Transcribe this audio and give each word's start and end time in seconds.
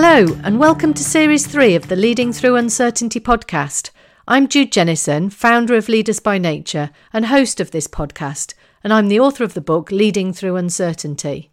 Hello, 0.00 0.38
and 0.44 0.60
welcome 0.60 0.94
to 0.94 1.02
Series 1.02 1.44
3 1.44 1.74
of 1.74 1.88
the 1.88 1.96
Leading 1.96 2.32
Through 2.32 2.54
Uncertainty 2.54 3.18
podcast. 3.18 3.90
I'm 4.28 4.46
Jude 4.46 4.70
Jennison, 4.70 5.28
founder 5.28 5.74
of 5.74 5.88
Leaders 5.88 6.20
by 6.20 6.38
Nature 6.38 6.90
and 7.12 7.26
host 7.26 7.58
of 7.58 7.72
this 7.72 7.88
podcast, 7.88 8.54
and 8.84 8.92
I'm 8.92 9.08
the 9.08 9.18
author 9.18 9.42
of 9.42 9.54
the 9.54 9.60
book 9.60 9.90
Leading 9.90 10.32
Through 10.32 10.54
Uncertainty. 10.54 11.50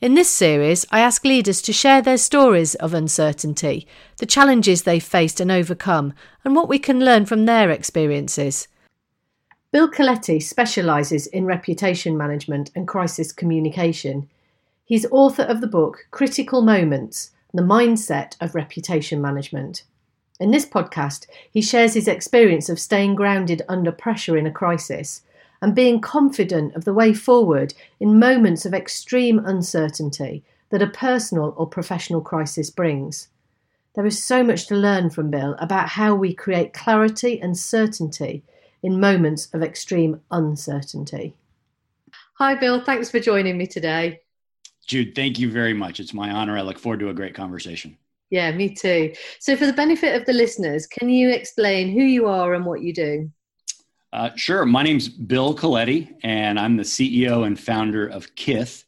In 0.00 0.14
this 0.14 0.30
series, 0.30 0.86
I 0.90 1.00
ask 1.00 1.22
leaders 1.22 1.60
to 1.60 1.74
share 1.74 2.00
their 2.00 2.16
stories 2.16 2.74
of 2.76 2.94
uncertainty, 2.94 3.86
the 4.16 4.24
challenges 4.24 4.84
they've 4.84 5.04
faced 5.04 5.38
and 5.38 5.52
overcome, 5.52 6.14
and 6.46 6.56
what 6.56 6.70
we 6.70 6.78
can 6.78 7.04
learn 7.04 7.26
from 7.26 7.44
their 7.44 7.68
experiences. 7.68 8.68
Bill 9.70 9.90
Coletti 9.90 10.40
specialises 10.40 11.26
in 11.26 11.44
reputation 11.44 12.16
management 12.16 12.70
and 12.74 12.88
crisis 12.88 13.32
communication. 13.32 14.30
He's 14.82 15.04
author 15.10 15.42
of 15.42 15.60
the 15.60 15.66
book 15.66 16.06
Critical 16.10 16.62
Moments 16.62 17.32
the 17.54 17.62
mindset 17.62 18.36
of 18.40 18.54
reputation 18.54 19.20
management. 19.20 19.84
In 20.40 20.50
this 20.50 20.66
podcast, 20.66 21.26
he 21.50 21.60
shares 21.60 21.94
his 21.94 22.08
experience 22.08 22.68
of 22.68 22.80
staying 22.80 23.14
grounded 23.14 23.62
under 23.68 23.92
pressure 23.92 24.36
in 24.36 24.46
a 24.46 24.50
crisis 24.50 25.22
and 25.60 25.74
being 25.74 26.00
confident 26.00 26.74
of 26.74 26.84
the 26.84 26.94
way 26.94 27.14
forward 27.14 27.74
in 28.00 28.18
moments 28.18 28.66
of 28.66 28.74
extreme 28.74 29.38
uncertainty 29.44 30.42
that 30.70 30.82
a 30.82 30.86
personal 30.88 31.54
or 31.56 31.66
professional 31.66 32.20
crisis 32.20 32.70
brings. 32.70 33.28
There 33.94 34.06
is 34.06 34.24
so 34.24 34.42
much 34.42 34.66
to 34.66 34.74
learn 34.74 35.10
from 35.10 35.30
Bill 35.30 35.54
about 35.58 35.90
how 35.90 36.14
we 36.14 36.34
create 36.34 36.72
clarity 36.72 37.40
and 37.40 37.56
certainty 37.56 38.42
in 38.82 38.98
moments 38.98 39.48
of 39.52 39.62
extreme 39.62 40.20
uncertainty. 40.30 41.34
Hi, 42.34 42.54
Bill. 42.54 42.80
Thanks 42.80 43.10
for 43.10 43.20
joining 43.20 43.58
me 43.58 43.66
today. 43.66 44.21
Jude, 44.86 45.14
thank 45.14 45.38
you 45.38 45.50
very 45.50 45.74
much. 45.74 46.00
It's 46.00 46.14
my 46.14 46.30
honor. 46.30 46.58
I 46.58 46.62
look 46.62 46.78
forward 46.78 47.00
to 47.00 47.10
a 47.10 47.14
great 47.14 47.34
conversation. 47.34 47.96
Yeah, 48.30 48.50
me 48.52 48.74
too. 48.74 49.12
So, 49.40 49.56
for 49.56 49.66
the 49.66 49.72
benefit 49.72 50.18
of 50.18 50.26
the 50.26 50.32
listeners, 50.32 50.86
can 50.86 51.10
you 51.10 51.30
explain 51.30 51.92
who 51.92 52.02
you 52.02 52.26
are 52.26 52.54
and 52.54 52.64
what 52.64 52.82
you 52.82 52.94
do? 52.94 53.30
Uh, 54.12 54.30
sure. 54.36 54.64
My 54.66 54.82
name's 54.82 55.08
Bill 55.08 55.54
Coletti, 55.54 56.14
and 56.22 56.58
I'm 56.58 56.76
the 56.76 56.82
CEO 56.82 57.46
and 57.46 57.58
founder 57.58 58.06
of 58.06 58.34
Kith. 58.34 58.84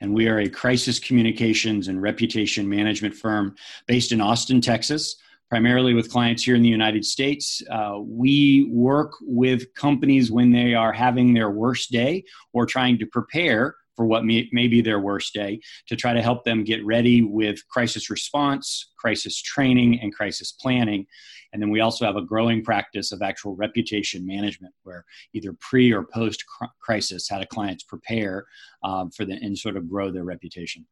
And 0.00 0.12
we 0.12 0.28
are 0.28 0.40
a 0.40 0.48
crisis 0.48 0.98
communications 0.98 1.88
and 1.88 2.02
reputation 2.02 2.68
management 2.68 3.14
firm 3.14 3.54
based 3.86 4.12
in 4.12 4.20
Austin, 4.20 4.60
Texas, 4.60 5.16
primarily 5.48 5.94
with 5.94 6.10
clients 6.10 6.42
here 6.42 6.56
in 6.56 6.62
the 6.62 6.68
United 6.68 7.04
States. 7.04 7.62
Uh, 7.70 7.98
we 8.00 8.68
work 8.70 9.12
with 9.22 9.72
companies 9.74 10.30
when 10.30 10.50
they 10.50 10.74
are 10.74 10.92
having 10.92 11.32
their 11.32 11.50
worst 11.50 11.90
day 11.90 12.24
or 12.52 12.66
trying 12.66 12.98
to 12.98 13.06
prepare 13.06 13.76
for 13.96 14.06
what 14.06 14.24
may, 14.24 14.48
may 14.52 14.68
be 14.68 14.80
their 14.80 15.00
worst 15.00 15.32
day 15.34 15.60
to 15.88 15.96
try 15.96 16.12
to 16.12 16.22
help 16.22 16.44
them 16.44 16.64
get 16.64 16.84
ready 16.84 17.22
with 17.22 17.66
crisis 17.68 18.10
response, 18.10 18.92
crisis 18.98 19.40
training, 19.40 20.00
and 20.00 20.14
crisis 20.14 20.52
planning. 20.52 21.06
And 21.52 21.62
then 21.62 21.70
we 21.70 21.80
also 21.80 22.04
have 22.04 22.16
a 22.16 22.22
growing 22.22 22.64
practice 22.64 23.12
of 23.12 23.22
actual 23.22 23.54
reputation 23.54 24.26
management, 24.26 24.74
where 24.82 25.04
either 25.34 25.54
pre 25.60 25.92
or 25.92 26.04
post 26.04 26.44
crisis, 26.80 27.28
how 27.28 27.38
do 27.38 27.46
clients 27.46 27.84
prepare 27.84 28.44
um, 28.82 29.10
for 29.10 29.24
the 29.24 29.34
and 29.34 29.56
sort 29.56 29.76
of 29.76 29.88
grow 29.88 30.10
their 30.10 30.24
reputation. 30.24 30.84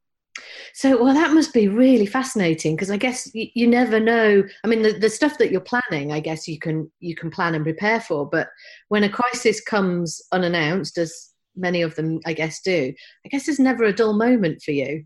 So, 0.72 1.02
well, 1.02 1.12
that 1.12 1.34
must 1.34 1.52
be 1.52 1.68
really 1.68 2.06
fascinating 2.06 2.74
because 2.74 2.90
I 2.90 2.96
guess 2.96 3.30
you, 3.34 3.48
you, 3.54 3.66
never 3.66 4.00
know. 4.00 4.42
I 4.64 4.66
mean, 4.66 4.82
the, 4.82 4.92
the 4.92 5.10
stuff 5.10 5.36
that 5.38 5.50
you're 5.50 5.60
planning, 5.60 6.12
I 6.12 6.20
guess 6.20 6.48
you 6.48 6.58
can 6.58 6.90
you 7.00 7.14
can 7.14 7.30
plan 7.30 7.54
and 7.54 7.64
prepare 7.64 8.00
for. 8.00 8.28
But 8.28 8.48
when 8.88 9.04
a 9.04 9.10
crisis 9.10 9.60
comes 9.60 10.22
unannounced, 10.32 10.96
as 10.96 11.31
many 11.56 11.82
of 11.82 11.94
them, 11.94 12.20
I 12.26 12.32
guess, 12.32 12.60
do. 12.60 12.92
I 13.24 13.28
guess 13.28 13.46
there's 13.46 13.58
never 13.58 13.84
a 13.84 13.92
dull 13.92 14.14
moment 14.14 14.62
for 14.62 14.72
you. 14.72 15.04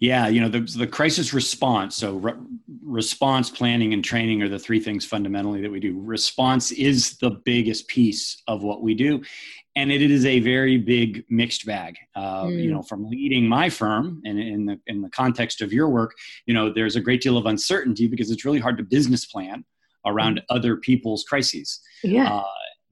Yeah, 0.00 0.28
you 0.28 0.40
know, 0.40 0.48
the, 0.48 0.60
the 0.60 0.86
crisis 0.86 1.32
response. 1.32 1.96
So, 1.96 2.16
re- 2.16 2.34
response 2.84 3.50
planning 3.50 3.92
and 3.92 4.04
training 4.04 4.42
are 4.42 4.48
the 4.48 4.58
three 4.58 4.78
things 4.80 5.04
fundamentally 5.04 5.60
that 5.62 5.70
we 5.70 5.80
do. 5.80 6.00
Response 6.00 6.70
is 6.70 7.18
the 7.18 7.30
biggest 7.44 7.88
piece 7.88 8.42
of 8.46 8.62
what 8.62 8.82
we 8.82 8.94
do. 8.94 9.22
And 9.74 9.92
it 9.92 10.00
is 10.00 10.24
a 10.24 10.40
very 10.40 10.78
big 10.78 11.24
mixed 11.28 11.66
bag. 11.66 11.96
Uh, 12.14 12.44
mm. 12.44 12.62
You 12.62 12.72
know, 12.72 12.82
from 12.82 13.08
leading 13.08 13.48
my 13.48 13.68
firm 13.68 14.22
and 14.24 14.38
in 14.38 14.66
the, 14.66 14.80
in 14.86 15.02
the 15.02 15.10
context 15.10 15.60
of 15.60 15.72
your 15.72 15.88
work, 15.88 16.14
you 16.46 16.54
know, 16.54 16.72
there's 16.72 16.96
a 16.96 17.00
great 17.00 17.20
deal 17.20 17.36
of 17.36 17.46
uncertainty 17.46 18.06
because 18.06 18.30
it's 18.30 18.44
really 18.44 18.58
hard 18.58 18.78
to 18.78 18.84
business 18.84 19.26
plan 19.26 19.64
around 20.06 20.38
mm. 20.38 20.42
other 20.48 20.76
people's 20.76 21.24
crises. 21.24 21.80
Yeah. 22.02 22.32
Uh, 22.32 22.44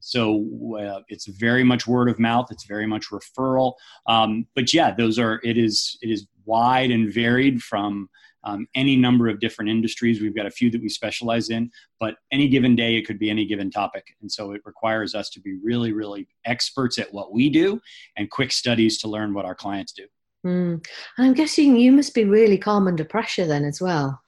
so 0.07 0.77
uh, 0.79 1.01
it's 1.09 1.25
very 1.25 1.65
much 1.65 1.85
word 1.85 2.09
of 2.09 2.17
mouth. 2.17 2.47
It's 2.49 2.63
very 2.63 2.87
much 2.87 3.07
referral. 3.09 3.73
Um, 4.07 4.47
but 4.55 4.73
yeah, 4.73 4.95
those 4.95 5.19
are 5.19 5.41
it 5.43 5.57
is 5.57 5.97
it 6.01 6.09
is 6.09 6.27
wide 6.45 6.91
and 6.91 7.13
varied 7.13 7.61
from 7.61 8.07
um, 8.45 8.67
any 8.73 8.95
number 8.95 9.27
of 9.27 9.41
different 9.41 9.69
industries. 9.69 10.21
We've 10.21 10.35
got 10.35 10.45
a 10.45 10.51
few 10.51 10.71
that 10.71 10.81
we 10.81 10.87
specialize 10.87 11.49
in, 11.49 11.69
but 11.99 12.15
any 12.31 12.47
given 12.47 12.73
day 12.73 12.95
it 12.95 13.05
could 13.05 13.19
be 13.19 13.29
any 13.29 13.45
given 13.45 13.69
topic, 13.69 14.15
and 14.21 14.31
so 14.31 14.53
it 14.53 14.61
requires 14.63 15.13
us 15.13 15.29
to 15.31 15.41
be 15.41 15.57
really 15.61 15.91
really 15.91 16.25
experts 16.45 16.97
at 16.97 17.13
what 17.13 17.33
we 17.33 17.49
do 17.49 17.81
and 18.15 18.31
quick 18.31 18.53
studies 18.53 18.97
to 18.99 19.09
learn 19.09 19.33
what 19.33 19.43
our 19.43 19.55
clients 19.55 19.91
do. 19.91 20.05
Mm. 20.45 20.85
I'm 21.17 21.33
guessing 21.33 21.75
you 21.75 21.91
must 21.91 22.15
be 22.15 22.23
really 22.23 22.57
calm 22.57 22.87
under 22.87 23.03
pressure 23.03 23.45
then 23.45 23.65
as 23.65 23.81
well. 23.81 24.21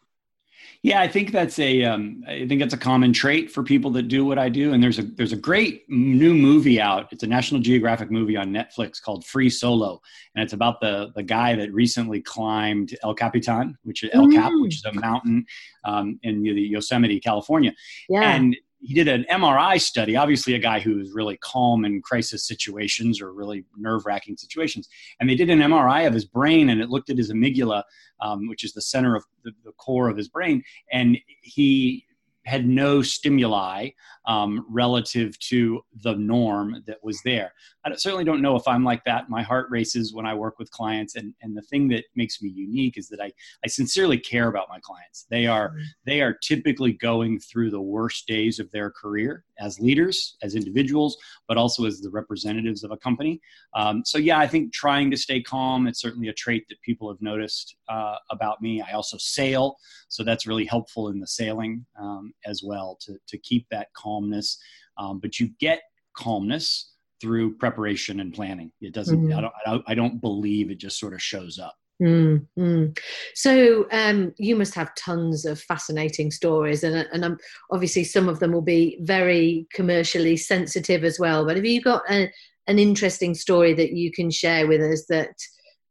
Yeah, 0.82 1.02
I 1.02 1.10
think 1.10 1.34
that's 1.34 1.60
a 1.60 1.84
um, 1.84 2.24
I 2.26 2.48
think 2.48 2.62
that's 2.62 2.74
a 2.74 2.78
common 2.78 3.12
trait 3.12 3.52
for 3.52 3.64
people 3.64 3.92
that 3.92 4.04
do 4.04 4.24
what 4.24 4.40
I 4.40 4.48
do. 4.48 4.72
And 4.72 4.82
there's 4.82 4.98
a 4.98 5.04
there's 5.04 5.34
a 5.34 5.38
great 5.38 5.84
new 5.90 6.34
movie 6.34 6.80
out. 6.80 7.10
It's 7.12 7.24
a 7.24 7.28
National 7.28 7.60
Geographic 7.60 8.10
movie 8.10 8.38
on 8.38 8.54
Netflix 8.54 9.02
called 9.02 9.26
Free 9.26 9.50
Solo, 9.50 10.00
and 10.36 10.44
it's 10.44 10.54
about 10.54 10.80
the 10.80 11.12
the 11.16 11.24
guy 11.24 11.54
that 11.56 11.74
recently 11.74 12.22
climbed 12.22 12.98
El 13.04 13.14
Capitan, 13.14 13.78
which 13.84 14.04
is 14.04 14.10
El 14.14 14.30
Cap, 14.32 14.54
which 14.56 14.76
is 14.76 14.86
a 14.86 14.94
mountain 14.94 15.46
um, 15.84 16.18
in 16.24 16.44
the 16.44 16.52
Yosemite, 16.52 17.20
California. 17.20 17.74
Yeah. 18.08 18.36
And 18.36 18.56
he 18.82 18.94
did 18.94 19.08
an 19.08 19.26
MRI 19.30 19.80
study, 19.80 20.16
obviously 20.16 20.54
a 20.56 20.60
guy 20.60 20.80
who 20.80 21.00
is 21.00 21.12
really 21.14 21.38
calm 21.38 21.84
in 21.84 22.02
crisis 22.02 22.48
situations 22.48 23.22
or 23.22 23.34
really 23.34 23.66
nerve 23.78 24.06
wracking 24.06 24.38
situations. 24.38 24.88
And 25.20 25.30
they 25.30 25.36
did 25.36 25.50
an 25.50 25.60
MRI 25.60 26.08
of 26.08 26.14
his 26.14 26.26
brain 26.26 26.70
and 26.70 26.82
it 26.82 26.90
looked 26.90 27.10
at 27.10 27.18
his 27.18 27.32
amygdala, 27.32 27.84
um, 28.22 28.48
which 28.48 28.64
is 28.64 28.74
the 28.74 28.82
center 28.82 29.16
of 29.16 29.26
the, 29.44 29.52
the 29.66 29.74
core 29.74 30.10
of 30.10 30.16
his 30.16 30.30
brain. 30.30 30.64
And 30.92 31.18
he 31.42 32.06
had 32.46 32.66
no 32.68 33.02
stimuli 33.02 33.90
um, 34.30 34.64
relative 34.70 35.38
to 35.40 35.82
the 36.04 36.14
norm 36.16 36.84
that 36.86 37.04
was 37.04 37.20
there. 37.26 37.52
I 37.84 37.96
certainly 37.96 38.24
don't 38.24 38.44
know 38.44 38.56
if 38.56 38.68
I'm 38.68 38.84
like 38.84 39.04
that. 39.06 39.28
My 39.28 39.42
heart 39.42 39.68
races 39.72 40.14
when 40.14 40.28
I 40.28 40.36
work 40.36 40.60
with 40.60 40.70
clients, 40.70 41.16
and, 41.16 41.34
and 41.42 41.58
the 41.58 41.64
thing 41.64 41.88
that 41.90 42.04
makes 42.16 42.40
me 42.40 42.50
unique 42.50 42.98
is 42.98 43.10
that 43.10 43.20
I, 43.20 43.32
I 43.66 43.68
sincerely 43.68 44.20
care 44.20 44.48
about 44.48 44.70
my 44.70 44.80
clients. 44.82 45.26
They 45.32 45.48
are 45.48 45.74
they 46.06 46.22
are 46.22 46.38
typically 46.44 46.94
going 46.94 47.40
through 47.40 47.72
the 47.72 47.82
worst 47.82 48.28
days 48.28 48.60
of 48.60 48.70
their 48.72 48.92
career 48.92 49.46
as 49.60 49.80
leaders, 49.80 50.38
as 50.44 50.54
individuals, 50.54 51.18
but 51.48 51.58
also 51.58 51.86
as 51.86 52.00
the 52.00 52.12
representatives 52.12 52.84
of 52.84 52.92
a 52.92 52.98
company. 52.98 53.42
Um, 53.74 54.04
so 54.06 54.20
yeah, 54.20 54.38
I 54.38 54.48
think 54.48 54.72
trying 54.74 55.10
to 55.12 55.18
stay 55.18 55.42
calm 55.42 55.88
it's 55.88 56.02
certainly 56.02 56.28
a 56.28 56.34
trait 56.34 56.66
that 56.70 56.80
people 56.82 57.10
have 57.10 57.22
noticed 57.22 57.76
uh, 57.90 58.16
about 58.30 58.62
me. 58.62 58.80
I 58.82 58.92
also 58.92 59.18
sail, 59.18 59.78
so 60.08 60.24
that's 60.24 60.46
really 60.46 60.66
helpful 60.66 61.10
in 61.10 61.20
the 61.20 61.28
sailing 61.28 61.86
um, 62.00 62.32
as 62.46 62.62
well 62.64 62.96
to 63.02 63.18
to 63.28 63.38
keep 63.40 63.66
that 63.72 63.88
calmness. 64.20 64.58
Um, 64.98 65.20
but 65.20 65.40
you 65.40 65.50
get 65.60 65.82
calmness 66.16 66.92
through 67.22 67.56
preparation 67.56 68.20
and 68.20 68.34
planning. 68.34 68.72
It 68.82 68.94
doesn't. 68.94 69.32
I, 69.32 69.42
don't, 69.42 69.54
I, 69.66 69.70
don't, 69.72 69.84
I 69.88 69.96
don't 69.96 70.22
believe 70.22 70.72
it 70.72 70.78
just 70.78 71.00
sort 71.00 71.14
of 71.14 71.22
shows 71.22 71.60
up. 71.60 71.76
Mm, 72.02 72.98
So 73.36 73.86
um, 73.92 74.34
you 74.38 74.56
must 74.56 74.74
have 74.76 74.96
tons 74.96 75.46
of 75.46 75.60
fascinating 75.60 76.32
stories, 76.32 76.86
and 76.86 77.08
and 77.12 77.26
um, 77.26 77.38
obviously 77.72 78.06
some 78.06 78.30
of 78.30 78.40
them 78.40 78.54
will 78.54 78.62
be 78.62 78.98
very 79.02 79.68
commercially 79.74 80.38
sensitive 80.38 81.04
as 81.04 81.20
well. 81.20 81.46
But 81.46 81.58
have 81.58 81.66
you 81.66 81.82
got 81.82 82.10
a, 82.10 82.32
an 82.68 82.80
interesting 82.80 83.34
story 83.34 83.74
that 83.74 83.92
you 83.92 84.12
can 84.14 84.32
share 84.32 84.66
with 84.66 84.82
us 84.82 85.06
that 85.10 85.36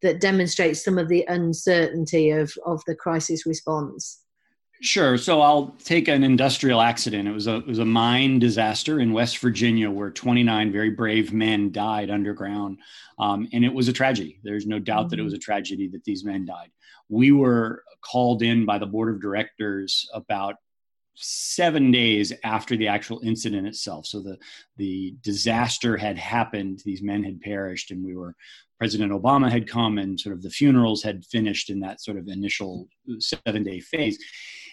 that 0.01 0.21
demonstrates 0.21 0.83
some 0.83 0.97
of 0.97 1.09
the 1.09 1.27
uncertainty 1.29 2.31
of 2.31 2.55
of 2.65 2.83
the 2.87 2.95
crisis 2.95 3.45
response? 3.45 4.23
Sure. 4.81 5.19
So 5.19 5.41
I'll 5.41 5.77
take 5.83 6.07
an 6.07 6.23
industrial 6.23 6.81
accident. 6.81 7.27
It 7.27 7.33
was 7.33 7.49
a 7.49 7.57
it 7.57 7.67
was 7.67 7.81
a 7.81 7.85
mine 7.85 8.39
disaster 8.39 9.01
in 9.01 9.13
West 9.13 9.39
Virginia 9.39 9.91
where 9.91 10.11
29 10.11 10.71
very 10.71 10.91
brave 10.91 11.33
men 11.33 11.73
died 11.73 12.11
underground, 12.11 12.79
um, 13.19 13.49
and 13.53 13.65
it 13.65 13.75
was 13.75 13.89
a 13.89 13.93
tragedy. 13.93 14.39
There's 14.45 14.67
no 14.67 14.79
doubt 14.79 15.01
mm-hmm. 15.01 15.09
that 15.09 15.19
it 15.19 15.25
was 15.25 15.33
a 15.33 15.39
tragedy 15.39 15.89
that 15.89 16.05
these 16.05 16.25
men 16.25 16.47
died. 16.47 16.71
We 17.09 17.33
were 17.33 17.83
called 18.03 18.43
in 18.43 18.67
by 18.67 18.79
the 18.79 18.87
board 18.87 19.13
of 19.13 19.21
directors 19.21 20.09
about 20.15 20.57
seven 21.17 21.91
days 21.91 22.33
after 22.45 22.77
the 22.77 22.87
actual 22.87 23.21
incident 23.25 23.67
itself. 23.67 24.07
So 24.07 24.21
the 24.21 24.39
the 24.77 25.17
disaster 25.23 25.97
had 25.97 26.17
happened. 26.17 26.83
These 26.85 27.03
men 27.03 27.25
had 27.25 27.41
perished, 27.41 27.91
and 27.91 28.05
we 28.05 28.15
were 28.15 28.37
President 28.79 29.11
Obama 29.11 29.51
had 29.51 29.69
come, 29.69 29.99
and 29.99 30.21
sort 30.21 30.37
of 30.37 30.43
the 30.43 30.51
funerals 30.51 31.03
had 31.03 31.25
finished 31.25 31.69
in 31.69 31.81
that 31.81 32.01
sort 32.01 32.17
of 32.17 32.29
initial 32.29 32.87
seven 33.19 33.65
day 33.65 33.81
phase 33.81 34.19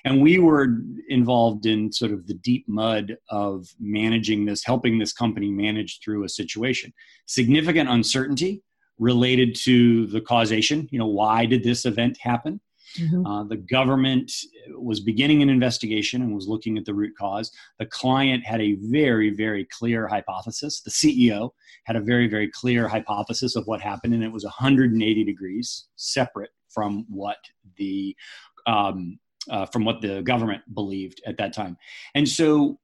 and 0.06 0.22
we 0.22 0.40
were 0.40 0.68
involved 1.10 1.66
in 1.66 1.92
sort 1.92 2.12
of 2.12 2.28
the 2.28 2.36
deep 2.36 2.68
mud 2.68 3.18
of 3.30 3.68
managing 3.80 4.46
this 4.46 4.64
helping 4.64 4.98
this 4.98 5.14
company 5.14 5.52
manage 5.52 6.00
through 6.04 6.24
a 6.24 6.30
situation 6.30 6.94
significant 7.26 7.90
uncertainty 7.90 8.62
related 8.98 9.56
to 9.56 10.08
the 10.08 10.22
causation 10.22 10.88
you 10.92 11.00
know 11.00 11.08
why 11.08 11.46
did 11.46 11.64
this 11.64 11.86
event 11.86 12.18
happen 12.20 12.60
Mm-hmm. 12.98 13.26
Uh, 13.26 13.44
the 13.44 13.58
government 13.58 14.32
was 14.78 15.00
beginning 15.00 15.42
an 15.42 15.50
investigation 15.50 16.22
and 16.22 16.34
was 16.34 16.48
looking 16.48 16.78
at 16.78 16.86
the 16.86 16.94
root 16.94 17.14
cause. 17.18 17.52
The 17.80 17.86
client 17.86 18.46
had 18.46 18.62
a 18.62 18.76
very, 18.76 19.32
very 19.32 19.68
clear 19.72 20.08
hypothesis. 20.08 20.82
The 20.82 20.92
CEO 20.92 21.52
had 21.86 21.96
a 21.96 22.02
very, 22.02 22.28
very 22.28 22.50
clear 22.50 22.88
hypothesis 22.88 23.56
of 23.56 23.68
what 23.68 23.82
happened, 23.82 24.14
and 24.14 24.24
it 24.24 24.32
was 24.32 24.44
180 24.44 25.24
degrees 25.24 25.88
separate 25.96 26.52
from 26.70 27.06
what 27.10 27.38
the 27.78 28.16
um, 28.68 29.20
uh, 29.50 29.66
from 29.66 29.86
what 29.86 30.02
the 30.02 30.22
government 30.22 30.62
believed 30.74 31.22
at 31.26 31.38
that 31.38 31.54
time. 31.54 31.78
And 32.14 32.28
so 32.28 32.80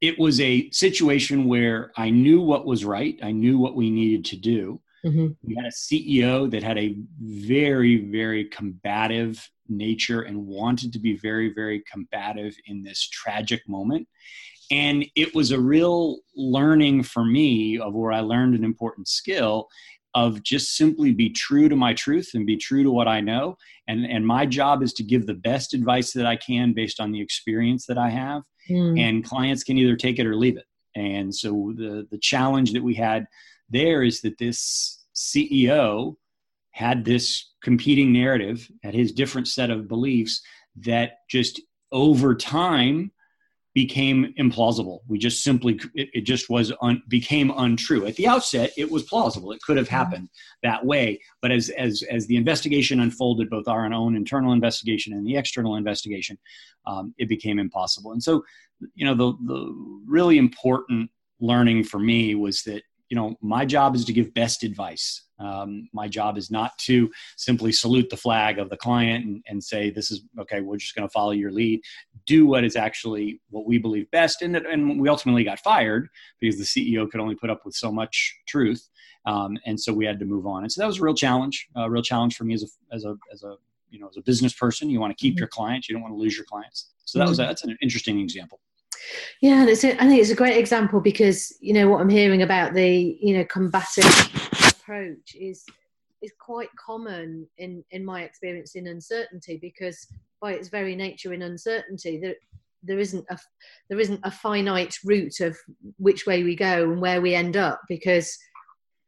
it 0.00 0.18
was 0.18 0.40
a 0.40 0.70
situation 0.70 1.46
where 1.46 1.92
I 1.96 2.10
knew 2.10 2.40
what 2.40 2.66
was 2.66 2.84
right. 2.84 3.18
I 3.22 3.32
knew 3.32 3.58
what 3.58 3.76
we 3.76 3.90
needed 3.90 4.24
to 4.26 4.36
do. 4.36 4.80
Mm-hmm. 5.04 5.28
We 5.42 5.54
had 5.54 5.64
a 5.64 5.68
CEO 5.68 6.50
that 6.50 6.62
had 6.62 6.76
a 6.76 6.96
very, 7.20 7.96
very 8.10 8.44
combative 8.44 9.48
nature 9.68 10.22
and 10.22 10.46
wanted 10.46 10.92
to 10.92 10.98
be 10.98 11.16
very, 11.16 11.52
very 11.54 11.82
combative 11.90 12.54
in 12.66 12.82
this 12.82 13.08
tragic 13.08 13.66
moment. 13.68 14.06
And 14.70 15.04
it 15.16 15.34
was 15.34 15.50
a 15.50 15.58
real 15.58 16.18
learning 16.36 17.04
for 17.04 17.24
me 17.24 17.78
of 17.78 17.94
where 17.94 18.12
I 18.12 18.20
learned 18.20 18.54
an 18.54 18.64
important 18.64 19.08
skill 19.08 19.68
of 20.14 20.42
just 20.42 20.76
simply 20.76 21.12
be 21.12 21.30
true 21.30 21.68
to 21.68 21.76
my 21.76 21.94
truth 21.94 22.30
and 22.34 22.46
be 22.46 22.56
true 22.56 22.82
to 22.82 22.90
what 22.90 23.08
I 23.08 23.20
know. 23.20 23.56
And, 23.86 24.04
and 24.04 24.26
my 24.26 24.46
job 24.46 24.82
is 24.82 24.92
to 24.94 25.02
give 25.02 25.26
the 25.26 25.34
best 25.34 25.74
advice 25.74 26.12
that 26.12 26.26
I 26.26 26.36
can 26.36 26.72
based 26.72 27.00
on 27.00 27.12
the 27.12 27.20
experience 27.20 27.86
that 27.86 27.98
I 27.98 28.10
have. 28.10 28.42
Mm. 28.68 29.00
And 29.00 29.24
clients 29.24 29.62
can 29.62 29.78
either 29.78 29.96
take 29.96 30.18
it 30.18 30.26
or 30.26 30.36
leave 30.36 30.56
it. 30.56 30.66
And 30.96 31.34
so 31.34 31.72
the, 31.76 32.06
the 32.10 32.18
challenge 32.18 32.72
that 32.72 32.82
we 32.82 32.94
had 32.94 33.26
there 33.68 34.02
is 34.02 34.20
that 34.22 34.38
this 34.38 35.04
CEO 35.14 36.16
had 36.72 37.04
this 37.04 37.50
competing 37.62 38.12
narrative, 38.12 38.68
had 38.82 38.94
his 38.94 39.12
different 39.12 39.48
set 39.48 39.70
of 39.70 39.88
beliefs 39.88 40.40
that 40.76 41.18
just 41.28 41.60
over 41.92 42.34
time 42.34 43.12
became 43.74 44.34
implausible. 44.38 45.00
We 45.06 45.18
just 45.18 45.44
simply 45.44 45.78
it, 45.94 46.08
it 46.12 46.20
just 46.22 46.50
was 46.50 46.72
un, 46.82 47.02
became 47.08 47.52
untrue. 47.56 48.06
At 48.06 48.16
the 48.16 48.26
outset, 48.26 48.72
it 48.76 48.90
was 48.90 49.04
plausible. 49.04 49.52
It 49.52 49.62
could 49.62 49.76
have 49.76 49.88
happened 49.88 50.28
that 50.62 50.84
way, 50.84 51.20
but 51.40 51.52
as 51.52 51.70
as 51.70 52.02
as 52.10 52.26
the 52.26 52.36
investigation 52.36 53.00
unfolded, 53.00 53.48
both 53.48 53.68
our 53.68 53.84
own 53.92 54.16
internal 54.16 54.52
investigation 54.52 55.12
and 55.12 55.26
the 55.26 55.36
external 55.36 55.76
investigation, 55.76 56.38
um, 56.86 57.14
it 57.18 57.28
became 57.28 57.58
impossible. 57.58 58.12
And 58.12 58.22
so, 58.22 58.44
you 58.94 59.04
know, 59.04 59.14
the 59.14 59.32
the 59.46 60.00
really 60.06 60.38
important 60.38 61.10
learning 61.40 61.84
for 61.84 61.98
me 61.98 62.34
was 62.34 62.62
that 62.64 62.82
you 63.10 63.16
know 63.16 63.36
my 63.42 63.66
job 63.66 63.94
is 63.94 64.04
to 64.06 64.12
give 64.12 64.32
best 64.32 64.62
advice. 64.62 65.24
Um, 65.38 65.88
my 65.92 66.06
job 66.06 66.36
is 66.38 66.50
not 66.50 66.76
to 66.78 67.10
simply 67.36 67.72
salute 67.72 68.08
the 68.10 68.16
flag 68.16 68.58
of 68.58 68.70
the 68.70 68.76
client 68.76 69.24
and, 69.24 69.42
and 69.48 69.62
say 69.62 69.90
this 69.90 70.10
is 70.10 70.22
okay 70.38 70.60
we're 70.60 70.76
just 70.76 70.94
going 70.94 71.06
to 71.06 71.12
follow 71.12 71.32
your 71.32 71.50
lead. 71.50 71.80
Do 72.26 72.46
what 72.46 72.64
is 72.64 72.76
actually 72.76 73.40
what 73.50 73.66
we 73.66 73.78
believe 73.78 74.10
best 74.10 74.42
and, 74.42 74.56
and 74.56 75.00
we 75.00 75.08
ultimately 75.08 75.44
got 75.44 75.58
fired 75.58 76.08
because 76.40 76.58
the 76.58 76.64
ceo 76.64 77.10
could 77.10 77.20
only 77.20 77.34
put 77.34 77.50
up 77.50 77.64
with 77.64 77.74
so 77.74 77.90
much 77.90 78.38
truth 78.46 78.88
um, 79.26 79.58
and 79.66 79.78
so 79.78 79.92
we 79.92 80.06
had 80.06 80.18
to 80.20 80.24
move 80.24 80.46
on. 80.46 80.62
And 80.62 80.72
so 80.72 80.80
that 80.80 80.86
was 80.86 80.98
a 80.98 81.02
real 81.02 81.14
challenge 81.14 81.68
a 81.76 81.90
real 81.90 82.02
challenge 82.02 82.36
for 82.36 82.44
me 82.44 82.54
as 82.54 82.62
a 82.62 82.94
as 82.94 83.04
a 83.04 83.16
as 83.32 83.42
a 83.42 83.56
you 83.90 83.98
know 83.98 84.08
as 84.08 84.16
a 84.16 84.22
business 84.22 84.52
person. 84.52 84.88
You 84.88 85.00
want 85.00 85.16
to 85.16 85.20
keep 85.20 85.34
mm-hmm. 85.34 85.40
your 85.40 85.48
clients. 85.48 85.88
You 85.88 85.94
don't 85.94 86.02
want 86.02 86.14
to 86.14 86.18
lose 86.18 86.36
your 86.36 86.46
clients. 86.46 86.90
So 87.06 87.18
that 87.18 87.28
was 87.28 87.38
mm-hmm. 87.38 87.48
that's 87.48 87.64
an 87.64 87.76
interesting 87.82 88.20
example 88.20 88.60
yeah, 89.40 89.60
and 89.60 89.68
it's 89.68 89.84
a, 89.84 90.00
I 90.02 90.06
think 90.06 90.20
it's 90.20 90.30
a 90.30 90.36
great 90.36 90.56
example 90.56 91.00
because 91.00 91.56
you 91.60 91.72
know 91.72 91.88
what 91.88 92.00
I'm 92.00 92.08
hearing 92.08 92.42
about 92.42 92.74
the 92.74 93.18
you 93.20 93.36
know 93.36 93.44
combative 93.44 94.04
approach 94.68 95.34
is 95.38 95.64
is 96.22 96.32
quite 96.38 96.68
common 96.76 97.46
in 97.58 97.84
in 97.90 98.04
my 98.04 98.22
experience 98.22 98.74
in 98.74 98.86
uncertainty 98.86 99.58
because 99.60 100.06
by 100.40 100.52
its 100.52 100.68
very 100.68 100.94
nature 100.94 101.32
in 101.32 101.42
uncertainty 101.42 102.18
there 102.18 102.34
there 102.82 102.98
isn't 102.98 103.24
a 103.30 103.38
there 103.88 104.00
isn't 104.00 104.20
a 104.24 104.30
finite 104.30 104.96
route 105.04 105.40
of 105.40 105.56
which 105.98 106.26
way 106.26 106.42
we 106.42 106.56
go 106.56 106.90
and 106.90 107.00
where 107.00 107.20
we 107.20 107.34
end 107.34 107.56
up 107.56 107.80
because 107.88 108.38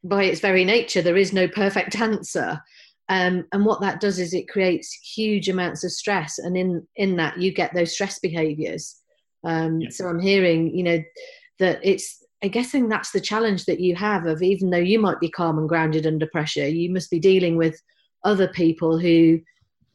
by 0.05 0.25
its 0.25 0.41
very 0.41 0.65
nature 0.65 1.03
there 1.03 1.17
is 1.17 1.33
no 1.33 1.49
perfect 1.49 1.99
answer. 2.01 2.61
Um, 3.09 3.47
and 3.53 3.65
what 3.65 3.81
that 3.81 4.01
does 4.01 4.19
is 4.19 4.33
it 4.33 4.49
creates 4.49 4.93
huge 4.93 5.49
amounts 5.49 5.85
of 5.85 5.93
stress. 5.93 6.39
And 6.39 6.57
in 6.57 6.87
in 6.97 7.17
that 7.17 7.39
you 7.39 7.53
get 7.53 7.75
those 7.75 7.93
stress 7.93 8.19
behaviors 8.19 9.02
um, 9.45 9.81
yeah. 9.81 9.89
So 9.91 10.07
I'm 10.09 10.21
hearing, 10.21 10.75
you 10.75 10.83
know, 10.83 11.03
that 11.59 11.81
it's, 11.83 12.25
I'm 12.43 12.51
guessing 12.51 12.89
that's 12.89 13.13
the 13.13 13.21
challenge 13.21 13.67
that 13.67 13.81
you 13.81 13.95
have 13.97 14.27
of 14.27 14.43
even 14.43 14.71
though 14.71 14.79
you 14.79 14.99
might 14.99 15.21
be 15.21 15.31
calm 15.31 15.59
and 15.59 15.69
grounded 15.69 16.07
under 16.07 16.27
pressure, 16.27 16.67
you 16.67 16.93
must 16.93 17.11
be 17.11 17.21
dealing 17.21 17.57
with 17.57 17.81
other 18.25 18.49
people 18.49 18.99
who 18.99 19.41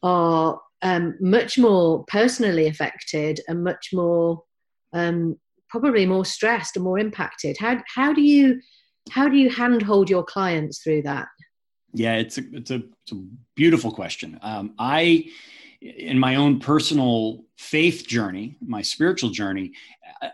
are 0.03 0.59
um, 0.81 1.15
much 1.19 1.57
more 1.57 2.05
personally 2.07 2.67
affected 2.67 3.41
and 3.47 3.63
much 3.63 3.89
more 3.93 4.43
um, 4.93 5.37
probably 5.69 6.05
more 6.05 6.25
stressed 6.25 6.75
and 6.75 6.85
more 6.85 6.99
impacted. 6.99 7.57
How 7.59 7.81
how 7.93 8.13
do 8.13 8.21
you 8.21 8.61
how 9.11 9.27
do 9.29 9.37
you 9.37 9.49
handhold 9.49 10.09
your 10.09 10.23
clients 10.23 10.81
through 10.81 11.03
that? 11.03 11.27
Yeah, 11.93 12.15
it's 12.15 12.37
a 12.37 12.43
it's 12.53 12.71
a, 12.71 12.75
it's 12.75 13.11
a 13.11 13.23
beautiful 13.55 13.91
question. 13.91 14.39
Um, 14.41 14.73
I 14.77 15.29
in 15.81 16.17
my 16.17 16.35
own 16.35 16.59
personal 16.59 17.43
faith 17.57 18.07
journey, 18.07 18.57
my 18.65 18.81
spiritual 18.81 19.29
journey, 19.29 19.73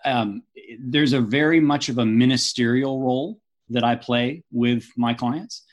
um, 0.05 0.43
there's 0.79 1.13
a 1.13 1.21
very 1.21 1.59
much 1.59 1.89
of 1.89 1.97
a 1.97 2.05
ministerial 2.05 3.01
role 3.01 3.39
that 3.69 3.83
I 3.83 3.95
play 3.95 4.43
with 4.51 4.87
my 4.97 5.13
clients 5.13 5.63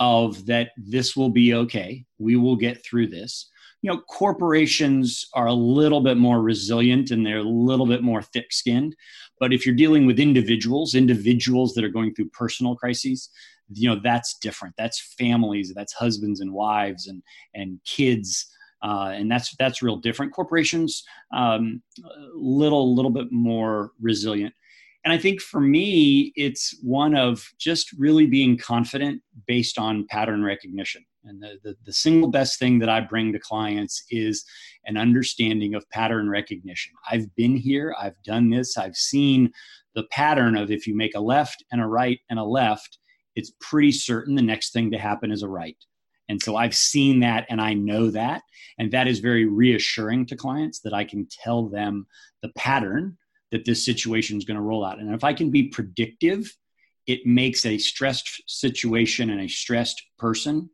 of 0.00 0.44
that 0.46 0.70
this 0.76 1.16
will 1.16 1.30
be 1.30 1.54
okay. 1.54 2.04
We 2.18 2.36
will 2.36 2.56
get 2.56 2.84
through 2.84 3.08
this. 3.08 3.50
You 3.82 3.90
know, 3.90 4.00
corporations 4.00 5.26
are 5.34 5.46
a 5.46 5.52
little 5.52 6.00
bit 6.00 6.16
more 6.16 6.40
resilient 6.40 7.10
and 7.10 7.24
they're 7.24 7.38
a 7.38 7.42
little 7.42 7.86
bit 7.86 8.02
more 8.02 8.22
thick 8.22 8.50
skinned. 8.50 8.96
But 9.38 9.52
if 9.52 9.66
you're 9.66 9.74
dealing 9.74 10.06
with 10.06 10.18
individuals, 10.18 10.94
individuals 10.94 11.74
that 11.74 11.84
are 11.84 11.90
going 11.90 12.14
through 12.14 12.30
personal 12.30 12.76
crises, 12.76 13.30
you 13.72 13.88
know, 13.88 14.00
that's 14.02 14.38
different. 14.38 14.74
That's 14.78 15.14
families, 15.18 15.72
that's 15.74 15.92
husbands 15.92 16.40
and 16.40 16.52
wives 16.52 17.06
and, 17.06 17.22
and 17.54 17.78
kids 17.84 18.46
uh, 18.84 19.12
and 19.14 19.30
that's 19.30 19.56
that's 19.56 19.82
real 19.82 19.96
different. 19.96 20.32
Corporations, 20.32 21.02
um, 21.34 21.82
little 22.34 22.94
little 22.94 23.10
bit 23.10 23.32
more 23.32 23.90
resilient, 24.00 24.54
and 25.04 25.12
I 25.12 25.18
think 25.18 25.40
for 25.40 25.60
me, 25.60 26.32
it's 26.34 26.78
one 26.82 27.14
of 27.14 27.46
just 27.58 27.92
really 27.92 28.26
being 28.26 28.56
confident 28.56 29.22
based 29.46 29.78
on 29.78 30.06
pattern 30.08 30.42
recognition. 30.42 31.04
And 31.24 31.42
the, 31.42 31.58
the, 31.62 31.76
the 31.84 31.92
single 31.92 32.30
best 32.30 32.58
thing 32.58 32.78
that 32.78 32.88
I 32.88 33.00
bring 33.00 33.32
to 33.32 33.38
clients 33.38 34.04
is 34.10 34.44
an 34.86 34.96
understanding 34.96 35.74
of 35.74 35.88
pattern 35.90 36.28
recognition. 36.28 36.92
I've 37.10 37.34
been 37.34 37.56
here, 37.56 37.94
I've 37.98 38.20
done 38.24 38.50
this, 38.50 38.78
I've 38.78 38.96
seen 38.96 39.52
the 39.94 40.04
pattern 40.10 40.56
of 40.56 40.70
if 40.70 40.86
you 40.86 40.96
make 40.96 41.14
a 41.14 41.20
left 41.20 41.64
and 41.70 41.80
a 41.80 41.86
right 41.86 42.20
and 42.30 42.38
a 42.38 42.44
left, 42.44 42.98
it's 43.36 43.52
pretty 43.60 43.92
certain 43.92 44.34
the 44.34 44.42
next 44.42 44.72
thing 44.72 44.90
to 44.90 44.98
happen 44.98 45.30
is 45.30 45.42
a 45.42 45.48
right. 45.48 45.76
And 46.28 46.42
so 46.42 46.56
I've 46.56 46.74
seen 46.74 47.20
that 47.20 47.46
and 47.48 47.60
I 47.60 47.74
know 47.74 48.10
that. 48.10 48.42
And 48.78 48.90
that 48.92 49.06
is 49.06 49.20
very 49.20 49.44
reassuring 49.44 50.26
to 50.26 50.36
clients 50.36 50.80
that 50.80 50.94
I 50.94 51.04
can 51.04 51.26
tell 51.30 51.68
them 51.68 52.06
the 52.42 52.50
pattern 52.50 53.16
that 53.50 53.64
this 53.64 53.84
situation 53.84 54.36
is 54.36 54.44
going 54.44 54.56
to 54.56 54.62
roll 54.62 54.84
out. 54.84 54.98
And 54.98 55.14
if 55.14 55.22
I 55.22 55.32
can 55.32 55.50
be 55.50 55.64
predictive, 55.64 56.52
it 57.06 57.26
makes 57.26 57.66
a 57.66 57.78
stressed 57.78 58.42
situation 58.46 59.30
and 59.30 59.40
a 59.40 59.48
stressed 59.48 60.02
person 60.18 60.70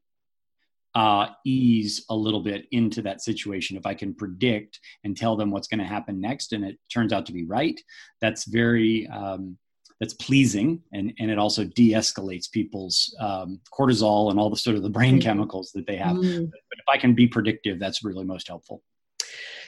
uh, 0.94 1.28
ease 1.44 2.04
a 2.10 2.14
little 2.16 2.40
bit 2.40 2.66
into 2.72 3.02
that 3.02 3.20
situation. 3.20 3.76
If 3.76 3.86
I 3.86 3.94
can 3.94 4.14
predict 4.14 4.80
and 5.04 5.16
tell 5.16 5.36
them 5.36 5.50
what's 5.50 5.68
going 5.68 5.80
to 5.80 5.84
happen 5.84 6.20
next 6.20 6.52
and 6.52 6.64
it 6.64 6.78
turns 6.92 7.12
out 7.12 7.26
to 7.26 7.32
be 7.32 7.44
right, 7.44 7.80
that's 8.20 8.44
very. 8.44 9.06
Um, 9.08 9.58
that's 10.00 10.14
pleasing 10.14 10.82
and, 10.92 11.12
and 11.18 11.30
it 11.30 11.38
also 11.38 11.64
de-escalates 11.64 12.50
people's 12.50 13.14
um, 13.20 13.60
cortisol 13.72 14.30
and 14.30 14.40
all 14.40 14.50
the 14.50 14.56
sort 14.56 14.76
of 14.76 14.82
the 14.82 14.90
brain 14.90 15.18
mm. 15.18 15.22
chemicals 15.22 15.70
that 15.72 15.86
they 15.86 15.96
have 15.96 16.16
mm. 16.16 16.50
but 16.50 16.78
if 16.78 16.88
i 16.88 16.96
can 16.96 17.14
be 17.14 17.26
predictive 17.26 17.78
that's 17.78 18.02
really 18.02 18.24
most 18.24 18.48
helpful 18.48 18.82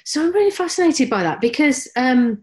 so 0.04 0.24
i'm 0.24 0.32
really 0.32 0.50
fascinated 0.50 1.08
by 1.08 1.22
that 1.22 1.40
because 1.40 1.88
um, 1.96 2.42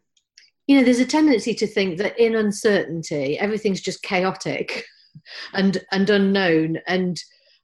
you 0.68 0.78
know 0.78 0.84
there's 0.84 1.00
a 1.00 1.06
tendency 1.06 1.54
to 1.54 1.68
think 1.68 1.98
that 1.98 2.18
in 2.20 2.36
uncertainty 2.36 3.38
everything's 3.40 3.82
just 3.82 4.04
chaotic 4.04 4.86
and 5.54 5.84
and 5.92 6.10
unknown 6.10 6.78
and 6.88 7.20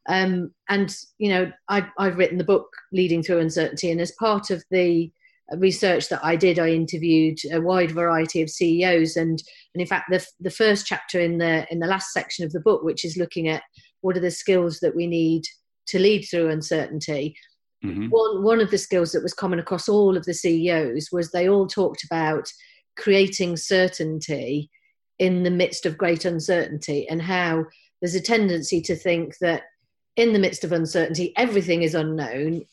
um, 0.07 0.51
and 0.69 0.95
you 1.17 1.29
know 1.29 1.51
I, 1.69 1.87
i've 1.97 2.17
written 2.17 2.37
the 2.37 2.43
book 2.43 2.67
leading 2.91 3.23
through 3.23 3.39
uncertainty 3.39 3.91
and 3.91 4.01
as 4.01 4.11
part 4.19 4.49
of 4.49 4.63
the 4.71 5.11
research 5.53 6.09
that 6.09 6.23
I 6.23 6.35
did, 6.35 6.59
I 6.59 6.69
interviewed 6.69 7.37
a 7.51 7.61
wide 7.61 7.91
variety 7.91 8.41
of 8.41 8.49
CEOs, 8.49 9.15
and 9.15 9.41
and 9.73 9.81
in 9.81 9.87
fact, 9.87 10.09
the 10.09 10.25
the 10.39 10.49
first 10.49 10.85
chapter 10.85 11.19
in 11.19 11.37
the 11.37 11.67
in 11.71 11.79
the 11.79 11.87
last 11.87 12.11
section 12.11 12.45
of 12.45 12.51
the 12.51 12.59
book, 12.59 12.83
which 12.83 13.05
is 13.05 13.17
looking 13.17 13.47
at 13.47 13.63
what 14.01 14.17
are 14.17 14.21
the 14.21 14.31
skills 14.31 14.79
that 14.79 14.95
we 14.95 15.07
need 15.07 15.43
to 15.87 15.99
lead 15.99 16.23
through 16.23 16.49
uncertainty. 16.49 17.35
Mm-hmm. 17.83 18.07
One 18.09 18.43
one 18.43 18.59
of 18.59 18.71
the 18.71 18.77
skills 18.77 19.11
that 19.11 19.23
was 19.23 19.33
common 19.33 19.59
across 19.59 19.87
all 19.87 20.17
of 20.17 20.25
the 20.25 20.33
CEOs 20.33 21.09
was 21.11 21.31
they 21.31 21.47
all 21.47 21.67
talked 21.67 22.03
about 22.03 22.51
creating 22.97 23.57
certainty 23.57 24.69
in 25.19 25.43
the 25.43 25.51
midst 25.51 25.85
of 25.85 25.97
great 25.97 26.25
uncertainty, 26.25 27.07
and 27.07 27.21
how 27.21 27.65
there's 28.01 28.15
a 28.15 28.21
tendency 28.21 28.81
to 28.81 28.95
think 28.95 29.37
that 29.39 29.63
in 30.15 30.33
the 30.33 30.39
midst 30.39 30.63
of 30.63 30.71
uncertainty, 30.71 31.33
everything 31.37 31.83
is 31.83 31.93
unknown 31.93 32.65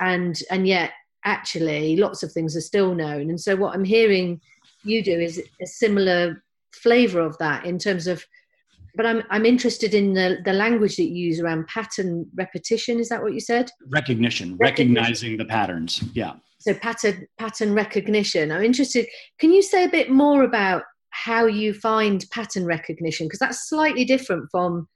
and 0.00 0.40
and 0.50 0.66
yet 0.66 0.92
actually 1.24 1.96
lots 1.96 2.22
of 2.22 2.32
things 2.32 2.56
are 2.56 2.60
still 2.60 2.94
known 2.94 3.30
and 3.30 3.40
so 3.40 3.56
what 3.56 3.74
i'm 3.74 3.84
hearing 3.84 4.40
you 4.84 5.02
do 5.02 5.18
is 5.18 5.42
a 5.62 5.66
similar 5.66 6.42
flavor 6.72 7.20
of 7.20 7.36
that 7.38 7.64
in 7.64 7.78
terms 7.78 8.06
of 8.06 8.24
but 8.96 9.06
I'm 9.06 9.22
I'm 9.30 9.44
interested 9.44 9.94
in 9.94 10.14
the 10.14 10.38
the 10.44 10.52
language 10.52 10.96
that 10.96 11.04
you 11.04 11.26
use 11.26 11.40
around 11.40 11.66
pattern 11.66 12.26
repetition. 12.34 13.00
Is 13.00 13.08
that 13.08 13.22
what 13.22 13.34
you 13.34 13.40
said? 13.40 13.70
Recognition, 13.88 14.56
recognition. 14.56 14.94
recognizing 14.94 15.36
the 15.36 15.44
patterns. 15.44 16.02
Yeah. 16.14 16.34
So 16.60 16.74
pattern 16.74 17.26
pattern 17.38 17.74
recognition. 17.74 18.52
I'm 18.52 18.62
interested. 18.62 19.06
Can 19.38 19.52
you 19.52 19.62
say 19.62 19.84
a 19.84 19.88
bit 19.88 20.10
more 20.10 20.44
about 20.44 20.82
how 21.10 21.46
you 21.46 21.74
find 21.74 22.24
pattern 22.30 22.64
recognition? 22.64 23.26
Because 23.26 23.40
that's 23.40 23.68
slightly 23.68 24.04
different 24.04 24.48
from 24.50 24.88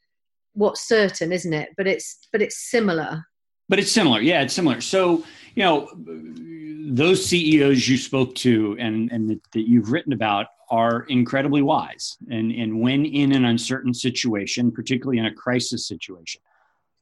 what's 0.54 0.87
certain, 0.87 1.32
isn't 1.32 1.52
it? 1.52 1.70
But 1.76 1.87
it's 1.87 2.18
but 2.32 2.40
it's 2.40 2.70
similar. 2.70 3.25
But 3.68 3.78
it's 3.78 3.92
similar. 3.92 4.20
Yeah, 4.20 4.42
it's 4.42 4.54
similar. 4.54 4.80
So 4.80 5.25
you 5.55 5.62
know 5.62 5.90
those 6.90 7.25
CEOs 7.26 7.88
you 7.88 7.97
spoke 7.97 8.35
to 8.37 8.76
and 8.78 9.11
and 9.12 9.31
that, 9.31 9.40
that 9.52 9.69
you've 9.69 9.93
written 9.93 10.12
about 10.12 10.47
are 10.71 11.02
incredibly 11.09 11.62
wise. 11.62 12.17
And, 12.31 12.52
and 12.52 12.81
when 12.81 13.07
in 13.07 13.33
an 13.33 13.45
uncertain 13.45 13.95
situation, 13.95 14.71
particularly 14.71 15.19
in 15.19 15.26
a 15.26 15.35
crisis 15.35 15.87
situation, 15.87 16.40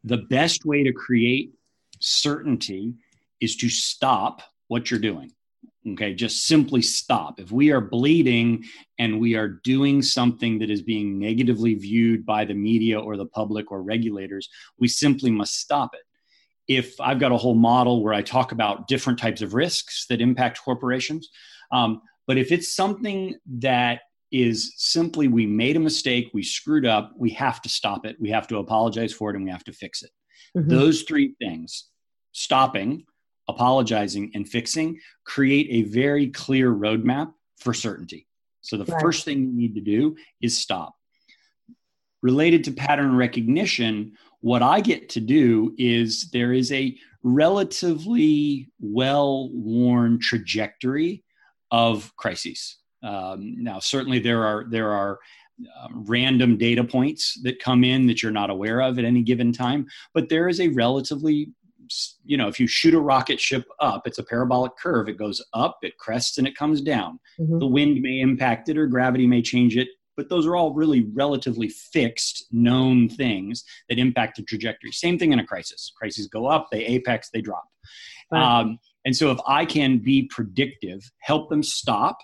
the 0.04 0.18
best 0.18 0.64
way 0.64 0.84
to 0.84 0.92
create 0.92 1.52
certainty 1.98 2.94
is 3.40 3.56
to 3.56 3.68
stop 3.68 4.42
what 4.68 4.90
you're 4.90 5.00
doing. 5.00 5.32
Okay, 5.88 6.14
just 6.14 6.46
simply 6.46 6.82
stop. 6.82 7.38
If 7.38 7.52
we 7.52 7.70
are 7.70 7.80
bleeding 7.80 8.64
and 8.98 9.20
we 9.20 9.36
are 9.36 9.48
doing 9.48 10.02
something 10.02 10.58
that 10.58 10.70
is 10.70 10.82
being 10.82 11.18
negatively 11.18 11.74
viewed 11.74 12.26
by 12.26 12.44
the 12.44 12.54
media 12.54 12.98
or 12.98 13.16
the 13.16 13.26
public 13.26 13.70
or 13.70 13.82
regulators, 13.82 14.48
we 14.78 14.88
simply 14.88 15.30
must 15.30 15.60
stop 15.60 15.94
it. 15.94 16.02
If 16.68 17.00
I've 17.00 17.20
got 17.20 17.32
a 17.32 17.36
whole 17.36 17.54
model 17.54 18.02
where 18.02 18.14
I 18.14 18.22
talk 18.22 18.52
about 18.52 18.88
different 18.88 19.18
types 19.18 19.42
of 19.42 19.54
risks 19.54 20.06
that 20.08 20.20
impact 20.20 20.60
corporations, 20.62 21.28
um, 21.70 22.02
but 22.26 22.38
if 22.38 22.50
it's 22.52 22.74
something 22.74 23.36
that 23.58 24.00
is 24.32 24.72
simply 24.76 25.28
we 25.28 25.46
made 25.46 25.76
a 25.76 25.80
mistake, 25.80 26.30
we 26.34 26.42
screwed 26.42 26.84
up, 26.84 27.12
we 27.16 27.30
have 27.30 27.62
to 27.62 27.68
stop 27.68 28.04
it, 28.04 28.16
we 28.20 28.30
have 28.30 28.48
to 28.48 28.58
apologize 28.58 29.12
for 29.12 29.30
it, 29.30 29.36
and 29.36 29.44
we 29.44 29.50
have 29.50 29.64
to 29.64 29.72
fix 29.72 30.02
it. 30.02 30.10
Mm-hmm. 30.56 30.68
Those 30.68 31.02
three 31.02 31.34
things 31.38 31.86
stopping, 32.32 33.04
apologizing, 33.48 34.32
and 34.34 34.48
fixing 34.48 35.00
create 35.24 35.68
a 35.70 35.88
very 35.88 36.28
clear 36.28 36.72
roadmap 36.72 37.32
for 37.58 37.72
certainty. 37.72 38.26
So 38.60 38.76
the 38.76 38.84
right. 38.84 39.00
first 39.00 39.24
thing 39.24 39.38
you 39.38 39.52
need 39.52 39.74
to 39.76 39.80
do 39.80 40.16
is 40.42 40.58
stop. 40.58 40.94
Related 42.22 42.64
to 42.64 42.72
pattern 42.72 43.16
recognition, 43.16 44.12
what 44.46 44.62
I 44.62 44.80
get 44.80 45.08
to 45.08 45.20
do 45.20 45.74
is 45.76 46.30
there 46.30 46.52
is 46.52 46.70
a 46.70 46.96
relatively 47.24 48.70
well 48.78 49.50
worn 49.52 50.20
trajectory 50.20 51.24
of 51.72 52.14
crises. 52.14 52.76
Um, 53.02 53.60
now, 53.60 53.80
certainly 53.80 54.20
there 54.20 54.46
are 54.46 54.66
there 54.70 54.92
are 54.92 55.18
uh, 55.60 55.88
random 55.90 56.56
data 56.58 56.84
points 56.84 57.40
that 57.42 57.58
come 57.58 57.82
in 57.82 58.06
that 58.06 58.22
you're 58.22 58.30
not 58.30 58.50
aware 58.50 58.82
of 58.82 59.00
at 59.00 59.04
any 59.04 59.22
given 59.24 59.52
time, 59.52 59.84
but 60.14 60.28
there 60.28 60.48
is 60.48 60.60
a 60.60 60.68
relatively 60.68 61.48
you 62.24 62.36
know 62.36 62.46
if 62.46 62.60
you 62.60 62.68
shoot 62.68 62.94
a 62.94 63.00
rocket 63.00 63.40
ship 63.40 63.64
up 63.78 64.08
it's 64.08 64.18
a 64.18 64.24
parabolic 64.24 64.72
curve 64.76 65.08
it 65.08 65.16
goes 65.16 65.40
up 65.52 65.78
it 65.82 65.96
crests 65.98 66.36
and 66.36 66.44
it 66.44 66.56
comes 66.56 66.80
down 66.80 67.16
mm-hmm. 67.38 67.60
the 67.60 67.66
wind 67.66 68.02
may 68.02 68.18
impact 68.18 68.68
it 68.68 68.76
or 68.76 68.88
gravity 68.88 69.24
may 69.24 69.40
change 69.40 69.76
it 69.76 69.86
but 70.16 70.28
those 70.28 70.46
are 70.46 70.56
all 70.56 70.72
really 70.72 71.08
relatively 71.14 71.68
fixed 71.68 72.46
known 72.50 73.08
things 73.08 73.64
that 73.88 73.98
impact 73.98 74.36
the 74.36 74.42
trajectory 74.42 74.92
same 74.92 75.18
thing 75.18 75.32
in 75.32 75.38
a 75.38 75.46
crisis 75.46 75.92
crises 75.96 76.26
go 76.26 76.46
up 76.46 76.68
they 76.70 76.84
apex 76.84 77.30
they 77.30 77.40
drop 77.40 77.64
right. 78.30 78.60
um, 78.60 78.78
and 79.06 79.16
so 79.16 79.30
if 79.30 79.38
I 79.46 79.64
can 79.64 79.98
be 79.98 80.24
predictive, 80.24 81.10
help 81.20 81.48
them 81.48 81.62
stop, 81.62 82.18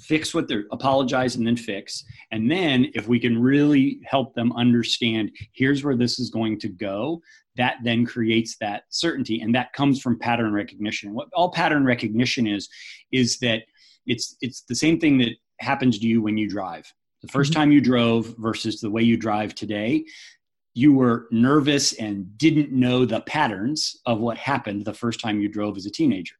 fix 0.00 0.34
what 0.34 0.48
they're 0.48 0.64
apologize 0.72 1.36
and 1.36 1.46
then 1.46 1.56
fix. 1.56 2.02
And 2.30 2.50
then 2.50 2.90
if 2.94 3.06
we 3.08 3.20
can 3.20 3.40
really 3.40 4.00
help 4.06 4.34
them 4.34 4.52
understand 4.54 5.30
here's 5.52 5.84
where 5.84 5.96
this 5.96 6.18
is 6.18 6.30
going 6.30 6.60
to 6.60 6.68
go, 6.68 7.20
that 7.56 7.76
then 7.84 8.06
creates 8.06 8.56
that 8.60 8.84
certainty. 8.88 9.42
And 9.42 9.54
that 9.54 9.74
comes 9.74 10.00
from 10.00 10.18
pattern 10.18 10.52
recognition. 10.52 11.12
What 11.12 11.28
all 11.34 11.50
pattern 11.50 11.84
recognition 11.84 12.46
is, 12.46 12.70
is 13.12 13.38
that 13.40 13.64
it's 14.06 14.36
it's 14.40 14.62
the 14.62 14.74
same 14.74 14.98
thing 14.98 15.18
that 15.18 15.32
happens 15.60 15.98
to 15.98 16.06
you 16.06 16.22
when 16.22 16.38
you 16.38 16.48
drive. 16.48 16.90
The 17.22 17.28
1st 17.28 17.32
mm-hmm. 17.32 17.52
time 17.52 17.72
you 17.72 17.80
drove 17.80 18.34
versus 18.38 18.80
the 18.80 18.90
way 18.90 19.02
you 19.02 19.16
drive 19.16 19.54
today, 19.54 20.04
you 20.74 20.92
were 20.92 21.26
nervous 21.30 21.92
and 21.94 22.38
didn't 22.38 22.70
know 22.70 23.04
the 23.04 23.20
patterns 23.22 23.96
of 24.06 24.20
what 24.20 24.38
happened 24.38 24.84
the 24.84 24.94
first 24.94 25.20
time 25.20 25.40
you 25.40 25.48
drove 25.48 25.76
as 25.76 25.86
a 25.86 25.90
teenager. 25.90 26.36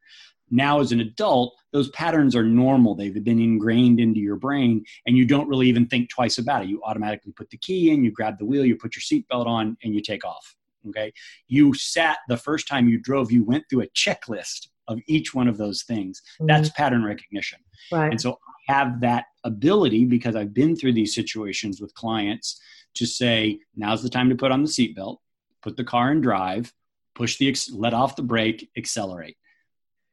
Now, 0.51 0.81
as 0.81 0.93
an 0.93 1.01
adult, 1.01 1.55
those 1.73 1.91
patterns 1.91 2.35
are 2.35 2.45
normal. 2.45 2.95
They've 2.95 3.23
been 3.23 3.41
ingrained 3.41 4.01
into 4.01 4.21
your 4.21 4.37
brain, 4.37 4.85
and 5.07 5.17
you 5.17 5.27
don't 5.27 5.49
really 5.49 5.69
even 5.69 5.87
think 5.87 6.09
twice 6.09 6.39
about 6.39 6.63
it. 6.63 6.69
You 6.69 6.83
automatically 6.85 7.33
put 7.33 7.51
the 7.51 7.59
key 7.59 7.91
in, 7.91 8.03
you 8.03 8.11
grab 8.11 8.39
the 8.39 8.47
wheel, 8.47 8.65
you 8.65 8.77
put 8.77 8.95
your 8.97 9.03
seatbelt 9.03 9.47
on, 9.47 9.77
and 9.83 9.95
you 9.95 10.01
take 10.01 10.25
off. 10.25 10.55
Okay. 10.89 11.13
You 11.49 11.75
sat 11.75 12.19
the 12.29 12.37
first 12.37 12.69
time 12.69 12.89
you 12.89 12.99
drove, 12.99 13.31
you 13.31 13.45
went 13.45 13.65
through 13.69 13.83
a 13.83 13.89
checklist 13.89 14.69
of 14.87 14.99
each 15.07 15.35
one 15.35 15.49
of 15.49 15.59
those 15.59 15.83
things. 15.83 16.23
Mm-hmm. 16.35 16.47
That's 16.47 16.71
pattern 16.71 17.05
recognition. 17.05 17.59
Right. 17.93 18.11
And 18.11 18.21
so 18.21 18.39
have 18.69 19.01
that 19.01 19.25
ability 19.45 20.05
because 20.05 20.37
I've 20.37 20.55
been 20.55 20.77
through 20.77 20.93
these 20.93 21.15
situations 21.15 21.81
with 21.81 21.95
clients 21.95 22.61
to 22.95 23.07
say 23.07 23.61
now's 23.77 24.03
the 24.03 24.11
time 24.11 24.29
to 24.29 24.37
put 24.37 24.53
on 24.53 24.63
the 24.63 24.69
seatbelt, 24.69 25.19
put 25.63 25.77
the 25.77 25.85
car 25.85 26.13
in 26.13 26.21
drive, 26.21 26.73
push 27.15 27.39
the 27.39 27.55
let 27.73 27.95
off 27.95 28.17
the 28.17 28.23
brake, 28.23 28.71
accelerate. 28.77 29.37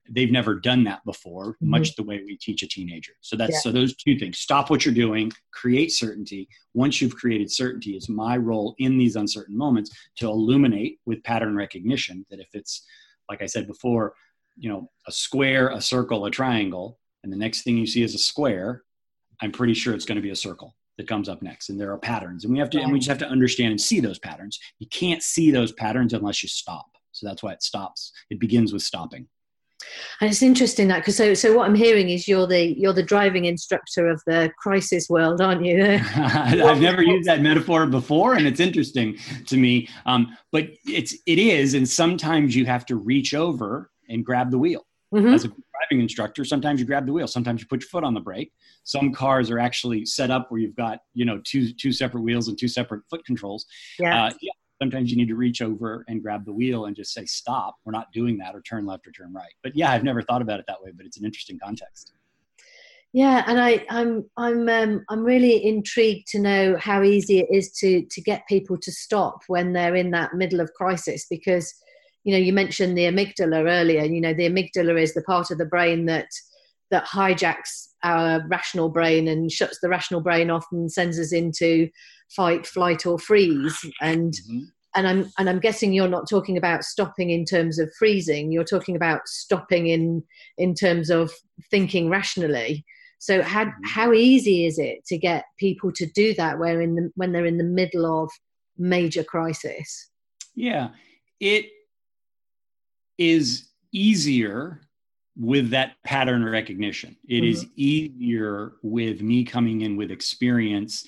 They've 0.08 0.32
never 0.32 0.56
done 0.56 0.84
that 0.84 1.04
before, 1.04 1.54
mm-hmm. 1.54 1.72
much 1.72 1.96
the 1.96 2.04
way 2.04 2.22
we 2.24 2.38
teach 2.38 2.62
a 2.62 2.68
teenager. 2.68 3.14
So 3.22 3.36
that's 3.36 3.54
yeah. 3.54 3.60
so 3.60 3.72
those 3.72 3.96
two 3.96 4.18
things: 4.20 4.38
stop 4.38 4.70
what 4.70 4.86
you're 4.86 4.94
doing, 4.94 5.32
create 5.52 5.92
certainty. 5.92 6.48
Once 6.74 7.02
you've 7.02 7.16
created 7.16 7.52
certainty, 7.52 7.92
it's 7.92 8.08
my 8.08 8.38
role 8.38 8.76
in 8.78 8.98
these 8.98 9.16
uncertain 9.16 9.58
moments 9.58 9.92
to 10.18 10.28
illuminate 10.28 11.00
with 11.06 11.24
pattern 11.24 11.56
recognition 11.56 12.26
that 12.30 12.40
if 12.40 12.50
it's 12.54 12.86
like 13.28 13.42
I 13.42 13.48
said 13.48 13.66
before, 13.66 14.14
you 14.56 14.70
know, 14.70 14.92
a 15.08 15.12
square, 15.12 15.70
a 15.70 15.82
circle, 15.82 16.26
a 16.26 16.32
triangle, 16.32 17.00
and 17.26 17.34
the 17.34 17.38
next 17.38 17.64
thing 17.64 17.76
you 17.76 17.88
see 17.88 18.04
is 18.04 18.14
a 18.14 18.20
square, 18.20 18.84
I'm 19.42 19.52
pretty 19.52 19.74
sure 19.74 19.96
it's 19.96 20.06
going 20.06 20.18
to 20.18 20.22
be 20.22 20.30
a 20.30 20.36
circle 20.36 20.76
that 20.98 21.08
comes 21.08 21.28
up 21.28 21.42
next 21.42 21.70
and 21.70 21.82
there 21.82 21.92
are 21.92 21.98
patterns 21.98 22.46
and 22.46 22.54
we 22.54 22.60
have 22.60 22.70
to 22.70 22.80
and 22.80 22.92
we 22.94 23.00
just 23.00 23.10
have 23.10 23.18
to 23.18 23.28
understand 23.28 23.72
and 23.72 23.82
see 23.82 24.00
those 24.00 24.18
patterns 24.18 24.58
you 24.80 24.88
can't 24.88 25.22
see 25.22 25.52
those 25.52 25.74
patterns 25.74 26.14
unless 26.14 26.42
you 26.42 26.48
stop 26.48 26.86
so 27.12 27.28
that's 27.28 27.44
why 27.44 27.52
it 27.52 27.62
stops 27.62 28.14
it 28.30 28.40
begins 28.40 28.72
with 28.72 28.82
stopping 28.82 29.28
and 30.22 30.30
it's 30.30 30.42
interesting 30.42 30.88
that 30.88 31.00
because 31.00 31.18
so 31.18 31.34
so 31.34 31.54
what 31.54 31.68
I'm 31.68 31.76
hearing 31.76 32.10
is 32.10 32.30
you're 32.30 32.48
the 32.48 32.80
you're 32.80 32.94
the 32.94 33.04
driving 33.04 33.46
instructor 33.46 34.08
of 34.08 34.22
the 34.26 34.50
crisis 34.58 35.10
world, 35.10 35.42
aren't 35.42 35.66
you? 35.66 35.84
I've 36.16 36.80
never 36.80 37.04
used 37.04 37.28
that 37.28 37.42
metaphor 37.42 37.86
before, 37.86 38.36
and 38.36 38.48
it's 38.48 38.62
interesting 38.62 39.18
to 39.46 39.58
me. 39.58 39.90
Um, 40.06 40.36
but 40.52 40.70
it's 40.86 41.16
it 41.28 41.38
is, 41.38 41.74
and 41.74 41.88
sometimes 41.88 42.56
you 42.56 42.66
have 42.66 42.86
to 42.88 42.96
reach 42.96 43.34
over 43.36 43.92
and 44.10 44.26
grab 44.26 44.50
the 44.50 44.58
wheel. 44.58 44.86
Mm-hmm. 45.14 45.34
As 45.34 45.46
a 45.46 45.48
driving 45.48 46.02
instructor, 46.02 46.44
sometimes 46.44 46.80
you 46.80 46.86
grab 46.86 47.06
the 47.06 47.14
wheel, 47.14 47.28
sometimes 47.28 47.62
you 47.62 47.68
put 47.68 47.82
your 47.82 47.90
foot 47.90 48.04
on 48.04 48.14
the 48.14 48.20
brake. 48.20 48.52
Some 48.84 49.14
cars 49.14 49.50
are 49.50 49.60
actually 49.60 50.06
set 50.06 50.32
up 50.32 50.48
where 50.50 50.60
you've 50.60 50.76
got 50.76 51.00
you 51.14 51.26
know 51.26 51.40
two 51.44 51.72
two 51.74 51.92
separate 51.92 52.22
wheels 52.22 52.48
and 52.48 52.58
two 52.58 52.68
separate 52.68 53.04
foot 53.10 53.24
controls. 53.26 53.66
Yeah. 54.00 54.26
Uh, 54.26 54.32
yeah. 54.42 54.52
Sometimes 54.82 55.10
you 55.10 55.16
need 55.16 55.30
to 55.30 55.36
reach 55.36 55.62
over 55.62 56.04
and 56.10 56.22
grab 56.22 56.44
the 56.44 56.52
wheel 56.52 56.86
and 56.86 56.96
just 56.96 57.14
say 57.14 57.26
stop. 57.26 57.76
We're 57.86 57.94
not 57.94 58.12
doing 58.12 58.38
that, 58.40 58.56
or 58.56 58.62
turn 58.62 58.86
left 58.86 59.08
or 59.08 59.12
turn 59.12 59.32
right. 59.32 59.54
But 59.64 59.76
yeah, 59.76 59.92
I've 59.92 60.04
never 60.04 60.22
thought 60.22 60.42
about 60.42 60.60
it 60.60 60.66
that 60.68 60.82
way, 60.82 60.92
but 60.94 61.06
it's 61.06 61.18
an 61.18 61.24
interesting 61.24 61.58
context. 61.64 62.12
Yeah, 63.16 63.46
and 63.48 63.62
I, 63.62 63.86
I'm 63.90 64.30
I'm 64.36 64.68
um, 64.68 65.06
I'm 65.10 65.24
really 65.24 65.66
intrigued 65.66 66.28
to 66.32 66.40
know 66.40 66.76
how 66.78 67.02
easy 67.02 67.40
it 67.40 67.48
is 67.50 67.72
to 67.78 68.06
to 68.12 68.22
get 68.22 68.46
people 68.50 68.78
to 68.78 68.92
stop 68.92 69.40
when 69.48 69.72
they're 69.72 69.96
in 69.96 70.12
that 70.12 70.34
middle 70.34 70.60
of 70.60 70.74
crisis 70.74 71.26
because 71.30 71.74
you 72.26 72.34
know 72.34 72.38
you 72.38 72.52
mentioned 72.52 72.98
the 72.98 73.06
amygdala 73.06 73.70
earlier 73.70 74.04
you 74.04 74.20
know 74.20 74.34
the 74.34 74.50
amygdala 74.50 75.02
is 75.02 75.14
the 75.14 75.22
part 75.22 75.52
of 75.52 75.58
the 75.58 75.66
brain 75.66 76.06
that 76.08 76.28
that 76.92 77.06
hijacks 77.06 77.88
our 78.04 78.46
rational 78.48 78.90
brain 78.90 79.28
and 79.28 79.52
shuts 79.52 79.80
the 79.82 79.90
rational 79.90 80.22
brain 80.22 80.50
off 80.50 80.66
and 80.72 80.92
sends 80.92 81.18
us 81.18 81.32
into 81.32 81.90
fight 82.36 82.66
flight 82.68 83.06
or 83.06 83.18
freeze 83.18 83.86
and 84.02 84.34
mm-hmm. 84.34 84.64
and 84.96 85.08
i'm 85.08 85.32
and 85.38 85.50
i'm 85.50 85.60
guessing 85.60 85.94
you're 85.94 86.08
not 86.08 86.30
talking 86.30 86.58
about 86.58 86.84
stopping 86.84 87.30
in 87.30 87.46
terms 87.46 87.80
of 87.80 87.94
freezing 87.98 88.52
you're 88.52 88.64
talking 88.64 88.96
about 88.96 89.28
stopping 89.28 89.88
in 89.88 90.24
in 90.58 90.74
terms 90.74 91.10
of 91.10 91.32
thinking 91.72 92.10
rationally 92.10 92.84
so 93.20 93.42
how 93.42 93.66
mm-hmm. 93.66 93.84
how 93.86 94.12
easy 94.12 94.66
is 94.66 94.80
it 94.80 95.06
to 95.06 95.18
get 95.18 95.46
people 95.58 95.92
to 95.92 96.06
do 96.08 96.34
that 96.34 96.60
where 96.60 96.82
in 96.82 96.96
the, 96.96 97.12
when 97.16 97.32
they're 97.32 97.46
in 97.46 97.58
the 97.58 97.64
middle 97.64 98.24
of 98.24 98.32
major 98.78 99.24
crisis 99.24 100.10
yeah 100.56 100.90
it 101.40 101.66
is 103.18 103.70
easier 103.92 104.82
with 105.38 105.70
that 105.72 105.94
pattern 106.04 106.44
recognition. 106.44 107.16
It 107.28 107.42
mm-hmm. 107.42 107.46
is 107.46 107.66
easier 107.76 108.74
with 108.82 109.22
me 109.22 109.44
coming 109.44 109.82
in 109.82 109.98
with 109.98 110.12
experience 110.12 111.06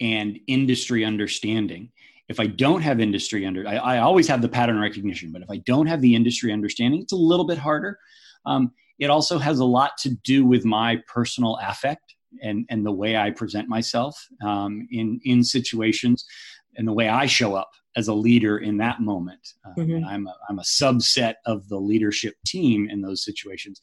and 0.00 0.38
industry 0.46 1.04
understanding. 1.04 1.90
if 2.28 2.40
I 2.40 2.46
don't 2.46 2.82
have 2.82 3.00
industry 3.00 3.46
under, 3.46 3.66
I, 3.68 3.76
I, 3.76 3.98
always 3.98 4.26
have 4.26 4.42
the 4.42 4.48
pattern 4.48 4.80
recognition, 4.80 5.30
but 5.30 5.42
if 5.42 5.50
I 5.50 5.58
don't 5.58 5.86
have 5.86 6.00
the 6.00 6.12
industry 6.12 6.52
understanding, 6.52 7.00
it's 7.00 7.12
a 7.12 7.16
little 7.16 7.46
bit 7.46 7.56
harder. 7.56 7.98
Um, 8.44 8.72
it 8.98 9.10
also 9.10 9.38
has 9.38 9.60
a 9.60 9.64
lot 9.64 9.92
to 9.98 10.10
do 10.24 10.44
with 10.44 10.64
my 10.64 11.00
personal 11.06 11.56
affect 11.62 12.16
and, 12.42 12.66
and 12.68 12.84
the 12.84 12.92
way 12.92 13.16
I 13.16 13.30
present 13.30 13.68
myself 13.68 14.20
um, 14.44 14.88
in, 14.90 15.20
in 15.24 15.44
situations 15.44 16.24
and 16.76 16.86
the 16.86 16.92
way 16.92 17.08
I 17.08 17.26
show 17.26 17.54
up 17.54 17.70
as 17.96 18.08
a 18.08 18.14
leader 18.14 18.58
in 18.58 18.76
that 18.76 19.00
moment. 19.00 19.54
Um, 19.64 19.74
mm-hmm. 19.76 20.04
I'm, 20.04 20.26
a, 20.26 20.34
I'm 20.48 20.58
a 20.58 20.62
subset 20.62 21.34
of 21.46 21.68
the 21.68 21.78
leadership 21.78 22.34
team 22.44 22.88
in 22.90 23.00
those 23.00 23.24
situations. 23.24 23.80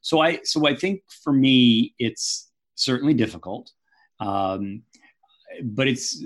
So 0.00 0.20
I, 0.20 0.40
so 0.42 0.66
I 0.66 0.74
think 0.74 1.02
for 1.22 1.32
me, 1.32 1.94
it's 1.98 2.50
certainly 2.74 3.14
difficult. 3.14 3.70
Um, 4.20 4.82
but 5.62 5.86
it's 5.86 6.18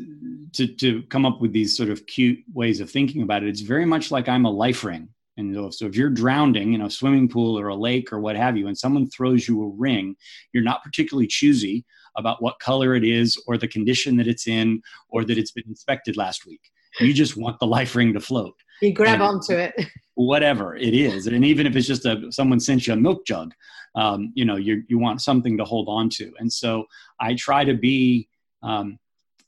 to, 0.53 0.67
to 0.67 1.03
come 1.05 1.27
up 1.27 1.41
with 1.41 1.53
these 1.53 1.77
sort 1.77 1.91
of 1.91 2.07
cute 2.07 2.39
ways 2.55 2.81
of 2.81 2.91
thinking 2.91 3.23
about 3.23 3.43
it. 3.43 3.49
It's 3.49 3.61
very 3.61 3.85
much 3.85 4.11
like 4.11 4.29
I'm 4.29 4.45
a 4.45 4.51
life 4.51 4.85
ring. 4.85 5.09
And 5.37 5.75
so 5.75 5.87
if 5.87 5.97
you're 5.97 6.09
drowning 6.09 6.73
in 6.73 6.81
a 6.81 6.91
swimming 6.91 7.29
pool 7.29 7.59
or 7.59 7.69
a 7.69 7.75
lake 7.75 8.13
or 8.13 8.21
what 8.21 8.37
have 8.37 8.57
you, 8.57 8.69
and 8.69 8.79
someone 8.79 9.11
throws 9.11 9.47
you 9.47 9.63
a 9.63 9.69
ring, 9.69 10.17
you're 10.53 10.63
not 10.63 10.83
particularly 10.83 11.27
choosy 11.27 11.85
about 12.17 12.43
what 12.43 12.59
color 12.59 12.95
it 12.95 13.05
is 13.05 13.37
or 13.47 13.59
the 13.59 13.69
condition 13.69 14.17
that 14.17 14.27
it's 14.27 14.47
in 14.47 14.81
or 15.11 15.25
that 15.25 15.37
it's 15.37 15.51
been 15.51 15.69
inspected 15.69 16.17
last 16.17 16.47
week. 16.47 16.71
You 17.01 17.13
just 17.13 17.37
want 17.37 17.59
the 17.61 17.67
life 17.67 17.95
ring 17.95 18.13
to 18.15 18.21
float. 18.21 18.55
You 18.83 18.93
grab 18.93 19.15
and 19.15 19.23
onto 19.23 19.55
it. 19.55 19.75
Whatever 20.15 20.77
it 20.77 20.95
is. 20.95 21.27
And 21.27 21.45
even 21.45 21.67
if 21.67 21.77
it's 21.77 21.87
just 21.87 22.07
a 22.07 22.31
someone 22.31 22.61
sent 22.61 22.87
you 22.87 22.93
a 22.93 22.97
milk 22.97 23.27
jug, 23.27 23.53
um, 23.95 24.33
you 24.35 24.45
know, 24.45 24.57
you 24.57 24.83
you 24.89 24.99
want 24.99 25.23
something 25.23 25.57
to 25.59 25.65
hold 25.65 25.89
on 25.89 26.09
to. 26.11 26.33
And 26.39 26.53
so 26.53 26.85
I 27.21 27.35
try 27.35 27.65
to 27.65 27.75
be 27.75 28.29
um, 28.63 28.99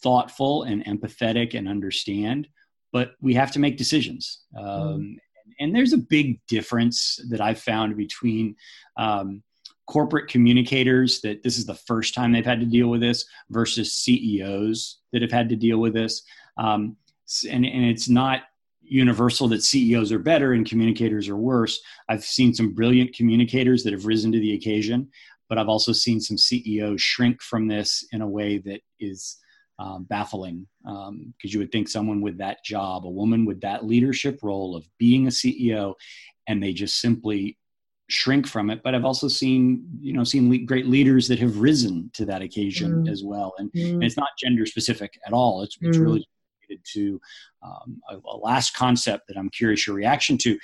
thoughtful 0.02 0.64
and 0.64 0.84
empathetic 0.84 1.54
and 1.54 1.68
understand, 1.68 2.48
but 2.92 3.12
we 3.20 3.34
have 3.34 3.50
to 3.52 3.58
make 3.58 3.76
decisions. 3.76 4.40
Um, 4.56 4.66
mm. 4.66 5.16
and, 5.60 5.74
there's 5.74 5.92
a 5.92 5.98
big 5.98 6.40
difference 6.46 7.18
that 7.30 7.40
I've 7.40 7.60
found 7.60 7.96
between 7.96 8.56
um, 8.96 9.42
corporate 9.86 10.28
communicators 10.28 11.20
that 11.22 11.42
this 11.42 11.58
is 11.58 11.66
the 11.66 11.74
first 11.74 12.14
time 12.14 12.32
they've 12.32 12.44
had 12.44 12.60
to 12.60 12.66
deal 12.66 12.88
with 12.88 13.00
this 13.00 13.24
versus 13.50 13.94
CEOs 13.94 14.98
that 15.12 15.22
have 15.22 15.32
had 15.32 15.48
to 15.48 15.56
deal 15.56 15.78
with 15.78 15.94
this. 15.94 16.22
Um, 16.58 16.96
and, 17.48 17.64
and 17.64 17.84
it's 17.84 18.08
not 18.08 18.42
universal 18.80 19.48
that 19.48 19.62
CEOs 19.62 20.12
are 20.12 20.18
better 20.18 20.52
and 20.52 20.66
communicators 20.66 21.28
are 21.28 21.36
worse. 21.36 21.80
I've 22.08 22.24
seen 22.24 22.54
some 22.54 22.74
brilliant 22.74 23.14
communicators 23.14 23.84
that 23.84 23.92
have 23.92 24.06
risen 24.06 24.32
to 24.32 24.40
the 24.40 24.54
occasion, 24.54 25.10
but 25.48 25.58
I've 25.58 25.68
also 25.68 25.92
seen 25.92 26.20
some 26.20 26.38
CEOs 26.38 27.00
shrink 27.00 27.42
from 27.42 27.68
this 27.68 28.06
in 28.12 28.22
a 28.22 28.28
way 28.28 28.58
that 28.58 28.80
is 28.98 29.36
um, 29.78 30.04
baffling 30.04 30.66
because 30.82 31.08
um, 31.08 31.32
you 31.42 31.58
would 31.58 31.70
think 31.70 31.88
someone 31.88 32.20
with 32.20 32.38
that 32.38 32.64
job, 32.64 33.06
a 33.06 33.10
woman 33.10 33.44
with 33.44 33.60
that 33.60 33.84
leadership 33.84 34.40
role 34.42 34.74
of 34.74 34.88
being 34.98 35.26
a 35.26 35.30
CEO, 35.30 35.94
and 36.46 36.62
they 36.62 36.72
just 36.72 37.00
simply 37.00 37.56
shrink 38.08 38.46
from 38.46 38.70
it. 38.70 38.82
But 38.82 38.94
I've 38.94 39.04
also 39.04 39.28
seen, 39.28 39.86
you 40.00 40.12
know, 40.14 40.24
seen 40.24 40.50
le- 40.50 40.58
great 40.58 40.86
leaders 40.86 41.28
that 41.28 41.38
have 41.38 41.58
risen 41.58 42.10
to 42.14 42.24
that 42.24 42.42
occasion 42.42 43.04
mm. 43.04 43.10
as 43.10 43.22
well. 43.22 43.54
And, 43.58 43.70
mm. 43.72 43.90
and, 43.90 44.04
it's 44.04 44.16
not 44.16 44.30
gender 44.42 44.66
specific 44.66 45.18
at 45.26 45.32
all. 45.32 45.62
It's, 45.62 45.76
it's 45.80 45.98
mm. 45.98 46.02
really 46.02 46.28
related 46.68 46.84
to 46.92 47.20
um, 47.62 48.00
a, 48.08 48.16
a 48.16 48.36
last 48.36 48.74
concept 48.74 49.28
that 49.28 49.36
I'm 49.36 49.50
curious 49.50 49.86
your 49.86 49.96
reaction 49.96 50.38
to 50.38 50.58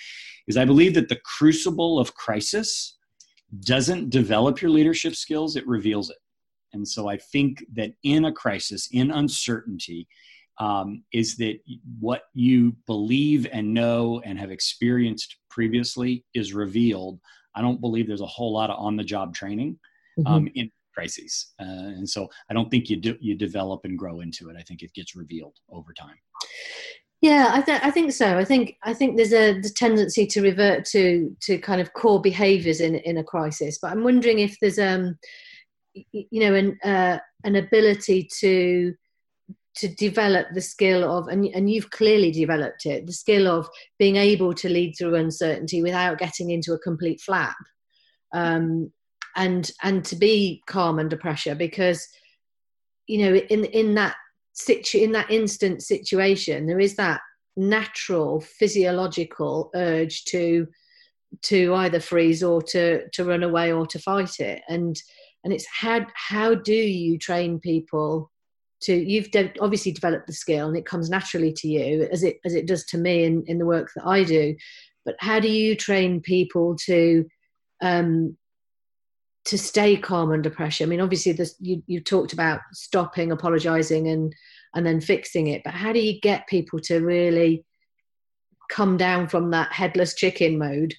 is 0.47 0.57
I 0.57 0.65
believe 0.65 0.95
that 0.95 1.09
the 1.09 1.21
crucible 1.25 1.99
of 1.99 2.15
crisis 2.15 2.97
doesn't 3.61 4.11
develop 4.11 4.61
your 4.61 4.71
leadership 4.71 5.15
skills; 5.15 5.57
it 5.57 5.67
reveals 5.67 6.11
it. 6.11 6.19
And 6.73 6.87
so 6.87 7.09
I 7.09 7.17
think 7.17 7.65
that 7.75 7.93
in 8.03 8.25
a 8.25 8.33
crisis, 8.33 8.89
in 8.93 9.11
uncertainty, 9.11 10.09
um, 10.59 11.05
is 11.13 11.37
that 11.37 11.59
what 12.01 12.23
you 12.35 12.77
believe 12.87 13.47
and 13.53 13.73
know 13.73 14.21
and 14.25 14.39
have 14.39 14.51
experienced 14.51 15.37
previously 15.51 16.25
is 16.35 16.53
revealed. 16.53 17.21
I 17.55 17.63
don't 17.63 17.81
believe 17.81 18.09
there's 18.09 18.21
a 18.21 18.27
whole 18.27 18.53
lot 18.53 18.71
of 18.71 18.79
on 18.79 18.97
the 18.97 19.05
job 19.05 19.35
training 19.35 19.79
mm-hmm. 20.19 20.33
um, 20.33 20.49
in 20.55 20.71
crises. 20.95 21.53
Uh, 21.61 21.93
and 21.99 22.09
so 22.09 22.29
I 22.51 22.55
don't 22.55 22.71
think 22.71 22.89
you, 22.89 22.97
do, 22.97 23.17
you 23.21 23.35
develop 23.35 23.85
and 23.85 23.99
grow 23.99 24.21
into 24.21 24.49
it. 24.49 24.57
I 24.59 24.63
think 24.63 24.83
it 24.83 24.95
gets 24.95 25.17
revealed 25.17 25.57
over 25.71 25.93
time. 25.93 26.17
Yeah, 27.21 27.49
I, 27.53 27.63
th- 27.63 27.81
I 27.83 27.91
think 27.91 28.13
so. 28.13 28.37
I 28.37 28.45
think 28.45 28.77
I 28.83 28.93
think 28.93 29.17
there's 29.17 29.33
a 29.33 29.59
the 29.59 29.71
tendency 29.71 30.27
to 30.27 30.43
revert 30.43 30.85
to 30.87 31.35
to 31.41 31.57
kind 31.57 31.81
of 31.81 31.95
core 31.95 32.21
behaviours 32.21 32.81
in 32.83 32.97
in 32.97 33.17
a 33.17 33.25
crisis. 33.25 33.79
But 33.81 33.93
I'm 33.93 34.05
wondering 34.05 34.41
if 34.41 34.59
there's 34.61 34.79
um 34.79 35.17
you 35.95 36.41
know 36.41 36.55
an 36.55 36.79
uh, 36.85 37.19
an 37.45 37.57
ability 37.57 38.29
to 38.41 38.95
to 39.77 39.89
develop 39.89 40.49
the 40.53 40.61
skill 40.61 41.03
of 41.11 41.29
and, 41.29 41.47
and 41.47 41.71
you've 41.71 41.91
clearly 41.91 42.31
developed 42.31 42.87
it 42.87 43.07
the 43.07 43.13
skill 43.13 43.49
of 43.49 43.69
being 43.99 44.17
able 44.17 44.55
to 44.55 44.69
lead 44.69 44.93
through 44.93 45.15
uncertainty 45.15 45.83
without 45.83 46.19
getting 46.19 46.51
into 46.51 46.75
a 46.75 46.79
complete 46.79 47.21
flap 47.21 47.57
um, 48.33 48.93
and 49.37 49.71
and 49.83 50.05
to 50.05 50.17
be 50.17 50.63
calm 50.67 50.99
under 50.99 51.17
pressure 51.17 51.55
because 51.55 52.07
you 53.07 53.19
know 53.19 53.35
in 53.35 53.65
in 53.67 53.95
that 53.95 54.17
situ 54.53 54.99
in 54.99 55.13
that 55.13 55.31
instant 55.31 55.83
situation 55.83 56.67
there 56.67 56.81
is 56.81 56.97
that 56.97 57.21
natural 57.57 58.41
physiological 58.41 59.71
urge 59.75 60.25
to 60.25 60.67
to 61.43 61.75
either 61.75 62.01
freeze 62.01 62.43
or 62.43 62.63
to 62.63 63.09
to 63.11 63.25
run 63.25 63.43
away 63.43 63.73
or 63.73 63.87
to 63.87 63.99
fight 63.99 64.41
it. 64.41 64.63
And 64.69 65.01
and 65.43 65.53
it's 65.53 65.67
how 65.67 66.07
how 66.15 66.55
do 66.55 66.75
you 66.75 67.19
train 67.19 67.61
people 67.61 68.31
to 68.83 68.95
you've 68.95 69.31
de- 69.31 69.53
obviously 69.61 69.93
developed 69.93 70.27
the 70.27 70.33
skill 70.33 70.69
and 70.69 70.77
it 70.77 70.87
comes 70.87 71.11
naturally 71.11 71.53
to 71.53 71.69
you 71.69 72.09
as 72.11 72.23
it 72.23 72.39
as 72.45 72.55
it 72.55 72.67
does 72.67 72.85
to 72.87 72.99
me 72.99 73.25
in 73.25 73.45
in 73.47 73.59
the 73.59 73.67
work 73.67 73.91
that 73.95 74.07
I 74.07 74.25
do 74.25 74.57
but 75.05 75.17
how 75.21 75.41
do 75.41 75.49
you 75.49 75.75
train 75.75 76.21
people 76.21 76.77
to 76.87 77.27
um 77.83 78.37
to 79.45 79.59
stay 79.59 79.97
calm 79.97 80.31
under 80.31 80.51
pressure 80.51 80.85
i 80.85 80.87
mean 80.87 81.01
obviously 81.01 81.33
this 81.33 81.55
you 81.61 81.83
you 81.87 82.01
talked 82.01 82.33
about 82.33 82.61
stopping 82.73 83.33
apologizing 83.33 84.09
and 84.09 84.35
and 84.75 84.87
then 84.87 85.01
fixing 85.01 85.49
it 85.49 85.63
but 85.65 85.75
how 85.75 85.93
do 85.93 86.01
you 86.01 86.21
get 86.21 86.47
people 86.49 86.79
to 86.79 87.01
really 87.01 87.65
come 88.71 88.97
down 88.97 89.29
from 89.29 89.51
that 89.51 89.73
headless 89.73 90.15
chicken 90.15 90.59
mode 90.59 90.95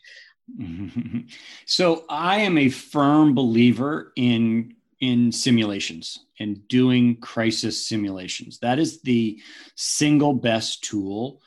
So 1.65 2.05
I 2.09 2.37
am 2.39 2.57
a 2.57 2.69
firm 2.69 3.33
believer 3.33 4.13
in 4.15 4.75
in 5.01 5.31
simulations 5.31 6.25
and 6.39 6.67
doing 6.67 7.17
crisis 7.17 7.87
simulations. 7.87 8.59
That 8.59 8.79
is 8.79 9.01
the 9.01 9.39
single 9.75 10.33
best 10.33 10.83
tool 10.83 11.41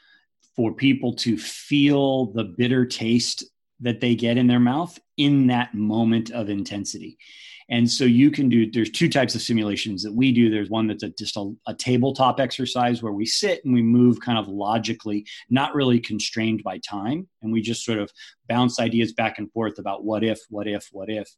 for 0.54 0.72
people 0.72 1.14
to 1.14 1.38
feel 1.38 2.26
the 2.26 2.44
bitter 2.44 2.84
taste 2.84 3.44
that 3.80 4.00
they 4.00 4.14
get 4.14 4.36
in 4.36 4.46
their 4.46 4.60
mouth 4.60 4.98
in 5.16 5.46
that 5.48 5.74
moment 5.74 6.30
of 6.30 6.48
intensity. 6.48 7.18
And 7.70 7.90
so 7.90 8.04
you 8.04 8.30
can 8.30 8.48
do, 8.48 8.70
there's 8.70 8.90
two 8.90 9.10
types 9.10 9.34
of 9.34 9.42
simulations 9.42 10.02
that 10.02 10.14
we 10.14 10.32
do. 10.32 10.48
There's 10.50 10.70
one 10.70 10.86
that's 10.86 11.02
a, 11.02 11.10
just 11.10 11.36
a, 11.36 11.52
a, 11.66 11.74
tabletop 11.74 12.40
exercise 12.40 13.02
where 13.02 13.12
we 13.12 13.26
sit 13.26 13.62
and 13.64 13.74
we 13.74 13.82
move 13.82 14.20
kind 14.20 14.38
of 14.38 14.48
logically, 14.48 15.26
not 15.50 15.74
really 15.74 16.00
constrained 16.00 16.62
by 16.62 16.78
time. 16.78 17.28
And 17.42 17.52
we 17.52 17.60
just 17.60 17.84
sort 17.84 17.98
of 17.98 18.10
bounce 18.48 18.80
ideas 18.80 19.12
back 19.12 19.38
and 19.38 19.50
forth 19.52 19.78
about 19.78 20.04
what 20.04 20.24
if, 20.24 20.40
what 20.50 20.66
if, 20.66 20.88
what 20.92 21.08
if. 21.08 21.28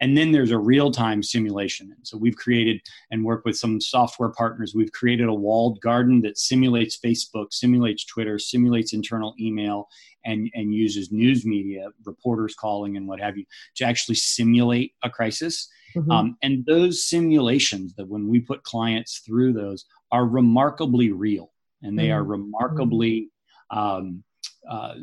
And 0.00 0.16
then 0.16 0.30
there's 0.30 0.50
a 0.50 0.58
real 0.58 0.90
time 0.90 1.22
simulation. 1.22 1.92
And 1.96 2.06
so 2.06 2.16
we've 2.16 2.36
created 2.36 2.80
and 3.10 3.24
worked 3.24 3.44
with 3.44 3.56
some 3.56 3.80
software 3.80 4.30
partners. 4.30 4.74
We've 4.74 4.92
created 4.92 5.28
a 5.28 5.34
walled 5.34 5.80
garden 5.80 6.20
that 6.22 6.38
simulates 6.38 6.98
Facebook, 6.98 7.52
simulates 7.52 8.04
Twitter, 8.04 8.38
simulates 8.38 8.92
internal 8.92 9.34
email, 9.40 9.88
and, 10.24 10.50
and 10.54 10.74
uses 10.74 11.10
news 11.10 11.44
media, 11.46 11.88
reporters 12.04 12.54
calling 12.54 12.96
and 12.96 13.08
what 13.08 13.20
have 13.20 13.36
you, 13.36 13.44
to 13.76 13.84
actually 13.84 14.16
simulate 14.16 14.92
a 15.02 15.10
crisis. 15.10 15.68
Mm-hmm. 15.96 16.10
Um, 16.10 16.36
and 16.42 16.66
those 16.66 17.08
simulations 17.08 17.94
that 17.94 18.08
when 18.08 18.28
we 18.28 18.40
put 18.40 18.62
clients 18.62 19.20
through 19.20 19.54
those 19.54 19.86
are 20.12 20.26
remarkably 20.26 21.12
real 21.12 21.52
and 21.82 21.98
they 21.98 22.08
mm-hmm. 22.08 22.18
are 22.18 22.24
remarkably 22.24 23.30
um, 23.70 24.22
uh, 24.68 24.94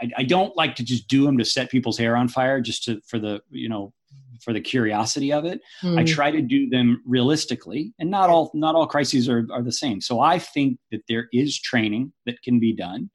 I, 0.00 0.10
I, 0.18 0.22
don't 0.24 0.56
like 0.56 0.74
to 0.76 0.84
just 0.84 1.08
do 1.08 1.24
them 1.24 1.38
to 1.38 1.44
set 1.44 1.70
people's 1.70 1.98
hair 1.98 2.16
on 2.16 2.28
fire 2.28 2.60
just 2.60 2.84
to 2.84 3.00
for 3.06 3.18
the 3.18 3.40
you 3.50 3.68
know 3.68 3.92
for 4.40 4.52
the 4.52 4.60
curiosity 4.60 5.32
of 5.32 5.44
it 5.44 5.60
mm. 5.82 5.98
i 5.98 6.04
try 6.04 6.30
to 6.30 6.42
do 6.42 6.68
them 6.68 7.02
realistically 7.06 7.92
and 7.98 8.10
not 8.10 8.30
all 8.30 8.50
not 8.54 8.74
all 8.74 8.86
crises 8.86 9.28
are, 9.28 9.46
are 9.52 9.62
the 9.62 9.72
same 9.72 10.00
so 10.00 10.20
i 10.20 10.38
think 10.38 10.78
that 10.90 11.02
there 11.08 11.28
is 11.32 11.58
training 11.60 12.12
that 12.26 12.40
can 12.42 12.58
be 12.58 12.72
done 12.72 13.10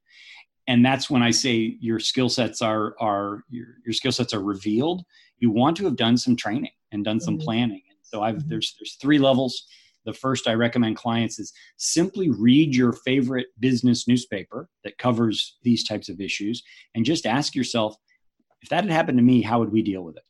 and 0.68 0.86
that's 0.86 1.10
when 1.10 1.22
i 1.22 1.32
say 1.32 1.76
your 1.80 2.00
skill 2.00 2.30
sets 2.30 2.62
are 2.62 2.96
are 3.00 3.44
your, 3.50 3.68
your 3.86 3.94
skill 3.94 4.12
sets 4.12 4.34
are 4.34 4.44
revealed 4.44 5.04
you 5.40 5.52
want 5.52 5.76
to 5.78 5.86
have 5.86 5.96
done 5.96 6.18
some 6.18 6.36
training 6.36 6.72
and 6.92 7.04
done 7.04 7.20
some 7.20 7.38
mm. 7.38 7.44
planning 7.44 7.82
and 7.90 8.00
so 8.02 8.24
i've 8.24 8.38
mm. 8.38 8.50
there's 8.50 8.76
there's 8.80 8.96
three 9.02 9.20
levels 9.20 9.68
the 10.08 10.14
first 10.14 10.48
I 10.48 10.54
recommend 10.54 10.96
clients 10.96 11.38
is 11.38 11.52
simply 11.76 12.30
read 12.30 12.74
your 12.74 12.94
favorite 12.94 13.48
business 13.60 14.08
newspaper 14.08 14.70
that 14.86 14.98
covers 14.98 15.58
these 15.64 15.84
types 15.84 16.08
of 16.08 16.22
issues 16.22 16.64
and 16.96 17.06
just 17.06 17.26
ask 17.26 17.54
yourself 17.54 17.96
if 18.62 18.70
that 18.70 18.86
had 18.86 18.92
happened 18.92 19.18
to 19.18 19.24
me, 19.24 19.42
how 19.42 19.60
would 19.60 19.72
we 19.72 19.84
deal 19.84 20.04
with 20.04 20.16
it? 20.16 20.24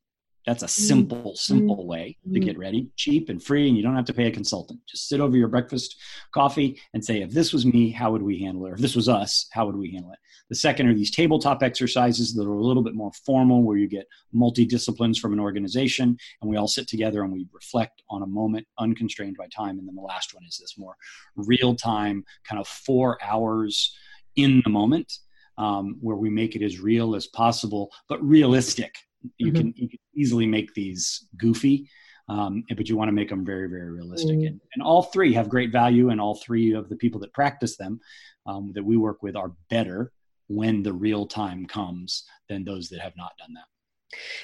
That's 0.48 0.64
a 0.64 0.68
simple, 0.70 1.36
simple 1.36 1.86
way 1.86 2.16
to 2.34 2.40
get 2.40 2.58
ready, 2.58 2.90
cheap 2.96 3.28
and 3.28 3.44
free, 3.44 3.68
and 3.68 3.76
you 3.76 3.84
don't 3.84 3.98
have 3.98 4.06
to 4.06 4.14
pay 4.14 4.28
a 4.28 4.32
consultant. 4.32 4.80
Just 4.88 5.10
sit 5.10 5.20
over 5.20 5.36
your 5.36 5.50
breakfast 5.50 5.98
coffee 6.32 6.80
and 6.94 7.04
say, 7.04 7.22
if 7.22 7.32
this 7.32 7.52
was 7.52 7.66
me, 7.66 7.90
how 7.92 8.14
would 8.14 8.22
we 8.22 8.40
handle 8.40 8.66
it? 8.66 8.70
Or 8.70 8.74
if 8.76 8.80
this 8.80 8.96
was 8.96 9.10
us, 9.10 9.48
how 9.52 9.66
would 9.66 9.76
we 9.76 9.92
handle 9.92 10.14
it? 10.14 10.20
The 10.50 10.56
second 10.56 10.88
are 10.88 10.94
these 10.94 11.12
tabletop 11.12 11.64
exercises 11.64 12.34
that 12.34 12.48
are 12.48 12.54
a 12.54 12.64
little 12.64 12.82
bit 12.82 12.96
more 12.96 13.12
formal, 13.26 13.62
where 13.62 13.76
you 13.76 13.90
get 13.90 14.08
multidisciplines 14.34 15.18
from 15.18 15.34
an 15.34 15.40
organization, 15.42 16.18
and 16.42 16.50
we 16.50 16.56
all 16.56 16.70
sit 16.70 16.88
together 16.88 17.24
and 17.24 17.34
we 17.34 17.46
reflect 17.52 18.02
on 18.10 18.22
a 18.22 18.28
moment, 18.28 18.66
unconstrained 18.80 19.36
by 19.36 19.48
time. 19.48 19.78
And 19.78 19.86
then 19.86 19.96
the 19.96 20.02
last 20.02 20.34
one 20.34 20.46
is 20.48 20.58
this 20.58 20.78
more 20.78 20.96
real 21.36 21.76
time, 21.76 22.24
kind 22.48 22.62
of 22.62 22.70
four 22.70 23.18
hours 23.22 23.94
in 24.38 24.62
the 24.64 24.70
moment, 24.70 25.12
um, 25.58 25.98
where 26.00 26.16
we 26.16 26.30
make 26.30 26.56
it 26.56 26.64
as 26.64 26.80
real 26.80 27.18
as 27.18 27.28
possible, 27.28 27.92
but 28.08 28.24
realistic 28.24 28.96
you 29.38 29.52
mm-hmm. 29.52 29.58
can 29.58 29.74
you 29.76 29.90
can 29.90 30.00
easily 30.16 30.46
make 30.46 30.74
these 30.74 31.28
goofy 31.38 31.90
um, 32.30 32.64
but 32.76 32.90
you 32.90 32.98
want 32.98 33.08
to 33.08 33.14
make 33.14 33.30
them 33.30 33.46
very 33.46 33.68
very 33.68 33.90
realistic 33.90 34.38
mm-hmm. 34.38 34.48
and, 34.48 34.62
and, 34.74 34.84
all 34.84 35.04
three 35.04 35.34
have 35.34 35.50
great 35.50 35.72
value 35.72 36.10
and 36.10 36.20
all 36.20 36.36
three 36.36 36.74
of 36.74 36.90
the 36.90 36.96
people 36.96 37.20
that 37.20 37.34
practice 37.34 37.78
them 37.78 38.00
um, 38.46 38.72
that 38.74 38.84
we 38.84 38.98
work 38.98 39.24
with 39.24 39.36
are 39.36 39.54
better 39.70 40.12
when 40.48 40.84
the 40.84 40.94
real 40.94 41.26
time 41.26 41.66
comes 41.66 42.24
than 42.50 42.64
those 42.64 42.90
that 42.90 43.00
have 43.00 43.16
not 43.18 43.32
done 43.38 43.54
that 43.54 43.66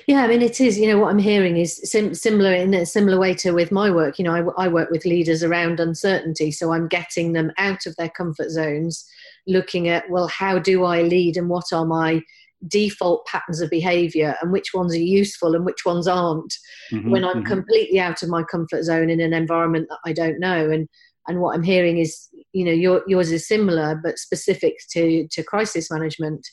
yeah, 0.08 0.24
I 0.24 0.28
mean, 0.28 0.42
it 0.42 0.60
is. 0.60 0.78
You 0.78 0.88
know, 0.88 1.00
what 1.00 1.10
I'm 1.10 1.20
hearing 1.20 1.58
is 1.58 1.80
sim- 1.90 2.14
similar 2.14 2.54
in 2.54 2.74
a 2.74 2.86
similar 2.86 3.18
way 3.18 3.34
to 3.36 3.52
with 3.52 3.72
my 3.72 3.90
work. 3.90 4.20
You 4.20 4.26
know, 4.26 4.54
I, 4.58 4.66
I, 4.66 4.68
work 4.68 4.90
with 4.90 5.06
leaders 5.06 5.42
around 5.42 5.80
uncertainty, 5.80 6.52
so 6.52 6.74
I'm 6.74 6.88
getting 6.90 7.32
them 7.32 7.52
out 7.58 7.86
of 7.86 7.96
their 7.96 8.10
comfort 8.10 8.50
zones, 8.50 9.08
looking 9.48 9.88
at 9.88 10.10
well, 10.10 10.28
how 10.28 10.60
do 10.60 10.84
I 10.84 11.04
lead, 11.04 11.38
and 11.38 11.50
what 11.50 11.72
are 11.72 11.86
my 11.86 12.22
default 12.68 13.26
patterns 13.26 13.62
of 13.62 13.70
behavior 13.70 14.36
and 14.42 14.52
which 14.52 14.74
ones 14.74 14.94
are 14.94 15.00
useful 15.00 15.56
and 15.56 15.66
which 15.66 15.86
ones 15.86 16.08
aren't 16.08 16.54
mm-hmm, 16.92 17.10
when 17.10 17.24
i'm 17.24 17.38
mm-hmm. 17.38 17.54
completely 17.54 18.00
out 18.00 18.24
of 18.24 18.30
my 18.30 18.44
comfort 18.44 18.84
zone 18.84 19.10
in 19.10 19.20
an 19.20 19.34
environment 19.34 19.88
that 19.90 20.00
i 20.06 20.14
don't 20.14 20.40
know 20.40 20.70
and 20.70 20.88
and 21.28 21.40
what 21.40 21.56
i'm 21.56 21.64
hearing 21.64 21.98
is 21.98 22.30
you 22.54 22.64
know 22.64 22.72
your, 22.72 23.04
yours 23.08 23.32
is 23.32 23.48
similar 23.48 24.00
but 24.04 24.18
specific 24.18 24.76
to 24.90 25.28
to 25.32 25.44
crisis 25.44 25.92
management 25.92 26.46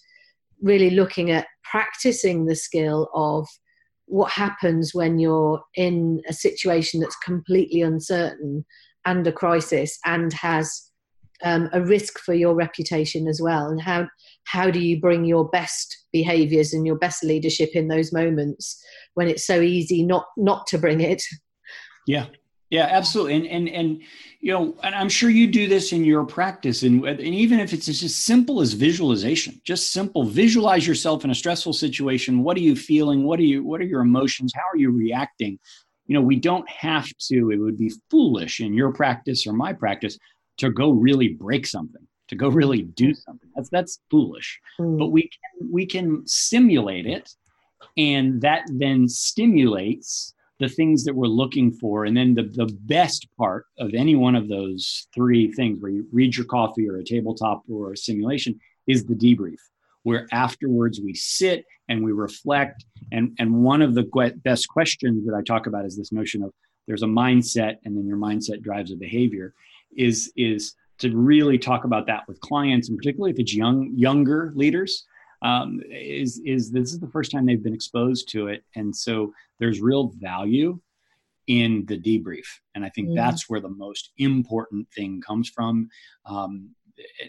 really 0.63 0.91
looking 0.91 1.31
at 1.31 1.47
practicing 1.65 2.47
the 2.47 2.57
skill 2.57 3.09
of 3.15 3.47
what 4.07 4.33
happens 4.33 4.93
when 4.93 5.19
you're 5.19 5.63
in 5.77 6.21
a 6.29 6.33
situation 6.33 7.01
that's 7.01 7.17
completely 7.17 7.81
uncertain 7.81 8.65
and 9.07 9.27
a 9.27 9.33
crisis 9.33 9.99
and 10.05 10.33
has 10.33 10.90
um, 11.45 11.69
a 11.73 11.81
risk 11.81 12.19
for 12.19 12.35
your 12.35 12.55
reputation 12.55 13.29
as 13.29 13.41
well? 13.41 13.69
And 13.69 13.81
how 13.81 14.09
how 14.45 14.71
do 14.71 14.81
you 14.81 15.01
bring 15.01 15.25
your 15.25 15.49
best 15.49 15.97
behaviors 16.13 16.73
and 16.73 16.87
your 16.87 16.97
best 16.97 17.23
leadership 17.23 17.71
in 17.75 17.89
those 17.89 18.13
moments 18.13 18.83
when 19.15 19.29
it's 19.29 19.47
so 19.47 19.61
easy 19.61 20.03
not 20.03 20.27
not 20.37 20.67
to 20.69 20.79
bring 20.79 21.01
it? 21.01 21.23
Yeah. 22.07 22.27
Yeah 22.71 22.87
absolutely. 22.91 23.35
And 23.35 23.47
and 23.47 23.69
and 23.69 24.03
you 24.41 24.53
know 24.53 24.75
and 24.83 24.95
i'm 24.95 25.09
sure 25.09 25.29
you 25.29 25.47
do 25.47 25.67
this 25.67 25.93
in 25.93 26.05
your 26.05 26.25
practice. 26.25 26.83
And, 26.83 27.05
and 27.05 27.21
even 27.21 27.61
if 27.61 27.73
it's 27.73 27.89
as 27.89 28.15
simple 28.15 28.61
as 28.61 28.73
visualization 28.73 29.61
just 29.65 29.93
simple 29.93 30.25
visualize 30.25 30.87
yourself 30.87 31.25
in 31.25 31.31
a 31.31 31.35
stressful 31.35 31.73
situation. 31.73 32.43
What 32.43 32.57
are 32.57 32.61
you 32.61 32.77
feeling? 32.77 33.25
What 33.25 33.39
are 33.41 33.45
you 33.45 33.65
what 33.65 33.81
are 33.81 33.85
your 33.85 34.01
emotions? 34.01 34.53
How 34.55 34.69
are 34.73 34.77
you 34.77 34.91
reacting? 34.91 35.59
You 36.07 36.15
know 36.15 36.23
we 36.23 36.37
don't 36.37 36.69
have 36.69 37.09
to 37.29 37.51
it 37.51 37.59
would 37.59 37.77
be 37.77 37.93
foolish 38.11 38.61
in 38.61 38.75
your 38.75 38.93
practice 38.93 39.47
or 39.47 39.53
my 39.53 39.73
practice 39.73 40.17
to 40.61 40.71
go 40.71 40.91
really 40.91 41.29
break 41.29 41.67
something 41.67 42.07
to 42.31 42.37
go 42.37 42.49
really 42.49 42.83
do 42.83 43.13
something. 43.13 43.51
That's 43.55 43.69
that's 43.69 44.01
foolish. 44.11 44.61
Mm. 44.81 44.99
But 44.99 45.09
we 45.09 45.23
can 45.23 45.73
we 45.73 45.85
can 45.85 46.27
simulate 46.27 47.07
it, 47.07 47.29
and 47.99 48.41
that 48.41 48.63
then 48.69 49.09
stimulates 49.09 50.33
the 50.61 50.69
things 50.69 51.05
that 51.05 51.15
we're 51.15 51.27
looking 51.27 51.73
for. 51.73 52.05
And 52.05 52.17
then 52.17 52.35
the, 52.35 52.45
the 52.45 52.71
best 52.83 53.27
part 53.37 53.65
of 53.79 53.95
any 53.95 54.15
one 54.15 54.37
of 54.37 54.49
those 54.49 55.09
three 55.13 55.51
things, 55.53 55.81
where 55.81 55.91
you 55.91 56.07
read 56.13 56.37
your 56.37 56.47
coffee 56.47 56.89
or 56.89 56.99
a 56.99 57.05
tabletop 57.05 57.63
or 57.69 57.93
a 57.93 57.97
simulation, 57.97 58.61
is 58.87 59.05
the 59.05 59.15
debrief, 59.15 59.59
where 60.05 60.29
afterwards 60.33 61.01
we 61.01 61.15
sit 61.15 61.65
and 61.89 62.05
we 62.05 62.13
reflect. 62.13 62.85
And, 63.11 63.35
and 63.41 63.65
one 63.65 63.83
of 63.83 63.95
the 63.95 64.05
best 64.45 64.69
questions 64.69 65.27
that 65.27 65.35
I 65.35 65.43
talk 65.43 65.67
about 65.67 65.87
is 65.87 65.97
this 65.97 66.13
notion 66.13 66.43
of 66.45 66.53
there's 66.87 67.03
a 67.03 67.07
mindset, 67.07 67.77
and 67.85 67.97
then 67.97 68.07
your 68.07 68.19
mindset 68.19 68.63
drives 68.63 68.93
a 68.93 68.97
behavior. 68.97 69.55
Is 69.97 70.33
is 70.37 70.75
to 71.01 71.17
really 71.17 71.59
talk 71.59 71.85
about 71.85 72.07
that 72.07 72.29
with 72.29 72.41
clients, 72.41 72.89
and 72.89 72.99
particularly 72.99 73.33
if 73.33 73.39
it's 73.39 73.55
young 73.55 73.91
younger 73.95 74.53
leaders, 74.55 75.05
um, 75.43 75.81
is 75.91 76.41
is 76.45 76.71
this 76.71 76.93
is 76.93 77.01
the 77.01 77.09
first 77.09 77.33
time 77.33 77.47
they've 77.47 77.63
been 77.63 77.75
exposed 77.75 78.29
to 78.31 78.49
it, 78.49 78.63
and 78.77 78.95
so 78.95 79.33
there's 79.59 79.81
real 79.81 80.13
value 80.19 80.79
in 81.47 81.85
the 81.87 81.99
debrief, 81.99 82.47
and 82.75 82.85
I 82.85 82.91
think 82.91 83.09
mm. 83.09 83.17
that's 83.17 83.49
where 83.49 83.61
the 83.61 83.69
most 83.69 84.13
important 84.19 84.87
thing 84.95 85.21
comes 85.27 85.49
from. 85.49 85.89
Um, 86.27 86.71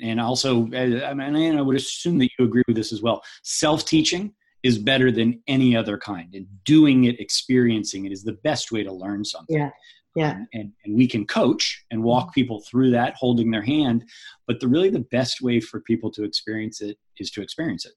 and 0.02 0.19
also, 0.19 0.65
I 0.74 1.13
mean, 1.13 1.36
and 1.36 1.58
I 1.58 1.62
would 1.62 1.78
assume 1.78 2.17
that 2.19 2.30
you 2.38 2.45
agree 2.45 2.63
with 2.67 2.76
this 2.76 2.91
as 2.91 3.02
well. 3.02 3.24
Self 3.43 3.86
teaching 3.86 4.34
is 4.63 4.78
better 4.78 5.12
than 5.12 5.41
any 5.47 5.76
other 5.76 5.97
kind, 5.97 6.36
and 6.36 6.45
doing 6.65 7.06
it, 7.06 7.19
experiencing 7.21 8.06
it, 8.06 8.12
is 8.12 8.24
the 8.24 8.38
best 8.43 8.71
way 8.71 8.84
to 8.84 8.91
learn 8.91 9.24
something. 9.24 9.58
Yeah 9.58 9.69
yeah. 10.15 10.32
um, 10.32 10.47
and, 10.54 10.71
and 10.86 10.95
we 10.95 11.08
can 11.08 11.26
coach 11.26 11.84
and 11.91 12.04
walk 12.04 12.26
mm-hmm. 12.26 12.34
people 12.34 12.62
through 12.62 12.91
that 12.91 13.15
holding 13.15 13.52
their 13.52 13.62
hand. 13.62 14.06
But 14.47 14.60
the 14.60 14.67
really 14.67 14.89
the 14.89 15.08
best 15.12 15.41
way 15.41 15.60
for 15.60 15.80
people 15.82 16.12
to 16.12 16.24
experience 16.24 16.82
it 16.82 16.97
is 17.17 17.32
to 17.32 17.41
experience 17.41 17.86
it. 17.86 17.93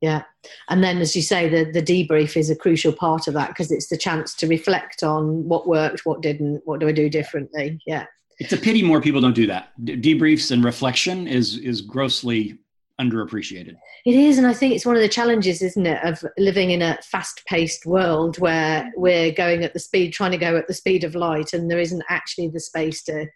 Yeah. 0.00 0.22
And 0.68 0.84
then 0.84 0.98
as 0.98 1.16
you 1.16 1.22
say 1.22 1.48
the 1.48 1.70
the 1.70 1.82
debrief 1.82 2.36
is 2.36 2.50
a 2.50 2.56
crucial 2.56 2.92
part 2.92 3.28
of 3.28 3.34
that 3.34 3.48
because 3.48 3.72
it's 3.72 3.88
the 3.88 3.96
chance 3.96 4.34
to 4.36 4.46
reflect 4.46 5.02
on 5.02 5.48
what 5.48 5.66
worked 5.66 6.04
what 6.04 6.20
didn't 6.20 6.60
what 6.64 6.80
do 6.80 6.88
i 6.88 6.92
do 6.92 7.08
differently? 7.08 7.80
Yeah. 7.86 8.04
It's 8.38 8.52
a 8.52 8.58
pity 8.58 8.82
more 8.82 9.00
people 9.00 9.22
don't 9.22 9.34
do 9.34 9.46
that. 9.46 9.70
Debriefs 9.82 10.50
and 10.50 10.62
reflection 10.62 11.26
is 11.26 11.56
is 11.58 11.80
grossly 11.80 12.58
underappreciated. 13.00 13.74
It 14.04 14.14
is, 14.14 14.38
and 14.38 14.46
I 14.46 14.54
think 14.54 14.74
it's 14.74 14.86
one 14.86 14.96
of 14.96 15.02
the 15.02 15.08
challenges, 15.08 15.62
isn't 15.62 15.86
it, 15.86 16.02
of 16.04 16.24
living 16.38 16.70
in 16.70 16.82
a 16.82 16.98
fast-paced 17.02 17.84
world 17.86 18.38
where 18.38 18.90
we're 18.96 19.32
going 19.32 19.64
at 19.64 19.72
the 19.72 19.78
speed, 19.78 20.12
trying 20.12 20.30
to 20.30 20.38
go 20.38 20.56
at 20.56 20.66
the 20.66 20.74
speed 20.74 21.04
of 21.04 21.14
light, 21.14 21.52
and 21.52 21.70
there 21.70 21.78
isn't 21.78 22.02
actually 22.08 22.48
the 22.48 22.60
space 22.60 23.02
to 23.04 23.26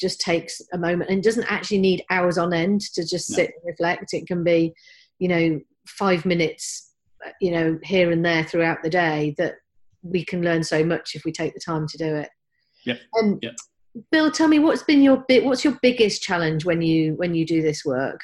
just 0.00 0.20
takes 0.20 0.60
a 0.72 0.78
moment 0.78 1.10
and 1.10 1.22
doesn't 1.22 1.50
actually 1.50 1.78
need 1.78 2.04
hours 2.10 2.38
on 2.38 2.52
end 2.52 2.80
to 2.80 3.02
just 3.06 3.30
no. 3.30 3.36
sit 3.36 3.50
and 3.50 3.64
reflect. 3.64 4.12
It 4.12 4.26
can 4.26 4.42
be, 4.42 4.74
you 5.20 5.28
know, 5.28 5.60
five 5.86 6.24
minutes, 6.24 6.90
you 7.40 7.52
know, 7.52 7.78
here 7.84 8.10
and 8.10 8.24
there 8.24 8.42
throughout 8.42 8.82
the 8.82 8.90
day 8.90 9.34
that 9.38 9.54
we 10.02 10.24
can 10.24 10.42
learn 10.42 10.64
so 10.64 10.84
much 10.84 11.14
if 11.14 11.24
we 11.24 11.30
take 11.30 11.54
the 11.54 11.60
time 11.60 11.86
to 11.86 11.98
do 11.98 12.16
it. 12.16 12.28
Yeah. 12.84 12.96
Um, 13.20 13.38
yep. 13.42 13.54
Bill, 14.10 14.30
tell 14.30 14.48
me 14.48 14.58
what's 14.58 14.82
been 14.82 15.02
your 15.02 15.24
bit. 15.28 15.44
What's 15.44 15.64
your 15.64 15.78
biggest 15.80 16.20
challenge 16.20 16.64
when 16.64 16.82
you 16.82 17.14
when 17.14 17.34
you 17.34 17.46
do 17.46 17.62
this 17.62 17.84
work? 17.84 18.20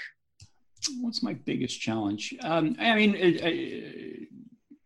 What's 1.00 1.22
my 1.22 1.34
biggest 1.34 1.80
challenge? 1.80 2.34
Um, 2.42 2.76
I 2.78 2.94
mean, 2.94 3.12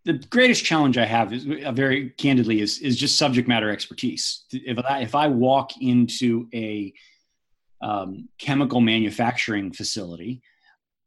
the 0.05 0.13
greatest 0.31 0.65
challenge 0.65 0.99
I 0.99 1.07
have 1.07 1.33
is 1.33 1.47
uh, 1.65 1.73
very 1.73 2.11
candidly 2.11 2.61
is 2.61 2.79
is 2.81 2.97
just 2.97 3.19
subject 3.19 3.49
matter 3.49 3.71
expertise. 3.71 4.45
If 4.53 4.79
I, 4.85 5.01
if 5.01 5.15
I 5.15 5.29
walk 5.29 5.81
into 5.81 6.49
a 6.55 6.93
um, 7.81 8.29
chemical 8.39 8.81
manufacturing 8.81 9.73
facility, 9.73 10.43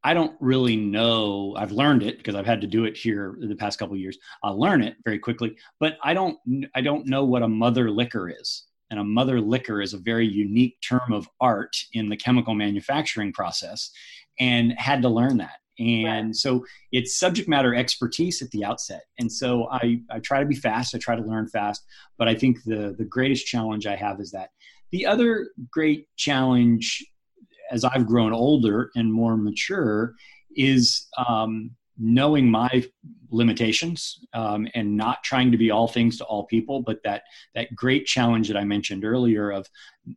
I 0.03 0.13
don't 0.13 0.35
really 0.39 0.77
know. 0.77 1.55
I've 1.57 1.71
learned 1.71 2.03
it 2.03 2.17
because 2.17 2.35
I've 2.35 2.45
had 2.45 2.61
to 2.61 2.67
do 2.67 2.85
it 2.85 2.97
here 2.97 3.37
the 3.39 3.55
past 3.55 3.79
couple 3.79 3.95
years. 3.95 4.17
I'll 4.43 4.59
learn 4.59 4.81
it 4.81 4.95
very 5.03 5.19
quickly, 5.19 5.57
but 5.79 5.97
I 6.03 6.13
don't. 6.13 6.37
I 6.73 6.81
don't 6.81 7.07
know 7.07 7.25
what 7.25 7.43
a 7.43 7.47
mother 7.47 7.91
liquor 7.91 8.29
is 8.29 8.67
and 8.89 8.99
a 8.99 9.03
mother 9.03 9.41
liquor 9.41 9.81
is 9.81 9.93
a 9.93 9.97
very 9.97 10.25
unique 10.25 10.77
term 10.81 11.11
of 11.11 11.27
art 11.41 11.75
in 11.93 12.09
the 12.09 12.17
chemical 12.17 12.53
manufacturing 12.53 13.33
process 13.33 13.91
and 14.39 14.73
had 14.77 15.01
to 15.01 15.09
learn 15.09 15.37
that. 15.37 15.57
And 15.79 16.27
right. 16.27 16.35
so 16.35 16.65
it's 16.91 17.19
subject 17.19 17.47
matter 17.47 17.75
expertise 17.75 18.41
at 18.41 18.49
the 18.51 18.65
outset. 18.65 19.03
And 19.19 19.31
so 19.31 19.67
I, 19.69 20.01
I 20.09 20.19
try 20.19 20.39
to 20.39 20.45
be 20.45 20.55
fast. 20.55 20.95
I 20.95 20.97
try 20.97 21.15
to 21.15 21.21
learn 21.21 21.47
fast. 21.47 21.83
But 22.17 22.27
i 22.27 22.35
think 22.35 22.63
the 22.63 22.95
the 22.97 23.05
greatest 23.05 23.45
challenge 23.45 23.85
i 23.85 23.95
have 23.95 24.19
is 24.19 24.31
that. 24.31 24.49
The 24.91 25.05
other 25.05 25.49
great 25.71 26.07
challenge 26.15 27.05
as 27.71 27.83
i've 27.83 28.07
grown 28.07 28.33
older 28.33 28.91
and 28.95 29.11
more 29.11 29.37
mature 29.37 30.13
is 30.55 31.07
um, 31.27 31.71
knowing 31.99 32.49
my 32.49 32.83
limitations 33.29 34.19
um, 34.33 34.67
and 34.73 34.95
not 34.95 35.23
trying 35.23 35.51
to 35.51 35.57
be 35.57 35.69
all 35.69 35.87
things 35.87 36.17
to 36.17 36.23
all 36.25 36.45
people. 36.45 36.81
But 36.81 37.03
that 37.03 37.23
that 37.53 37.75
great 37.75 38.05
challenge 38.05 38.47
that 38.47 38.57
i 38.57 38.63
mentioned 38.63 39.05
earlier 39.05 39.51
of 39.51 39.69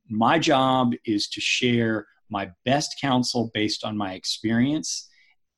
my 0.09 0.39
job 0.39 0.93
is 1.05 1.29
to 1.29 1.41
share 1.41 2.07
my 2.31 2.51
best 2.65 2.97
counsel 3.01 3.51
based 3.55 3.85
on 3.85 3.97
my 3.97 4.15
experience 4.15 5.09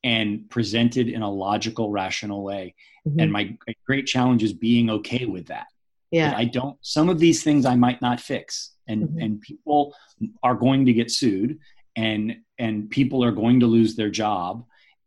and 0.03 0.49
presented 0.49 1.07
in 1.07 1.21
a 1.21 1.31
logical 1.31 1.91
rational 1.91 2.43
way 2.43 2.75
mm-hmm. 3.07 3.19
and 3.19 3.31
my 3.31 3.55
great 3.85 4.05
challenge 4.05 4.43
is 4.43 4.53
being 4.53 4.89
okay 4.89 5.25
with 5.25 5.47
that 5.47 5.67
yeah 6.11 6.33
i 6.35 6.43
don't 6.45 6.77
some 6.81 7.09
of 7.09 7.19
these 7.19 7.43
things 7.43 7.65
i 7.65 7.75
might 7.75 8.01
not 8.01 8.19
fix 8.19 8.71
and 8.87 9.03
mm-hmm. 9.03 9.19
and 9.19 9.41
people 9.41 9.93
are 10.41 10.55
going 10.55 10.85
to 10.85 10.93
get 10.93 11.09
sued 11.09 11.57
and 11.95 12.35
and 12.59 12.89
people 12.89 13.23
are 13.23 13.31
going 13.31 13.59
to 13.59 13.65
lose 13.65 13.95
their 13.95 14.09
job 14.09 14.65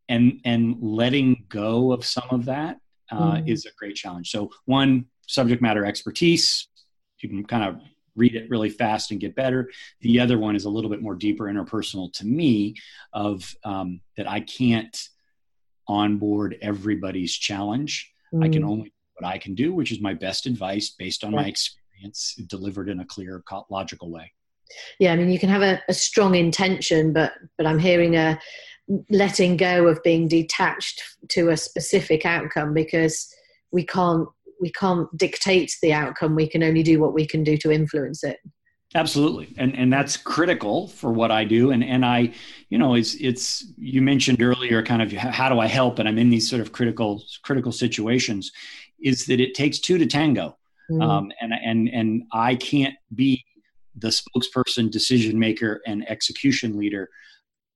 and 0.08 0.40
and 0.44 0.76
letting 0.80 1.44
go 1.48 1.92
of 1.92 2.04
some 2.04 2.28
of 2.30 2.44
that 2.44 2.78
uh, 3.10 3.34
mm. 3.34 3.48
is 3.48 3.66
a 3.66 3.70
great 3.78 3.96
challenge. 3.96 4.30
So, 4.30 4.50
one, 4.64 5.06
subject 5.26 5.62
matter 5.62 5.84
expertise. 5.84 6.68
You 7.20 7.28
can 7.28 7.44
kind 7.44 7.64
of 7.64 7.80
read 8.16 8.34
it 8.34 8.50
really 8.50 8.70
fast 8.70 9.10
and 9.10 9.20
get 9.20 9.34
better. 9.34 9.70
The 10.00 10.20
other 10.20 10.38
one 10.38 10.56
is 10.56 10.64
a 10.64 10.70
little 10.70 10.90
bit 10.90 11.02
more 11.02 11.14
deeper 11.14 11.44
interpersonal 11.44 12.12
to 12.14 12.26
me, 12.26 12.74
of 13.12 13.54
um, 13.64 14.00
that 14.16 14.28
I 14.28 14.40
can't 14.40 14.96
onboard 15.88 16.56
everybody's 16.62 17.34
challenge. 17.34 18.12
Mm. 18.34 18.44
I 18.44 18.48
can 18.48 18.62
mm. 18.62 18.68
only 18.68 18.84
do 18.84 18.90
what 19.18 19.28
I 19.28 19.38
can 19.38 19.54
do, 19.54 19.72
which 19.72 19.92
is 19.92 20.00
my 20.00 20.14
best 20.14 20.46
advice 20.46 20.90
based 20.90 21.24
on 21.24 21.32
my 21.32 21.46
experience, 21.46 22.34
delivered 22.48 22.88
in 22.88 23.00
a 23.00 23.04
clear, 23.04 23.42
logical 23.70 24.10
way. 24.10 24.32
Yeah, 24.98 25.12
I 25.12 25.16
mean, 25.16 25.30
you 25.30 25.38
can 25.38 25.48
have 25.48 25.62
a, 25.62 25.80
a 25.88 25.94
strong 25.94 26.34
intention, 26.34 27.12
but 27.12 27.34
but 27.56 27.66
I'm 27.66 27.78
hearing 27.78 28.16
a 28.16 28.38
letting 29.10 29.56
go 29.56 29.88
of 29.88 30.02
being 30.02 30.28
detached 30.28 31.02
to 31.28 31.50
a 31.50 31.56
specific 31.56 32.24
outcome 32.24 32.72
because 32.72 33.32
we 33.72 33.84
can't 33.84 34.28
we 34.60 34.72
can't 34.72 35.08
dictate 35.16 35.74
the 35.82 35.92
outcome. 35.92 36.34
We 36.34 36.48
can 36.48 36.62
only 36.62 36.82
do 36.82 37.00
what 37.00 37.14
we 37.14 37.26
can 37.26 37.44
do 37.44 37.56
to 37.58 37.70
influence 37.70 38.24
it. 38.24 38.38
Absolutely. 38.94 39.52
And 39.58 39.76
and 39.76 39.92
that's 39.92 40.16
critical 40.16 40.88
for 40.88 41.12
what 41.12 41.30
i 41.30 41.44
do. 41.44 41.70
And 41.70 41.84
and 41.84 42.04
i 42.04 42.32
you 42.70 42.78
know 42.78 42.94
it's 42.94 43.14
it's 43.16 43.64
you 43.76 44.00
mentioned 44.00 44.40
earlier 44.40 44.82
kind 44.82 45.02
of 45.02 45.12
how 45.12 45.48
do 45.48 45.58
i 45.58 45.66
help? 45.66 45.98
And 45.98 46.08
i'm 46.08 46.18
in 46.18 46.30
these 46.30 46.48
sort 46.48 46.62
of 46.62 46.72
critical 46.72 47.22
critical 47.42 47.72
situations 47.72 48.52
is 49.00 49.26
that 49.26 49.40
it 49.40 49.54
takes 49.54 49.78
two 49.78 49.98
to 49.98 50.06
tango. 50.06 50.56
Mm. 50.88 51.02
um, 51.02 51.32
and 51.40 51.52
and 51.52 51.88
and 51.88 52.22
i 52.32 52.54
can't 52.54 52.94
be 53.12 53.44
the 53.96 54.08
spokesperson 54.08 54.88
decision 54.88 55.36
maker 55.36 55.80
and 55.84 56.08
execution 56.08 56.78
leader 56.78 57.10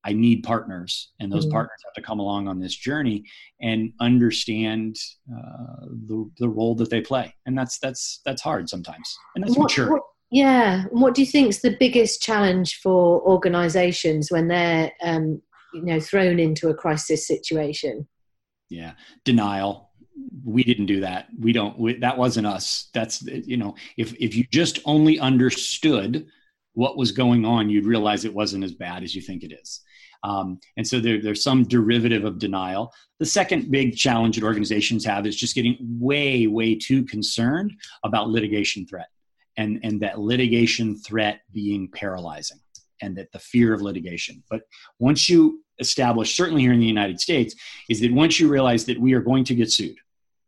I 0.05 0.13
need 0.13 0.43
partners, 0.43 1.13
and 1.21 1.31
those 1.31 1.45
mm-hmm. 1.45 1.53
partners 1.53 1.79
have 1.85 1.95
to 1.95 2.03
come 2.03 2.21
along 2.21 2.49
on 2.49 2.59
this 2.59 2.75
journey 2.75 3.25
and 3.61 3.93
understand 4.01 4.97
uh, 5.31 5.87
the 6.07 6.31
the 6.39 6.49
role 6.49 6.75
that 6.77 6.91
they 6.91 7.01
play, 7.01 7.35
and 7.47 7.57
that's 7.57 7.79
that's 7.79 8.21
that's 8.25 8.43
hard 8.43 8.69
sometimes, 8.69 9.15
and 9.35 9.45
that's 9.45 9.57
what, 9.57 9.65
mature. 9.65 9.91
What, 9.91 10.03
yeah, 10.31 10.85
what 10.91 11.15
do 11.15 11.21
you 11.21 11.27
think 11.27 11.49
is 11.49 11.61
the 11.61 11.77
biggest 11.79 12.23
challenge 12.23 12.81
for 12.81 13.21
organisations 13.23 14.31
when 14.31 14.49
they're 14.49 14.93
um, 15.03 15.43
you 15.75 15.83
know 15.83 16.01
thrown 16.01 16.39
into 16.39 16.69
a 16.69 16.75
crisis 16.75 17.27
situation? 17.27 18.09
Yeah, 18.71 18.93
denial. 19.25 19.91
We 20.45 20.65
didn't 20.65 20.87
do 20.87 21.01
that. 21.01 21.29
We 21.39 21.53
don't. 21.53 21.79
We, 21.79 21.95
that 21.99 22.17
wasn't 22.17 22.47
us. 22.47 22.89
That's 22.95 23.23
you 23.23 23.59
know, 23.59 23.75
if 23.99 24.15
if 24.15 24.35
you 24.35 24.45
just 24.51 24.79
only 24.87 25.19
understood 25.19 26.27
what 26.73 26.97
was 26.97 27.13
going 27.13 27.45
on, 27.45 27.69
you'd 27.69 27.85
realize 27.85 28.25
it 28.25 28.33
wasn't 28.33 28.65
as 28.65 28.73
bad 28.73 29.03
as 29.03 29.15
you 29.15 29.21
think 29.21 29.43
it 29.43 29.53
is. 29.53 29.81
Um, 30.23 30.61
and 30.77 30.87
so 30.87 31.01
there, 31.01 31.21
there's 31.21 31.43
some 31.43 31.65
derivative 31.65 32.25
of 32.25 32.39
denial. 32.39 32.93
The 33.19 33.27
second 33.27 33.71
big 33.71 33.97
challenge 33.97 34.37
that 34.37 34.45
organizations 34.45 35.05
have 35.05 35.27
is 35.27 35.37
just 35.37 35.55
getting 35.55 35.77
way, 35.81 36.47
way 36.47 36.75
too 36.75 37.05
concerned 37.05 37.73
about 38.05 38.29
litigation 38.29 38.87
threat 38.87 39.09
and, 39.57 39.81
and 39.83 40.01
that 40.01 40.19
litigation 40.19 40.97
threat 40.97 41.41
being 41.53 41.89
paralyzing 41.89 42.61
and 43.03 43.17
that 43.17 43.33
the 43.33 43.39
fear 43.39 43.73
of 43.73 43.81
litigation. 43.81 44.43
But 44.51 44.63
once 44.99 45.29
you 45.29 45.65
establish, 45.79 46.37
certainly 46.37 46.63
here 46.63 46.73
in 46.73 46.81
the 46.81 46.87
United 46.87 47.21
States, 47.21 47.55
is 47.89 48.01
that 48.01 48.13
once 48.13 48.39
you 48.39 48.49
realize 48.49 48.85
that 48.87 49.01
we 49.01 49.15
are 49.15 49.21
going 49.21 49.45
to 49.45 49.55
get 49.55 49.73
sued, 49.73 49.97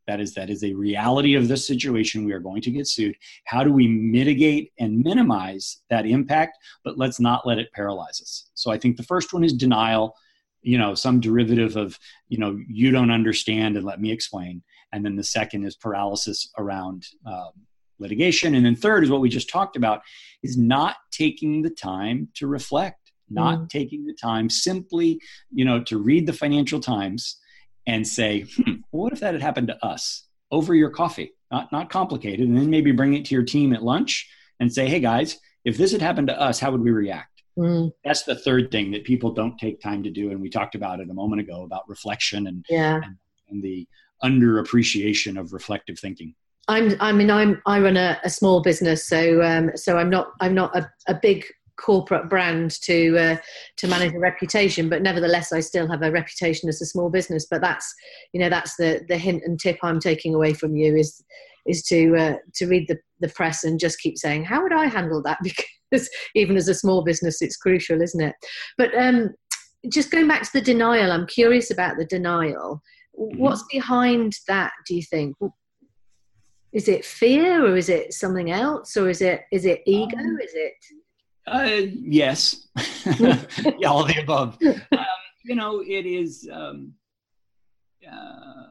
that 0.06 0.20
is 0.20 0.34
that 0.34 0.50
is 0.50 0.64
a 0.64 0.74
reality 0.74 1.34
of 1.34 1.48
the 1.48 1.56
situation. 1.56 2.24
We 2.24 2.32
are 2.32 2.40
going 2.40 2.62
to 2.62 2.70
get 2.70 2.88
sued. 2.88 3.16
How 3.44 3.62
do 3.62 3.72
we 3.72 3.86
mitigate 3.86 4.72
and 4.78 5.02
minimize 5.02 5.78
that 5.90 6.06
impact? 6.06 6.58
But 6.84 6.98
let's 6.98 7.20
not 7.20 7.46
let 7.46 7.58
it 7.58 7.72
paralyze 7.72 8.20
us. 8.20 8.50
So 8.54 8.70
i 8.70 8.78
think 8.78 8.96
the 8.96 9.02
first 9.02 9.32
one 9.32 9.44
is 9.44 9.52
denial 9.52 10.16
you 10.62 10.78
know 10.78 10.94
some 10.94 11.20
derivative 11.20 11.76
of 11.76 11.98
you 12.28 12.38
know 12.38 12.58
you 12.68 12.90
don't 12.90 13.10
understand 13.10 13.76
and 13.76 13.84
let 13.84 14.00
me 14.00 14.10
explain. 14.10 14.62
And 14.92 15.04
then 15.04 15.16
the 15.16 15.24
second 15.24 15.64
is 15.64 15.74
paralysis 15.74 16.50
around 16.58 17.06
um, 17.26 17.52
litigation. 17.98 18.54
And 18.54 18.66
then 18.66 18.76
third 18.76 19.04
is 19.04 19.10
what 19.10 19.22
we 19.22 19.30
just 19.30 19.48
talked 19.48 19.74
about 19.74 20.02
is 20.42 20.58
not 20.58 20.96
taking 21.10 21.62
the 21.62 21.70
time 21.70 22.28
to 22.34 22.46
reflect 22.46 22.98
not 23.30 23.58
mm. 23.58 23.68
taking 23.68 24.04
the 24.04 24.12
time 24.12 24.50
simply 24.50 25.20
you 25.50 25.64
know 25.64 25.82
to 25.82 25.98
read 25.98 26.26
the 26.26 26.32
financial 26.32 26.80
times 26.80 27.38
and 27.86 28.06
say, 28.06 28.46
hmm, 28.56 28.74
what 28.90 29.12
if 29.12 29.20
that 29.20 29.34
had 29.34 29.42
happened 29.42 29.68
to 29.68 29.84
us 29.84 30.26
over 30.50 30.74
your 30.74 30.90
coffee? 30.90 31.32
Not, 31.50 31.70
not 31.72 31.90
complicated. 31.90 32.48
And 32.48 32.56
then 32.56 32.70
maybe 32.70 32.92
bring 32.92 33.14
it 33.14 33.24
to 33.26 33.34
your 33.34 33.44
team 33.44 33.72
at 33.74 33.82
lunch 33.82 34.28
and 34.60 34.72
say, 34.72 34.88
hey 34.88 35.00
guys, 35.00 35.38
if 35.64 35.76
this 35.76 35.92
had 35.92 36.00
happened 36.00 36.28
to 36.28 36.40
us, 36.40 36.58
how 36.58 36.70
would 36.70 36.82
we 36.82 36.90
react? 36.90 37.42
Mm. 37.58 37.92
That's 38.04 38.22
the 38.22 38.34
third 38.34 38.70
thing 38.70 38.90
that 38.92 39.04
people 39.04 39.32
don't 39.32 39.58
take 39.58 39.80
time 39.80 40.02
to 40.04 40.10
do. 40.10 40.30
And 40.30 40.40
we 40.40 40.48
talked 40.48 40.74
about 40.74 41.00
it 41.00 41.10
a 41.10 41.14
moment 41.14 41.42
ago 41.42 41.64
about 41.64 41.88
reflection 41.88 42.46
and, 42.46 42.64
yeah. 42.68 42.96
and, 42.96 43.16
and 43.50 43.62
the 43.62 43.86
underappreciation 44.24 45.38
of 45.38 45.52
reflective 45.52 45.98
thinking. 45.98 46.34
I'm, 46.68 46.96
I 47.00 47.12
mean, 47.12 47.30
I'm, 47.30 47.60
I 47.66 47.80
run 47.80 47.96
a, 47.96 48.18
a 48.24 48.30
small 48.30 48.62
business, 48.62 49.06
so, 49.06 49.42
um, 49.42 49.72
so 49.74 49.98
I'm 49.98 50.08
not, 50.08 50.28
I'm 50.40 50.54
not 50.54 50.74
a, 50.76 50.88
a 51.08 51.14
big 51.14 51.44
corporate 51.76 52.28
brand 52.28 52.70
to 52.82 53.16
uh, 53.18 53.36
to 53.76 53.88
manage 53.88 54.14
a 54.14 54.18
reputation 54.18 54.88
but 54.88 55.02
nevertheless 55.02 55.52
i 55.52 55.60
still 55.60 55.88
have 55.88 56.02
a 56.02 56.10
reputation 56.10 56.68
as 56.68 56.80
a 56.80 56.86
small 56.86 57.10
business. 57.10 57.46
But 57.50 57.60
that's 57.60 57.94
you 58.32 58.40
know 58.40 58.48
that's 58.48 58.76
the 58.76 59.00
the 59.08 59.18
hint 59.18 59.42
and 59.44 59.58
tip 59.58 59.78
i'm 59.82 60.00
taking 60.00 60.34
away 60.34 60.54
from 60.54 60.76
you 60.76 60.96
is 60.96 61.22
is 61.66 61.82
to 61.84 62.16
uh, 62.16 62.36
to 62.54 62.66
read 62.66 62.88
the, 62.88 62.98
the 63.20 63.28
press 63.28 63.64
and 63.64 63.78
just 63.78 64.00
keep 64.00 64.18
saying 64.18 64.44
how 64.44 64.62
would 64.62 64.72
i 64.72 64.86
handle 64.86 65.22
that? 65.22 65.38
Because 65.90 66.08
even 66.34 66.56
as 66.56 66.68
a 66.68 66.74
small 66.74 67.04
business 67.04 67.42
it's 67.42 67.58
crucial 67.58 68.00
isn't 68.00 68.22
it? 68.22 68.34
But 68.78 68.96
um 68.96 69.34
just 69.90 70.10
going 70.10 70.26
back 70.26 70.42
to 70.42 70.52
the 70.54 70.60
denial 70.62 71.12
i'm 71.12 71.26
curious 71.26 71.70
about 71.70 71.98
the 71.98 72.06
denial. 72.06 72.82
Mm-hmm. 73.18 73.38
what's 73.38 73.62
behind 73.70 74.32
that 74.48 74.72
do 74.86 74.94
you 74.94 75.02
think? 75.02 75.36
Is 76.72 76.88
it 76.88 77.04
fear 77.04 77.66
or 77.66 77.76
is 77.76 77.90
it 77.90 78.14
something 78.14 78.50
else 78.50 78.96
or 78.96 79.10
is 79.10 79.20
it 79.20 79.42
is 79.52 79.66
it 79.66 79.82
ego? 79.86 80.16
Um, 80.16 80.38
is 80.42 80.54
it 80.54 80.72
uh, 81.46 81.80
yes, 81.88 82.66
yeah, 83.06 83.88
all 83.88 84.04
the 84.04 84.20
above. 84.22 84.58
Um, 84.62 84.76
you 85.44 85.54
know, 85.54 85.80
it 85.80 86.06
is. 86.06 86.48
Um, 86.50 86.94
uh, 88.10 88.66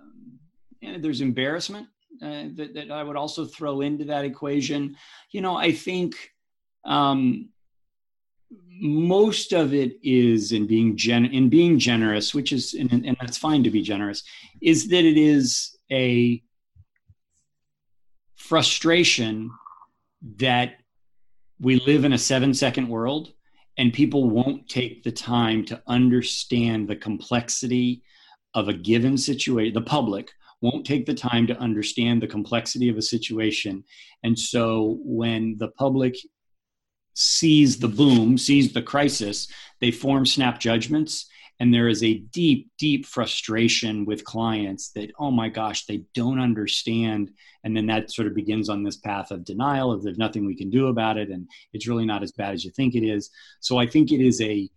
and 0.82 1.04
there's 1.04 1.22
embarrassment 1.22 1.88
uh, 2.22 2.46
that, 2.56 2.72
that 2.74 2.92
I 2.92 3.04
would 3.04 3.16
also 3.16 3.46
throw 3.46 3.82
into 3.82 4.06
that 4.06 4.26
equation. 4.26 4.96
You 5.32 5.42
know, 5.42 5.56
I 5.56 5.72
think 5.72 6.16
um, 6.86 7.50
most 8.80 9.54
of 9.54 9.74
it 9.74 9.98
is 10.04 10.52
in 10.52 10.68
being 10.68 10.98
gen 10.98 11.26
in 11.26 11.50
being 11.50 11.80
generous, 11.80 12.34
which 12.34 12.52
is 12.52 12.74
and, 12.74 12.92
and 12.92 13.18
that's 13.20 13.38
fine 13.38 13.64
to 13.64 13.70
be 13.70 13.82
generous. 13.82 14.24
Is 14.62 14.90
that 14.90 15.06
it 15.06 15.18
is 15.18 15.78
a 15.92 16.42
frustration 18.36 19.52
that 20.38 20.81
we 21.62 21.80
live 21.82 22.04
in 22.04 22.14
a 22.14 22.18
seven 22.18 22.54
second 22.54 22.90
world 22.90 23.34
and 23.78 23.94
people 23.94 24.30
won't 24.30 24.68
take 24.68 25.04
the 25.04 25.12
time 25.12 25.64
to 25.66 25.82
understand 25.88 26.88
the 26.88 26.96
complexity 26.96 28.04
of 28.54 28.68
a 28.68 28.74
given 28.74 29.18
situation 29.18 29.74
the 29.74 29.82
public 29.82 30.32
won't 30.62 30.86
take 30.86 31.06
the 31.06 31.14
time 31.14 31.48
to 31.48 31.58
understand 31.58 32.22
the 32.22 32.28
complexity 32.28 32.88
of 32.88 32.98
a 32.98 33.02
situation. 33.02 33.84
And 34.24 34.38
so 34.38 35.00
when 35.04 35.58
the 35.58 35.70
public 35.70 36.16
sees 37.14 37.78
the 37.78 37.90
boom 37.90 38.38
sees 38.38 38.72
the 38.72 38.82
crisis 38.82 39.50
they 39.82 39.92
form 39.92 40.26
snap 40.26 40.62
judgments 40.62 41.28
and 41.62 41.72
there 41.72 41.88
is 41.88 42.02
a 42.02 42.16
deep 42.34 42.72
deep 42.80 43.06
frustration 43.06 44.04
with 44.04 44.26
clients 44.26 44.90
that 44.94 45.12
oh 45.20 45.30
my 45.30 45.48
gosh 45.48 45.86
they 45.86 46.04
don't 46.16 46.40
understand. 46.40 47.30
And 47.64 47.78
then 47.78 47.86
that 47.86 48.12
sort 48.12 48.28
of 48.28 48.34
begins 48.34 48.68
on 48.68 48.82
this 48.82 48.98
path 48.98 49.30
of 49.30 49.46
denial 49.46 49.92
of 49.92 50.02
there's 50.02 50.18
nothing 50.18 50.44
we 50.44 50.58
can 50.58 50.72
do 50.72 50.88
about 50.88 51.20
it. 51.20 51.30
And 51.30 51.48
it's 51.72 51.88
really 51.88 52.04
not 52.04 52.24
as 52.24 52.32
bad 52.32 52.56
as 52.56 52.66
you 52.66 52.72
think 52.72 52.96
it 52.96 53.06
is. 53.06 53.30
So 53.60 53.78
i 53.78 53.86
think 53.86 54.12
it 54.12 54.26
is 54.26 54.42
a 54.42 54.68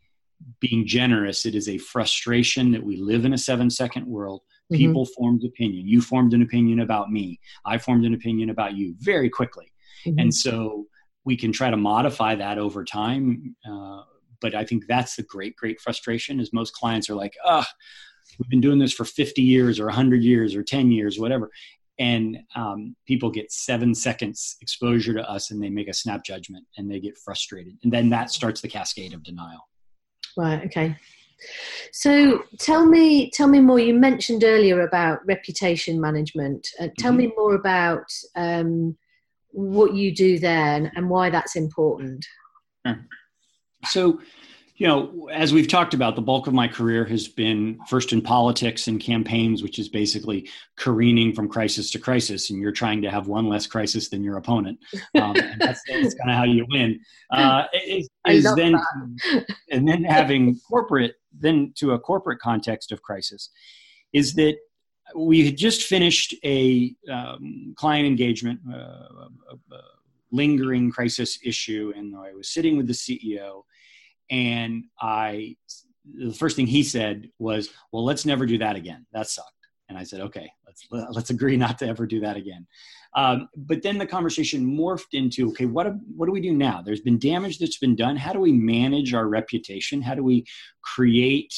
being 0.60 0.86
generous 0.86 1.46
it 1.46 1.54
is 1.54 1.70
a 1.70 1.78
frustration 1.78 2.70
that 2.72 2.84
we 2.84 2.96
live 2.98 3.24
in 3.24 3.32
a 3.32 3.38
seven 3.38 3.70
second 3.70 4.06
world. 4.06 4.42
Mm-hmm. 4.42 4.76
people 4.76 5.06
formed 5.06 5.42
opinion. 5.44 5.86
You 5.86 6.02
formed 6.02 6.34
an 6.34 6.42
opinion 6.42 6.80
about 6.80 7.10
me. 7.10 7.38
I 7.64 7.76
formed 7.78 8.04
an 8.04 8.14
opinion 8.14 8.50
about 8.50 8.74
you 8.74 8.94
very 8.98 9.30
quickly. 9.30 9.72
Mm-hmm. 10.06 10.18
and 10.18 10.34
so 10.34 10.84
we 11.24 11.34
can 11.34 11.50
try 11.50 11.70
to 11.70 11.78
modify 11.78 12.34
that 12.34 12.58
over 12.58 12.84
time 12.84 13.56
uh, 13.66 14.02
but 14.44 14.54
I 14.54 14.62
think 14.62 14.84
that's 14.86 15.16
the 15.16 15.22
great, 15.22 15.56
great 15.56 15.80
frustration 15.80 16.38
is 16.38 16.52
most 16.52 16.74
clients 16.74 17.08
are 17.08 17.14
like, 17.14 17.34
ah, 17.46 17.66
oh, 17.66 17.72
we've 18.38 18.50
been 18.50 18.60
doing 18.60 18.78
this 18.78 18.92
for 18.92 19.06
50 19.06 19.40
years 19.40 19.80
or 19.80 19.86
100 19.86 20.22
years 20.22 20.54
or 20.54 20.62
10 20.62 20.92
years, 20.92 21.18
whatever. 21.18 21.50
And 21.98 22.40
um, 22.54 22.94
people 23.06 23.30
get 23.30 23.50
seven 23.50 23.94
seconds 23.94 24.58
exposure 24.60 25.14
to 25.14 25.26
us 25.26 25.50
and 25.50 25.62
they 25.62 25.70
make 25.70 25.88
a 25.88 25.94
snap 25.94 26.26
judgment 26.26 26.66
and 26.76 26.90
they 26.90 27.00
get 27.00 27.16
frustrated. 27.16 27.78
And 27.84 27.90
then 27.90 28.10
that 28.10 28.30
starts 28.30 28.60
the 28.60 28.68
cascade 28.68 29.14
of 29.14 29.22
denial. 29.22 29.66
Right. 30.36 30.62
Okay. 30.66 30.94
So 31.90 32.42
tell 32.58 32.84
me, 32.84 33.30
tell 33.30 33.48
me 33.48 33.60
more. 33.60 33.80
You 33.80 33.94
mentioned 33.94 34.44
earlier 34.44 34.82
about 34.82 35.24
reputation 35.24 35.98
management. 35.98 36.68
Uh, 36.78 36.88
tell 36.98 37.12
mm-hmm. 37.12 37.28
me 37.28 37.32
more 37.34 37.54
about 37.54 38.12
um, 38.36 38.94
what 39.52 39.94
you 39.94 40.14
do 40.14 40.38
there 40.38 40.76
and, 40.76 40.90
and 40.96 41.08
why 41.08 41.30
that's 41.30 41.56
important. 41.56 42.26
Sure. 42.86 43.06
So, 43.88 44.20
you 44.76 44.88
know, 44.88 45.28
as 45.32 45.52
we've 45.52 45.68
talked 45.68 45.94
about, 45.94 46.16
the 46.16 46.22
bulk 46.22 46.48
of 46.48 46.54
my 46.54 46.66
career 46.66 47.04
has 47.04 47.28
been 47.28 47.78
first 47.86 48.12
in 48.12 48.20
politics 48.20 48.88
and 48.88 49.00
campaigns, 49.00 49.62
which 49.62 49.78
is 49.78 49.88
basically 49.88 50.50
careening 50.76 51.32
from 51.32 51.48
crisis 51.48 51.92
to 51.92 52.00
crisis, 52.00 52.50
and 52.50 52.60
you're 52.60 52.72
trying 52.72 53.00
to 53.02 53.10
have 53.10 53.28
one 53.28 53.48
less 53.48 53.68
crisis 53.68 54.08
than 54.08 54.24
your 54.24 54.36
opponent. 54.36 54.80
Um, 55.14 55.36
and 55.36 55.60
that's, 55.60 55.80
that's 55.88 56.14
kind 56.14 56.30
of 56.30 56.36
how 56.36 56.44
you 56.44 56.66
win. 56.70 56.98
Uh, 57.30 57.64
is, 57.86 58.08
is 58.26 58.52
then, 58.56 58.72
that. 58.72 59.46
and 59.70 59.86
then 59.86 60.02
having 60.02 60.58
corporate, 60.68 61.14
then 61.32 61.72
to 61.76 61.92
a 61.92 61.98
corporate 61.98 62.40
context 62.40 62.90
of 62.90 63.00
crisis, 63.00 63.50
is 64.12 64.34
that 64.34 64.56
we 65.14 65.46
had 65.46 65.56
just 65.56 65.82
finished 65.82 66.34
a 66.44 66.94
um, 67.08 67.74
client 67.76 68.06
engagement, 68.08 68.58
uh, 68.68 68.74
a, 68.76 69.28
a 69.72 69.80
lingering 70.32 70.90
crisis 70.90 71.38
issue, 71.44 71.92
and 71.94 72.16
I 72.16 72.34
was 72.34 72.48
sitting 72.48 72.76
with 72.76 72.88
the 72.88 72.92
CEO 72.92 73.62
and 74.34 74.84
I, 75.00 75.56
the 76.12 76.32
first 76.32 76.56
thing 76.56 76.66
he 76.66 76.82
said 76.82 77.30
was, 77.38 77.70
"Well, 77.92 78.04
let's 78.04 78.26
never 78.26 78.46
do 78.46 78.58
that 78.58 78.74
again. 78.74 79.06
That 79.12 79.28
sucked." 79.28 79.50
And 79.88 79.96
I 79.96 80.02
said, 80.02 80.20
"Okay, 80.22 80.50
let's 80.66 80.86
let's 80.90 81.30
agree 81.30 81.56
not 81.56 81.78
to 81.78 81.86
ever 81.86 82.04
do 82.04 82.20
that 82.20 82.36
again." 82.36 82.66
Um, 83.14 83.48
but 83.56 83.82
then 83.82 83.96
the 83.96 84.06
conversation 84.06 84.66
morphed 84.66 85.12
into, 85.12 85.48
"Okay, 85.50 85.66
what 85.66 85.86
what 86.16 86.26
do 86.26 86.32
we 86.32 86.40
do 86.40 86.52
now? 86.52 86.82
There's 86.82 87.00
been 87.00 87.18
damage 87.18 87.58
that's 87.58 87.78
been 87.78 87.94
done. 87.94 88.16
How 88.16 88.32
do 88.32 88.40
we 88.40 88.52
manage 88.52 89.14
our 89.14 89.28
reputation? 89.28 90.02
How 90.02 90.16
do 90.16 90.24
we 90.24 90.44
create 90.82 91.54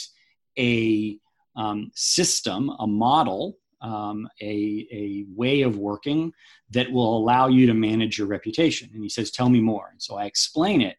a 0.58 1.18
um, 1.56 1.90
system, 1.94 2.70
a 2.78 2.86
model, 2.86 3.56
um, 3.80 4.28
a, 4.42 4.86
a 4.92 5.24
way 5.34 5.62
of 5.62 5.78
working 5.78 6.32
that 6.70 6.90
will 6.90 7.16
allow 7.16 7.48
you 7.48 7.66
to 7.66 7.74
manage 7.74 8.18
your 8.18 8.26
reputation. 8.26 8.90
And 8.92 9.02
he 9.02 9.08
says, 9.08 9.30
Tell 9.30 9.48
me 9.48 9.60
more. 9.60 9.88
And 9.90 10.02
so 10.02 10.16
I 10.16 10.26
explain 10.26 10.82
it 10.82 10.96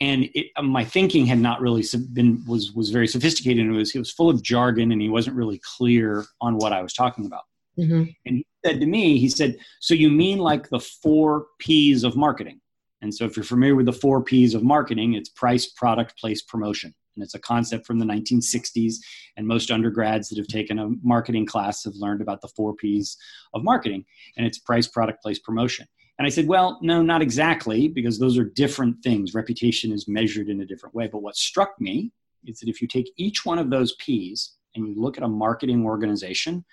and 0.00 0.28
it, 0.34 0.48
uh, 0.56 0.62
my 0.62 0.84
thinking 0.84 1.26
had 1.26 1.38
not 1.38 1.60
really 1.60 1.84
been 2.12 2.44
was 2.46 2.72
was 2.72 2.90
very 2.90 3.08
sophisticated. 3.08 3.64
And 3.64 3.74
it 3.74 3.78
was 3.78 3.90
he 3.90 3.98
was 3.98 4.10
full 4.10 4.30
of 4.30 4.42
jargon 4.42 4.92
and 4.92 5.02
he 5.02 5.08
wasn't 5.08 5.36
really 5.36 5.60
clear 5.76 6.24
on 6.40 6.56
what 6.56 6.72
i 6.72 6.82
was 6.82 6.92
talking 6.92 7.26
about. 7.26 7.42
Mm-hmm. 7.78 8.10
and 8.26 8.36
he 8.38 8.46
said 8.66 8.80
to 8.80 8.86
me 8.86 9.20
he 9.20 9.28
said 9.28 9.56
so 9.78 9.94
you 9.94 10.10
mean 10.10 10.38
like 10.38 10.68
the 10.68 10.80
four 10.80 11.46
p's 11.58 12.04
of 12.04 12.16
marketing? 12.16 12.60
And 13.00 13.14
so 13.14 13.24
if 13.24 13.36
you're 13.36 13.44
familiar 13.44 13.76
with 13.76 13.86
the 13.86 13.92
four 13.92 14.22
p's 14.22 14.54
of 14.54 14.62
marketing 14.62 15.14
it's 15.14 15.28
price 15.30 15.66
product 15.66 16.18
place 16.18 16.42
promotion. 16.42 16.94
And 17.16 17.24
it's 17.24 17.34
a 17.34 17.40
concept 17.40 17.84
from 17.84 17.98
the 17.98 18.04
1960s 18.04 18.94
and 19.36 19.44
most 19.44 19.72
undergrads 19.72 20.28
that 20.28 20.38
have 20.38 20.46
taken 20.46 20.78
a 20.78 20.90
marketing 21.02 21.46
class 21.46 21.82
have 21.82 21.96
learned 21.96 22.20
about 22.20 22.40
the 22.40 22.48
four 22.56 22.76
p's 22.76 23.16
of 23.54 23.64
marketing. 23.64 24.04
And 24.36 24.46
it's 24.46 24.58
price 24.58 24.86
product 24.86 25.20
place 25.20 25.40
promotion 25.40 25.86
and 26.18 26.26
I 26.26 26.30
said, 26.30 26.48
well, 26.48 26.78
no, 26.82 27.00
not 27.00 27.22
exactly, 27.22 27.86
because 27.86 28.18
those 28.18 28.38
are 28.38 28.44
different 28.44 29.02
things. 29.04 29.34
Reputation 29.34 29.92
is 29.92 30.08
measured 30.08 30.48
in 30.48 30.60
a 30.60 30.66
different 30.66 30.94
way. 30.94 31.06
But 31.06 31.22
what 31.22 31.36
struck 31.36 31.80
me 31.80 32.10
is 32.44 32.58
that 32.58 32.68
if 32.68 32.82
you 32.82 32.88
take 32.88 33.12
each 33.16 33.46
one 33.46 33.58
of 33.58 33.70
those 33.70 33.94
P's 34.00 34.56
and 34.74 34.88
you 34.88 35.00
look 35.00 35.16
at 35.16 35.22
a 35.22 35.28
marketing 35.28 35.84
organization, 35.84 36.64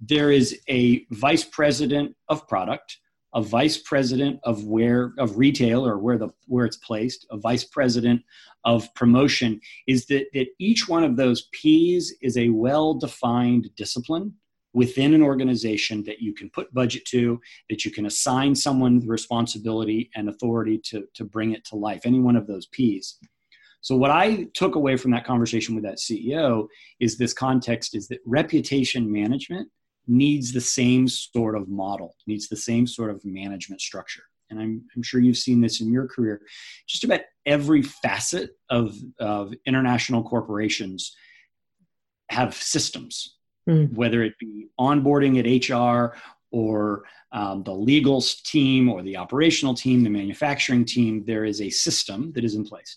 there 0.00 0.30
is 0.30 0.60
a 0.68 1.04
vice 1.10 1.42
president 1.42 2.14
of 2.28 2.46
product, 2.46 2.98
a 3.34 3.42
vice 3.42 3.76
president 3.76 4.38
of 4.44 4.64
where 4.64 5.12
of 5.18 5.36
retail 5.36 5.86
or 5.86 5.98
where 5.98 6.18
the 6.18 6.28
where 6.46 6.64
it's 6.64 6.76
placed, 6.76 7.26
a 7.32 7.36
vice 7.36 7.64
president 7.64 8.22
of 8.64 8.92
promotion, 8.94 9.60
is 9.88 10.06
that, 10.06 10.26
that 10.32 10.46
each 10.60 10.88
one 10.88 11.02
of 11.02 11.16
those 11.16 11.48
P's 11.52 12.14
is 12.22 12.36
a 12.36 12.50
well-defined 12.50 13.68
discipline 13.76 14.34
within 14.76 15.14
an 15.14 15.22
organization 15.22 16.04
that 16.04 16.20
you 16.20 16.34
can 16.34 16.50
put 16.50 16.72
budget 16.74 17.02
to, 17.06 17.40
that 17.70 17.86
you 17.86 17.90
can 17.90 18.04
assign 18.04 18.54
someone 18.54 19.00
the 19.00 19.06
responsibility 19.06 20.10
and 20.14 20.28
authority 20.28 20.76
to, 20.76 21.06
to 21.14 21.24
bring 21.24 21.52
it 21.52 21.64
to 21.64 21.76
life, 21.76 22.02
any 22.04 22.20
one 22.20 22.36
of 22.36 22.46
those 22.46 22.66
P's. 22.66 23.18
So 23.80 23.96
what 23.96 24.10
I 24.10 24.48
took 24.52 24.74
away 24.74 24.98
from 24.98 25.12
that 25.12 25.24
conversation 25.24 25.74
with 25.74 25.84
that 25.84 25.96
CEO 25.96 26.66
is 27.00 27.16
this 27.16 27.32
context 27.32 27.96
is 27.96 28.06
that 28.08 28.18
reputation 28.26 29.10
management 29.10 29.70
needs 30.06 30.52
the 30.52 30.60
same 30.60 31.08
sort 31.08 31.56
of 31.56 31.70
model, 31.70 32.14
needs 32.26 32.46
the 32.48 32.56
same 32.56 32.86
sort 32.86 33.08
of 33.08 33.24
management 33.24 33.80
structure. 33.80 34.24
And 34.50 34.60
I'm, 34.60 34.84
I'm 34.94 35.02
sure 35.02 35.22
you've 35.22 35.38
seen 35.38 35.62
this 35.62 35.80
in 35.80 35.90
your 35.90 36.06
career. 36.06 36.42
Just 36.86 37.02
about 37.02 37.20
every 37.46 37.80
facet 37.80 38.50
of, 38.68 38.94
of 39.18 39.54
international 39.64 40.22
corporations 40.22 41.16
have 42.28 42.54
systems 42.54 43.35
mm. 43.68 43.92
whether 43.94 44.22
it 44.22 44.38
be 44.38 44.68
onboarding 44.78 45.38
at 45.38 45.68
HR 45.68 46.16
or 46.50 47.04
um, 47.32 47.62
the 47.64 47.72
legal 47.72 48.20
team 48.20 48.88
or 48.88 49.02
the 49.02 49.16
operational 49.16 49.74
team, 49.74 50.02
the 50.02 50.10
manufacturing 50.10 50.84
team, 50.84 51.24
there 51.26 51.44
is 51.44 51.60
a 51.60 51.70
system 51.70 52.32
that 52.34 52.44
is 52.44 52.54
in 52.54 52.64
place. 52.64 52.96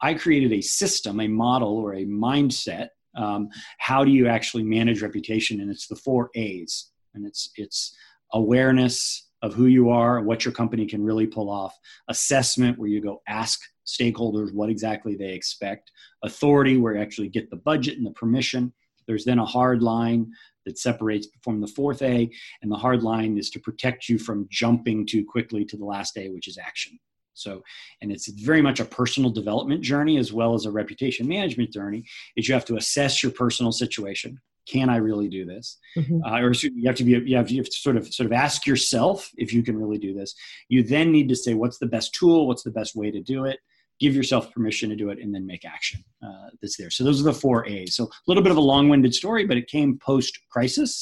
I 0.00 0.14
created 0.14 0.52
a 0.52 0.60
system, 0.60 1.20
a 1.20 1.28
model, 1.28 1.76
or 1.76 1.94
a 1.94 2.04
mindset. 2.04 2.88
Um, 3.16 3.48
how 3.78 4.04
do 4.04 4.10
you 4.10 4.28
actually 4.28 4.64
manage 4.64 5.02
reputation? 5.02 5.60
And 5.60 5.70
it's 5.70 5.86
the 5.86 5.96
four 5.96 6.30
A's, 6.34 6.90
and 7.14 7.26
it's 7.26 7.50
it's 7.56 7.96
awareness 8.32 9.28
of 9.42 9.54
who 9.54 9.66
you 9.66 9.90
are, 9.90 10.18
and 10.18 10.26
what 10.26 10.44
your 10.44 10.54
company 10.54 10.86
can 10.86 11.02
really 11.02 11.26
pull 11.26 11.50
off, 11.50 11.76
assessment, 12.08 12.78
where 12.78 12.88
you 12.88 13.00
go 13.00 13.22
ask 13.28 13.60
stakeholders 13.86 14.52
what 14.54 14.70
exactly 14.70 15.16
they 15.16 15.32
expect, 15.32 15.90
authority, 16.22 16.76
where 16.76 16.94
you 16.94 17.02
actually 17.02 17.28
get 17.28 17.50
the 17.50 17.56
budget 17.56 17.96
and 17.96 18.06
the 18.06 18.12
permission, 18.12 18.72
there's 19.06 19.24
then 19.24 19.38
a 19.38 19.44
hard 19.44 19.82
line 19.82 20.30
that 20.64 20.78
separates 20.78 21.28
from 21.42 21.60
the 21.60 21.66
fourth 21.66 22.02
A, 22.02 22.30
and 22.62 22.70
the 22.70 22.76
hard 22.76 23.02
line 23.02 23.36
is 23.36 23.50
to 23.50 23.60
protect 23.60 24.08
you 24.08 24.18
from 24.18 24.46
jumping 24.50 25.06
too 25.06 25.24
quickly 25.24 25.64
to 25.64 25.76
the 25.76 25.84
last 25.84 26.16
A, 26.16 26.28
which 26.28 26.48
is 26.48 26.58
action. 26.58 26.98
So, 27.34 27.62
and 28.00 28.12
it's 28.12 28.28
very 28.28 28.62
much 28.62 28.78
a 28.80 28.84
personal 28.84 29.30
development 29.30 29.82
journey 29.82 30.18
as 30.18 30.32
well 30.32 30.54
as 30.54 30.66
a 30.66 30.70
reputation 30.70 31.26
management 31.26 31.72
journey. 31.72 32.04
Is 32.36 32.48
you 32.48 32.54
have 32.54 32.64
to 32.66 32.76
assess 32.76 33.22
your 33.22 33.32
personal 33.32 33.72
situation. 33.72 34.38
Can 34.68 34.88
I 34.90 34.96
really 34.96 35.28
do 35.28 35.44
this? 35.44 35.78
Mm-hmm. 35.96 36.22
Uh, 36.24 36.40
or 36.40 36.52
you 36.52 36.86
have 36.86 36.96
to 36.96 37.04
be 37.04 37.12
you 37.12 37.36
have, 37.36 37.50
you 37.50 37.56
have 37.56 37.66
to 37.66 37.72
sort 37.72 37.96
of 37.96 38.12
sort 38.12 38.26
of 38.26 38.32
ask 38.32 38.66
yourself 38.66 39.30
if 39.36 39.52
you 39.52 39.62
can 39.62 39.76
really 39.76 39.98
do 39.98 40.14
this. 40.14 40.34
You 40.68 40.82
then 40.82 41.10
need 41.10 41.28
to 41.30 41.36
say 41.36 41.54
what's 41.54 41.78
the 41.78 41.86
best 41.86 42.14
tool, 42.14 42.46
what's 42.46 42.62
the 42.62 42.70
best 42.70 42.94
way 42.94 43.10
to 43.10 43.20
do 43.20 43.44
it, 43.44 43.58
give 44.02 44.14
yourself 44.20 44.52
permission 44.56 44.90
to 44.90 44.96
do 45.02 45.10
it, 45.12 45.18
and 45.22 45.30
then 45.34 45.44
make 45.52 45.64
action 45.64 46.00
uh, 46.26 46.48
that's 46.60 46.76
there. 46.76 46.90
So 46.90 47.04
those 47.04 47.20
are 47.20 47.30
the 47.32 47.40
four 47.44 47.58
A's. 47.74 47.94
So 47.96 48.04
a 48.04 48.26
little 48.26 48.42
bit 48.42 48.54
of 48.54 48.58
a 48.58 48.68
long-winded 48.72 49.14
story, 49.14 49.46
but 49.46 49.56
it 49.56 49.68
came 49.76 49.98
post-crisis 50.10 50.92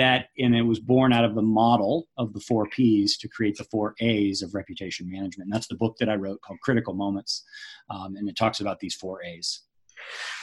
that 0.00 0.22
and 0.38 0.54
it 0.54 0.66
was 0.72 0.78
born 0.78 1.12
out 1.12 1.24
of 1.28 1.34
the 1.34 1.48
model 1.62 1.94
of 2.16 2.32
the 2.34 2.40
four 2.48 2.64
P's 2.76 3.10
to 3.18 3.28
create 3.36 3.56
the 3.58 3.68
four 3.72 3.94
A's 4.00 4.40
of 4.42 4.54
reputation 4.54 5.10
management. 5.10 5.46
And 5.46 5.54
that's 5.54 5.70
the 5.72 5.80
book 5.82 5.96
that 5.98 6.08
I 6.08 6.14
wrote 6.14 6.40
called 6.42 6.60
Critical 6.66 6.94
Moments, 6.94 7.44
um, 7.90 8.16
and 8.16 8.28
it 8.30 8.36
talks 8.36 8.60
about 8.60 8.78
these 8.78 8.94
four 9.02 9.16
A's. 9.24 9.62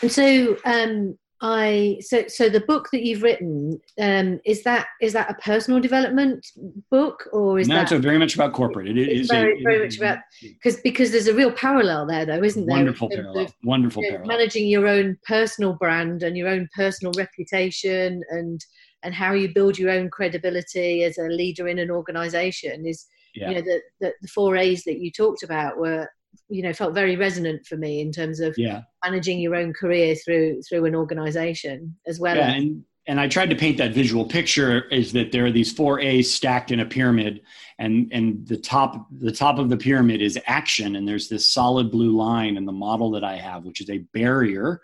And 0.01 0.11
so, 0.11 0.57
um, 0.65 1.17
I 1.41 1.99
so 2.01 2.27
so 2.27 2.49
the 2.49 2.59
book 2.59 2.89
that 2.91 3.03
you've 3.03 3.23
written 3.23 3.79
um, 3.99 4.41
is 4.45 4.63
that 4.63 4.87
is 5.01 5.13
that 5.13 5.31
a 5.31 5.35
personal 5.35 5.79
development 5.79 6.45
book 6.91 7.29
or 7.31 7.59
is 7.59 7.69
no, 7.69 7.75
that 7.75 7.91
it's 7.91 8.03
very 8.03 8.17
much 8.17 8.35
about 8.35 8.51
corporate. 8.51 8.89
It 8.89 8.97
is 8.97 9.27
very, 9.27 9.59
a, 9.59 9.63
very 9.63 9.79
much 9.79 9.97
about 9.97 10.19
because 10.41 10.77
because 10.81 11.11
there's 11.11 11.27
a 11.27 11.33
real 11.33 11.51
parallel 11.51 12.05
there 12.05 12.25
though, 12.25 12.43
isn't 12.43 12.65
there? 12.65 12.75
Wonderful 12.75 13.09
parallel. 13.09 13.45
Of, 13.45 13.53
wonderful 13.63 14.03
you 14.03 14.11
know, 14.11 14.17
parallel. 14.17 14.37
Managing 14.37 14.67
your 14.67 14.87
own 14.87 15.17
personal 15.25 15.73
brand 15.73 16.23
and 16.23 16.35
your 16.35 16.49
own 16.49 16.67
personal 16.75 17.13
reputation 17.15 18.21
and 18.29 18.59
and 19.03 19.13
how 19.13 19.31
you 19.31 19.53
build 19.53 19.77
your 19.79 19.91
own 19.91 20.09
credibility 20.09 21.03
as 21.03 21.17
a 21.17 21.23
leader 21.23 21.69
in 21.69 21.79
an 21.79 21.89
organization 21.89 22.85
is 22.85 23.05
yeah. 23.33 23.49
you 23.49 23.55
know 23.55 23.61
the, 23.61 23.81
the 24.01 24.13
the 24.21 24.27
four 24.27 24.57
A's 24.57 24.83
that 24.83 24.99
you 24.99 25.09
talked 25.09 25.43
about 25.43 25.77
were 25.77 26.09
you 26.47 26.61
know 26.61 26.73
felt 26.73 26.93
very 26.93 27.15
resonant 27.15 27.65
for 27.65 27.77
me 27.77 28.01
in 28.01 28.11
terms 28.11 28.39
of 28.39 28.55
yeah. 28.57 28.81
managing 29.03 29.39
your 29.39 29.55
own 29.55 29.73
career 29.73 30.15
through 30.15 30.61
through 30.61 30.85
an 30.85 30.95
organization 30.95 31.95
as 32.07 32.19
well 32.19 32.35
yeah, 32.35 32.49
as, 32.49 32.55
and 32.55 32.83
and 33.09 33.19
I 33.19 33.27
tried 33.27 33.49
to 33.49 33.55
paint 33.55 33.79
that 33.79 33.91
visual 33.91 34.23
picture 34.23 34.83
is 34.89 35.13
that 35.13 35.31
there 35.31 35.43
are 35.43 35.51
these 35.51 35.71
four 35.71 35.99
A's 35.99 36.31
stacked 36.31 36.69
in 36.69 36.79
a 36.79 36.85
pyramid, 36.85 37.41
and 37.79 38.07
and 38.13 38.47
the 38.47 38.55
top 38.55 39.07
the 39.11 39.31
top 39.31 39.57
of 39.57 39.69
the 39.69 39.77
pyramid 39.77 40.21
is 40.21 40.37
action, 40.45 40.95
and 40.95 41.07
there's 41.07 41.27
this 41.27 41.49
solid 41.49 41.89
blue 41.89 42.15
line 42.15 42.55
in 42.55 42.65
the 42.65 42.71
model 42.71 43.09
that 43.11 43.23
I 43.23 43.35
have, 43.37 43.65
which 43.65 43.81
is 43.81 43.89
a 43.89 43.97
barrier, 44.13 44.81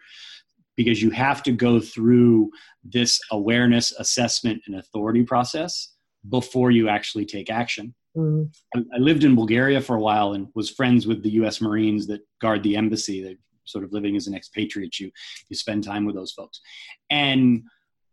because 0.76 1.04
you 1.04 1.12
have 1.12 1.44
to 1.44 1.52
go 1.52 1.80
through 1.80 2.50
this 2.84 3.22
awareness, 3.30 3.92
assessment, 3.92 4.64
and 4.66 4.78
authority 4.78 5.24
process 5.24 5.90
before 6.28 6.72
you 6.72 6.90
actually 6.90 7.26
take 7.26 7.52
action. 7.52 7.94
Mm. 8.16 8.56
I, 8.76 8.80
I, 8.96 8.98
lived 8.98 9.24
in 9.24 9.36
Bulgaria 9.36 9.82
for 9.82 9.96
a 9.96 10.00
while 10.00 10.34
and 10.34 10.48
was 10.56 10.70
friends 10.70 11.06
with 11.06 11.22
the 11.22 11.32
U.S. 11.32 11.60
Marines 11.60 12.08
that 12.08 12.22
guard 12.40 12.64
the 12.64 12.78
embassy. 12.78 13.22
They 13.22 13.38
sort 13.66 13.84
of 13.84 13.92
living 13.92 14.16
as 14.16 14.28
an 14.28 14.36
expatriate. 14.36 15.00
You 15.00 15.12
you 15.50 15.56
spend 15.56 15.84
time 15.84 16.06
with 16.06 16.16
those 16.16 16.32
folks, 16.32 16.62
and 17.10 17.64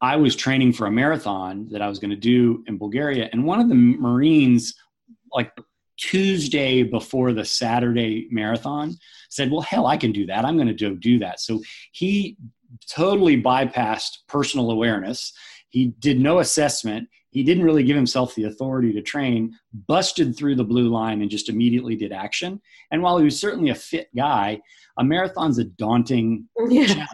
I 0.00 0.16
was 0.16 0.34
training 0.34 0.72
for 0.72 0.86
a 0.86 0.90
marathon 0.90 1.68
that 1.70 1.82
I 1.82 1.88
was 1.88 1.98
going 1.98 2.10
to 2.10 2.16
do 2.16 2.64
in 2.66 2.78
Bulgaria, 2.78 3.28
and 3.32 3.44
one 3.44 3.60
of 3.60 3.68
the 3.68 3.76
Marines, 3.76 4.74
like 5.32 5.52
Tuesday 5.96 6.82
before 6.82 7.32
the 7.32 7.44
Saturday 7.44 8.26
marathon, 8.30 8.96
said, 9.30 9.52
"Well, 9.52 9.60
hell, 9.60 9.86
I 9.86 9.96
can 9.96 10.10
do 10.10 10.26
that. 10.26 10.44
I'm 10.44 10.56
going 10.56 10.74
to 10.76 10.94
do 10.94 11.18
that." 11.20 11.38
So 11.38 11.62
he 11.92 12.36
totally 12.90 13.40
bypassed 13.40 14.18
personal 14.26 14.70
awareness. 14.72 15.32
He 15.68 15.86
did 16.00 16.20
no 16.20 16.40
assessment 16.40 17.08
he 17.32 17.42
didn't 17.42 17.64
really 17.64 17.82
give 17.82 17.96
himself 17.96 18.34
the 18.34 18.44
authority 18.44 18.92
to 18.92 19.02
train, 19.02 19.58
busted 19.88 20.36
through 20.36 20.54
the 20.54 20.64
blue 20.64 20.88
line 20.88 21.22
and 21.22 21.30
just 21.30 21.48
immediately 21.48 21.96
did 21.96 22.12
action. 22.12 22.60
And 22.90 23.02
while 23.02 23.18
he 23.18 23.24
was 23.24 23.40
certainly 23.40 23.70
a 23.70 23.74
fit 23.74 24.08
guy, 24.14 24.60
a 24.98 25.04
marathon's 25.04 25.58
a 25.58 25.64
daunting 25.64 26.48
yeah. 26.68 26.86
challenge. 26.86 27.08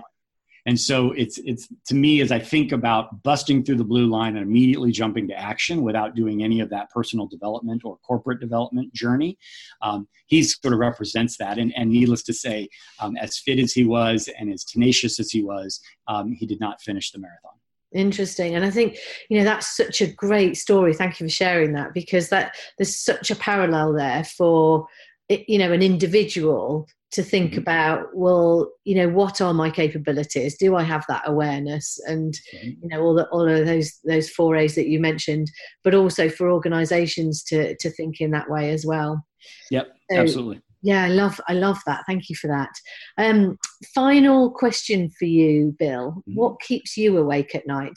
And 0.66 0.78
so 0.78 1.12
it's 1.12 1.38
it's 1.38 1.66
to 1.86 1.94
me 1.94 2.20
as 2.20 2.30
I 2.30 2.40
think 2.40 2.72
about 2.72 3.22
busting 3.22 3.64
through 3.64 3.76
the 3.76 3.84
blue 3.84 4.06
line 4.06 4.36
and 4.36 4.44
immediately 4.44 4.92
jumping 4.92 5.26
to 5.28 5.38
action 5.38 5.82
without 5.82 6.14
doing 6.14 6.42
any 6.42 6.60
of 6.60 6.68
that 6.70 6.90
personal 6.90 7.26
development 7.26 7.82
or 7.86 7.96
corporate 7.98 8.38
development 8.38 8.92
journey. 8.92 9.38
Um, 9.80 10.08
he 10.26 10.42
sort 10.42 10.74
of 10.74 10.80
represents 10.80 11.38
that, 11.38 11.56
and, 11.56 11.72
and 11.74 11.88
needless 11.88 12.22
to 12.24 12.34
say, 12.34 12.68
um, 13.00 13.16
as 13.16 13.38
fit 13.38 13.58
as 13.58 13.72
he 13.72 13.84
was 13.84 14.28
and 14.38 14.52
as 14.52 14.62
tenacious 14.62 15.18
as 15.18 15.30
he 15.30 15.42
was, 15.42 15.80
um, 16.06 16.32
he 16.32 16.44
did 16.44 16.60
not 16.60 16.82
finish 16.82 17.12
the 17.12 17.18
marathon 17.18 17.52
interesting. 17.93 18.55
And 18.55 18.64
i 18.64 18.70
think 18.70 18.97
you 19.28 19.39
know 19.39 19.45
that's 19.45 19.76
such 19.76 20.01
a 20.01 20.12
great 20.12 20.57
story. 20.57 20.95
Thank 20.95 21.20
you 21.20 21.26
for 21.26 21.30
sharing 21.30 21.72
that 21.72 21.95
because 21.95 22.28
that 22.28 22.55
there's 22.76 22.97
such 22.97 23.30
a 23.30 23.36
parallel 23.36 23.93
there 23.93 24.24
for 24.24 24.86
you 25.28 25.59
know 25.59 25.72
an 25.72 25.82
individual 25.82 26.89
to 27.11 27.22
think 27.22 27.53
mm-hmm. 27.53 27.61
about 27.61 28.09
well 28.14 28.70
you 28.84 28.95
know 28.95 29.09
what 29.09 29.41
are 29.41 29.55
my 29.55 29.70
capabilities? 29.70 30.57
Do 30.57 30.76
i 30.76 30.82
have 30.82 31.05
that 31.09 31.22
awareness? 31.26 31.99
And 32.07 32.34
mm-hmm. 32.55 32.68
you 32.82 32.89
know 32.89 33.03
all 33.03 33.14
the 33.14 33.26
all 33.28 33.49
of 33.49 33.66
those 33.66 33.99
those 34.05 34.28
four 34.28 34.57
A's 34.57 34.74
that 34.74 34.89
you 34.89 35.01
mentioned 35.01 35.51
but 35.84 35.95
also 35.95 36.28
for 36.28 36.51
organizations 36.51 37.43
to 37.45 37.76
to 37.76 37.91
think 37.91 38.20
in 38.20 38.30
that 38.32 38.51
way 38.51 38.70
as 38.70 38.84
well. 38.84 39.24
Yep 39.70 39.89
so, 40.11 40.18
absolutely 40.18 40.62
yeah 40.82 41.04
i 41.04 41.08
love 41.08 41.40
i 41.48 41.52
love 41.52 41.78
that 41.86 42.04
thank 42.06 42.28
you 42.28 42.36
for 42.36 42.48
that 42.48 42.70
um 43.18 43.58
final 43.94 44.50
question 44.50 45.10
for 45.18 45.24
you 45.24 45.74
bill 45.78 46.12
mm-hmm. 46.12 46.34
what 46.34 46.60
keeps 46.60 46.96
you 46.96 47.16
awake 47.16 47.54
at 47.54 47.66
night 47.66 47.94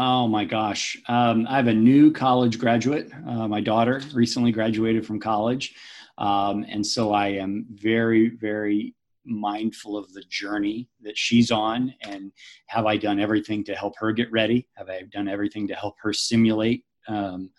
Oh 0.00 0.28
my 0.28 0.44
gosh. 0.44 0.96
Um, 1.08 1.44
I 1.48 1.56
have 1.56 1.66
a 1.66 1.74
new 1.74 2.12
college 2.12 2.56
graduate. 2.56 3.10
Uh, 3.26 3.48
my 3.48 3.60
daughter 3.60 4.00
recently 4.14 4.52
graduated 4.52 5.04
from 5.04 5.18
college. 5.18 5.74
Um, 6.18 6.64
and 6.68 6.86
so 6.86 7.12
I 7.12 7.28
am 7.28 7.66
very, 7.70 8.28
very 8.28 8.94
mindful 9.24 9.96
of 9.96 10.12
the 10.12 10.22
journey 10.28 10.88
that 11.02 11.18
she's 11.18 11.50
on 11.50 11.94
and 12.02 12.32
have 12.66 12.86
I 12.86 12.96
done 12.96 13.20
everything 13.20 13.64
to 13.64 13.74
help 13.74 13.94
her 13.98 14.12
get 14.12 14.30
ready? 14.30 14.68
Have 14.76 14.88
I 14.88 15.02
done 15.12 15.28
everything 15.28 15.68
to 15.68 15.74
help 15.74 15.96
her 16.00 16.12
simulate 16.12 16.84
um, 17.08 17.50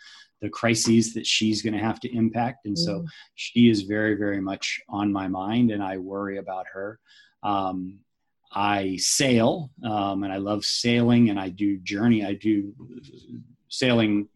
the 0.41 0.49
crises 0.49 1.13
that 1.13 1.25
she's 1.25 1.61
going 1.61 1.73
to 1.73 1.79
have 1.79 1.99
to 2.01 2.15
impact? 2.15 2.65
And 2.65 2.77
so 2.77 2.99
mm. 2.99 3.07
she 3.35 3.69
is 3.69 3.83
very, 3.83 4.15
very 4.15 4.41
much 4.41 4.79
on 4.89 5.11
my 5.11 5.27
mind 5.27 5.71
and 5.71 5.83
I 5.83 5.97
worry 5.97 6.37
about 6.37 6.65
her. 6.73 6.99
Um, 7.43 7.99
I 8.51 8.97
sail 8.97 9.69
um, 9.83 10.23
and 10.23 10.33
I 10.33 10.37
love 10.37 10.65
sailing 10.65 11.29
and 11.29 11.39
I 11.39 11.49
do 11.49 11.77
journey. 11.79 12.25
I 12.25 12.33
do 12.33 12.73
sailing 13.69 14.27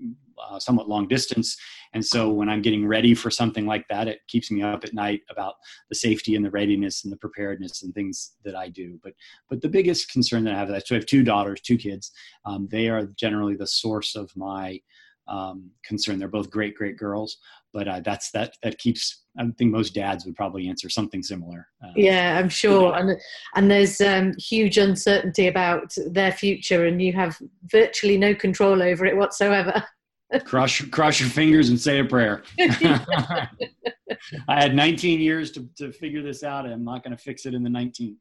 uh, 0.42 0.60
somewhat 0.60 0.90
long 0.90 1.08
distance. 1.08 1.58
And 1.94 2.06
so 2.06 2.30
when 2.30 2.50
I'm 2.50 2.62
getting 2.62 2.88
ready 2.88 3.14
for 3.14 3.30
something 3.30 3.66
like 3.66 3.88
that, 3.90 4.08
it 4.08 4.20
keeps 4.28 4.50
me 4.52 4.62
up 4.64 4.84
at 4.84 4.94
night 4.94 5.22
about 5.30 5.56
the 5.90 5.96
safety 5.96 6.36
and 6.36 6.44
the 6.44 6.52
readiness 6.52 7.04
and 7.04 7.14
the 7.14 7.18
preparedness 7.18 7.84
and 7.84 7.94
things 7.94 8.34
that 8.44 8.56
I 8.56 8.70
do. 8.70 9.00
But 9.04 9.14
but 9.50 9.62
the 9.62 9.70
biggest 9.70 10.12
concern 10.12 10.44
that 10.46 10.56
I 10.56 10.58
have, 10.58 10.70
so 10.86 10.96
I 10.96 11.00
have 11.00 11.06
two 11.06 11.24
daughters, 11.24 11.62
two 11.62 11.78
kids. 11.78 12.12
Um, 12.46 12.68
they 12.72 12.90
are 12.90 13.06
generally 13.16 13.56
the 13.56 13.68
source 13.68 14.16
of 14.16 14.36
my 14.36 14.80
um, 15.28 15.70
concern. 15.86 16.20
They're 16.20 16.28
both 16.28 16.50
great, 16.50 16.76
great 16.76 16.98
girls, 16.98 17.38
but 17.74 17.88
uh, 17.88 18.02
that's 18.02 18.32
that 18.32 18.54
that 18.64 18.78
keeps. 18.78 19.24
I 19.38 19.46
think 19.58 19.72
most 19.72 19.96
dads 19.96 20.26
would 20.26 20.36
probably 20.36 20.68
answer 20.68 20.90
something 20.90 21.24
similar. 21.24 21.68
Uh, 21.84 21.92
yeah, 21.96 22.38
I'm 22.38 22.50
sure, 22.50 22.94
and 22.96 23.18
and 23.56 23.72
there's 23.72 24.00
um, 24.02 24.34
huge 24.38 24.78
uncertainty 24.78 25.48
about 25.48 25.94
their 26.08 26.32
future, 26.32 26.86
and 26.86 27.02
you 27.02 27.14
have 27.14 27.38
virtually 27.64 28.18
no 28.18 28.36
control 28.36 28.82
over 28.82 29.06
it 29.06 29.18
whatsoever. 29.18 29.84
cross 30.40 30.82
cross 30.82 31.20
your 31.20 31.30
fingers 31.30 31.70
and 31.70 31.80
say 31.80 32.00
a 32.00 32.06
prayer. 32.06 32.44
I 34.48 34.62
had 34.62 34.76
19 34.76 35.20
years 35.20 35.52
to, 35.52 35.68
to 35.78 35.92
figure 35.92 36.22
this 36.22 36.44
out, 36.44 36.66
and 36.66 36.74
I'm 36.74 36.84
not 36.84 37.04
going 37.04 37.16
to 37.16 37.22
fix 37.22 37.46
it 37.46 37.54
in 37.54 37.64
the 37.64 37.70
19th. 37.70 38.16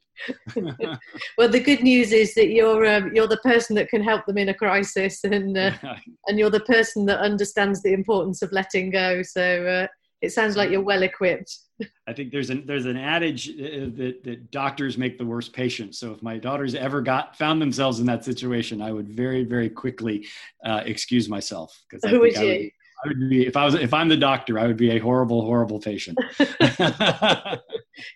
well, 1.39 1.49
the 1.49 1.61
good 1.61 1.83
news 1.83 2.13
is 2.13 2.35
that 2.35 2.51
you're 2.51 2.87
um, 2.87 3.15
you're 3.15 3.27
the 3.27 3.39
person 3.39 3.75
that 3.77 3.89
can 3.89 4.03
help 4.03 4.27
them 4.27 4.39
in 4.39 4.51
a 4.51 4.55
crisis, 4.55 5.25
and 5.25 5.57
uh, 5.57 5.73
and 6.27 6.39
you're 6.39 6.51
the 6.51 6.61
person 6.61 7.07
that 7.07 7.21
understands 7.21 7.83
the 7.83 7.93
importance 7.93 8.43
of 8.43 8.53
letting 8.53 8.91
go. 8.91 9.23
So 9.23 9.67
uh, 9.67 9.87
it 10.23 10.33
sounds 10.33 10.57
like 10.57 10.71
you're 10.71 10.81
well 10.81 11.03
equipped. 11.03 11.59
I 12.07 12.13
think 12.13 12.31
there's 12.31 12.49
an 12.51 12.65
there's 12.65 12.87
an 12.87 12.97
adage 12.97 13.51
uh, 13.51 13.91
that 13.97 14.21
that 14.25 14.51
doctors 14.51 14.97
make 14.97 15.19
the 15.19 15.27
worst 15.27 15.53
patients. 15.53 15.99
So 15.99 16.13
if 16.13 16.23
my 16.23 16.39
daughters 16.39 16.75
ever 16.75 17.03
got 17.03 17.37
found 17.37 17.61
themselves 17.61 17.99
in 17.99 18.07
that 18.07 18.25
situation, 18.25 18.81
I 18.81 18.93
would 18.93 19.09
very 19.09 19.45
very 19.45 19.69
quickly 19.69 20.27
uh, 20.65 20.83
excuse 20.85 21.29
myself 21.29 21.79
because 21.91 22.09
who 22.09 22.21
would 22.21 22.37
you? 22.37 22.71
I 23.05 23.09
would 23.09 23.29
be 23.29 23.47
if 23.47 23.57
I 23.57 23.65
was 23.65 23.75
if 23.75 23.93
I'm 23.93 24.09
the 24.09 24.17
doctor, 24.17 24.61
I 24.61 24.67
would 24.69 24.77
be 24.77 24.93
a 24.93 24.99
horrible 24.99 25.45
horrible 25.45 25.81
patient. 25.81 26.17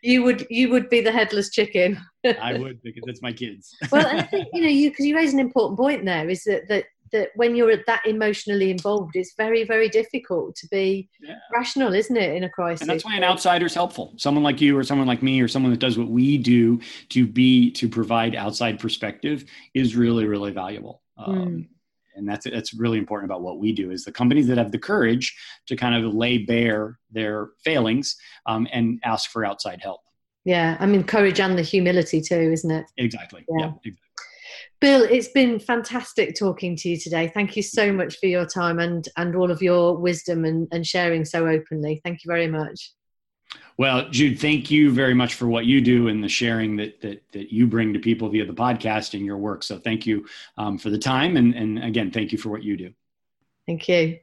you 0.03 0.22
would 0.22 0.47
you 0.51 0.70
would 0.70 0.89
be 0.89 1.01
the 1.01 1.12
headless 1.12 1.51
chicken. 1.51 1.99
I 2.41 2.55
would 2.59 2.83
because 2.83 3.05
it's 3.07 3.22
my 3.22 3.33
kids. 3.33 3.74
well, 3.93 4.07
I 4.07 4.22
think 4.22 4.49
you 4.53 4.62
know 4.62 4.68
you 4.68 4.91
because 4.91 5.07
you 5.07 5.16
raise 5.16 5.33
an 5.33 5.41
important 5.41 5.79
point 5.79 6.05
there 6.05 6.29
is 6.29 6.45
that 6.45 6.68
that 6.68 6.85
that 7.12 7.31
when 7.37 7.55
you're 7.55 7.77
that 7.87 8.05
emotionally 8.07 8.70
involved, 8.70 9.14
it's 9.14 9.35
very, 9.37 9.64
very 9.64 9.89
difficult 9.89 10.57
to 10.57 10.68
be 10.68 11.09
yeah. 11.20 11.37
rational, 11.53 11.95
isn't 11.95 12.16
it, 12.16 12.35
in 12.35 12.45
a 12.45 12.49
crisis? 12.49 12.81
And 12.83 12.91
that's 12.91 13.05
why 13.05 13.16
an 13.16 13.24
outsider 13.24 13.66
is 13.66 13.74
helpful. 13.74 14.12
Someone 14.16 14.43
like 14.43 14.61
you, 14.61 14.77
or 14.77 14.83
someone 14.83 15.07
like 15.07 15.22
me, 15.22 15.41
or 15.41 15.49
someone 15.49 15.70
that 15.70 15.81
does 15.81 15.99
what 15.99 16.09
we 16.09 16.39
do 16.39 16.81
to 17.11 17.27
be 17.27 17.70
to 17.72 17.89
provide 17.89 18.35
outside 18.35 18.81
perspective 18.81 19.45
is 19.74 19.97
really, 19.97 20.27
really 20.27 20.53
valuable. 20.53 21.03
Mm. 21.18 21.68
And 22.17 22.29
that's 22.29 22.45
that's 22.45 22.75
really 22.75 22.99
important 22.99 23.31
about 23.31 23.43
what 23.43 23.59
we 23.59 23.73
do 23.73 23.91
is 23.91 24.05
the 24.05 24.12
companies 24.12 24.47
that 24.49 24.59
have 24.59 24.73
the 24.73 24.79
courage 24.79 25.37
to 25.67 25.77
kind 25.77 25.95
of 25.95 26.14
lay 26.14 26.39
bare 26.39 26.99
their 27.11 27.51
failings 27.64 28.17
um, 28.47 28.67
and 28.73 28.99
ask 29.05 29.31
for 29.31 29.45
outside 29.45 29.81
help. 29.83 30.01
Yeah, 30.45 30.77
I 30.81 30.87
mean 30.87 31.05
courage 31.05 31.41
and 31.41 31.59
the 31.59 31.62
humility 31.62 32.21
too, 32.21 32.53
isn't 32.53 32.71
it? 32.71 32.87
Exactly. 32.97 33.45
Yeah. 33.49 33.67
yeah 33.67 33.73
exactly. 33.85 34.03
Bill, 34.81 35.03
it's 35.03 35.29
been 35.29 35.59
fantastic 35.59 36.35
talking 36.39 36.77
to 36.77 36.91
you 36.91 36.99
today. 36.99 37.31
Thank 37.33 37.57
you 37.57 37.62
so 37.62 37.93
much 37.93 38.19
for 38.19 38.27
your 38.27 38.45
time 38.45 38.79
and, 38.79 39.09
and 39.17 39.35
all 39.35 39.51
of 39.51 39.62
your 39.62 39.97
wisdom 39.97 40.45
and, 40.45 40.69
and 40.71 40.87
sharing 40.87 41.25
so 41.25 41.47
openly. 41.47 42.01
Thank 42.05 42.25
you 42.25 42.29
very 42.29 42.47
much. 42.47 42.93
Well, 43.79 44.09
Jude, 44.09 44.41
thank 44.41 44.70
you 44.70 44.91
very 44.91 45.12
much 45.12 45.35
for 45.35 45.47
what 45.47 45.66
you 45.66 45.83
do 45.83 46.09
and 46.09 46.24
the 46.24 46.29
sharing 46.29 46.77
that 46.77 47.01
that, 47.03 47.22
that 47.33 47.53
you 47.53 47.66
bring 47.66 47.93
to 47.93 47.99
people 47.99 48.29
via 48.29 48.47
the 48.47 48.55
podcast 48.55 49.14
and 49.14 49.24
your 49.24 49.37
work. 49.37 49.62
So 49.62 49.79
thank 49.79 50.07
you 50.07 50.27
um, 50.57 50.79
for 50.79 50.89
the 50.89 50.99
time. 50.99 51.37
And, 51.37 51.55
and 51.55 51.85
again, 51.85 52.11
thank 52.11 52.33
you 52.33 52.39
for 52.39 52.49
what 52.49 52.62
you 52.62 52.77
do. 52.77 52.93
Thank 53.66 53.89
you. 53.89 54.18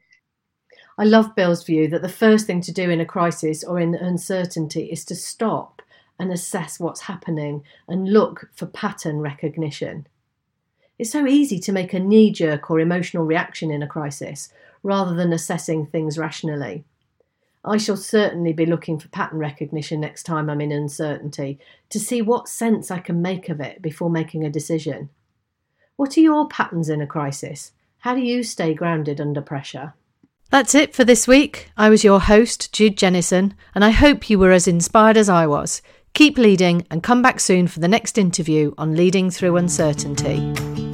I 0.98 1.06
love 1.06 1.36
Bill's 1.36 1.64
view 1.64 1.88
that 1.90 2.02
the 2.02 2.10
first 2.10 2.48
thing 2.48 2.62
to 2.62 2.72
do 2.72 2.90
in 2.90 3.02
a 3.02 3.06
crisis 3.06 3.64
or 3.64 3.80
in 3.80 3.96
uncertainty 3.96 4.86
is 4.86 5.06
to 5.06 5.16
stop 5.16 5.82
and 6.20 6.32
assess 6.32 6.80
what's 6.80 7.02
happening 7.02 7.64
and 7.88 8.14
look 8.14 8.50
for 8.54 8.68
pattern 8.68 9.20
recognition. 9.20 10.08
It's 11.00 11.12
so 11.12 11.26
easy 11.26 11.60
to 11.60 11.72
make 11.72 11.94
a 11.94 12.00
knee 12.00 12.32
jerk 12.32 12.70
or 12.70 12.80
emotional 12.80 13.24
reaction 13.24 13.72
in 13.72 13.82
a 13.82 13.88
crisis 13.88 14.54
rather 14.84 15.16
than 15.16 15.34
assessing 15.34 15.88
things 15.88 16.18
rationally. 16.18 16.86
I 17.66 17.78
shall 17.78 17.96
certainly 17.96 18.52
be 18.52 18.66
looking 18.66 19.00
for 19.00 19.08
pattern 19.08 19.40
recognition 19.40 20.02
next 20.02 20.24
time 20.24 20.50
I'm 20.50 20.60
in 20.60 20.72
uncertainty 20.72 21.60
to 21.90 22.00
see 22.00 22.22
what 22.22 22.50
sense 22.50 22.92
I 22.92 23.00
can 23.00 23.22
make 23.22 23.48
of 23.48 23.62
it 23.62 23.82
before 23.82 24.10
making 24.10 24.44
a 24.44 24.50
decision. 24.50 25.10
What 25.96 26.18
are 26.18 26.22
your 26.22 26.48
patterns 26.48 26.90
in 26.90 27.02
a 27.02 27.08
crisis? 27.08 27.72
How 28.00 28.16
do 28.16 28.22
you 28.22 28.44
stay 28.44 28.74
grounded 28.74 29.22
under 29.22 29.42
pressure? 29.42 29.94
That's 30.50 30.76
it 30.76 30.94
for 30.94 31.06
this 31.06 31.28
week. 31.28 31.72
I 31.78 31.90
was 31.90 32.04
your 32.04 32.20
host, 32.20 32.74
Jude 32.74 32.98
Jennison, 32.98 33.54
and 33.74 33.86
I 33.86 33.92
hope 33.92 34.30
you 34.30 34.38
were 34.38 34.52
as 34.52 34.68
inspired 34.68 35.18
as 35.18 35.30
I 35.30 35.48
was. 35.48 35.82
Keep 36.14 36.38
leading 36.38 36.86
and 36.92 37.02
come 37.02 37.22
back 37.22 37.40
soon 37.40 37.68
for 37.68 37.80
the 37.80 37.88
next 37.88 38.18
interview 38.18 38.74
on 38.78 38.96
Leading 38.96 39.32
Through 39.32 39.56
Uncertainty. 39.58 40.93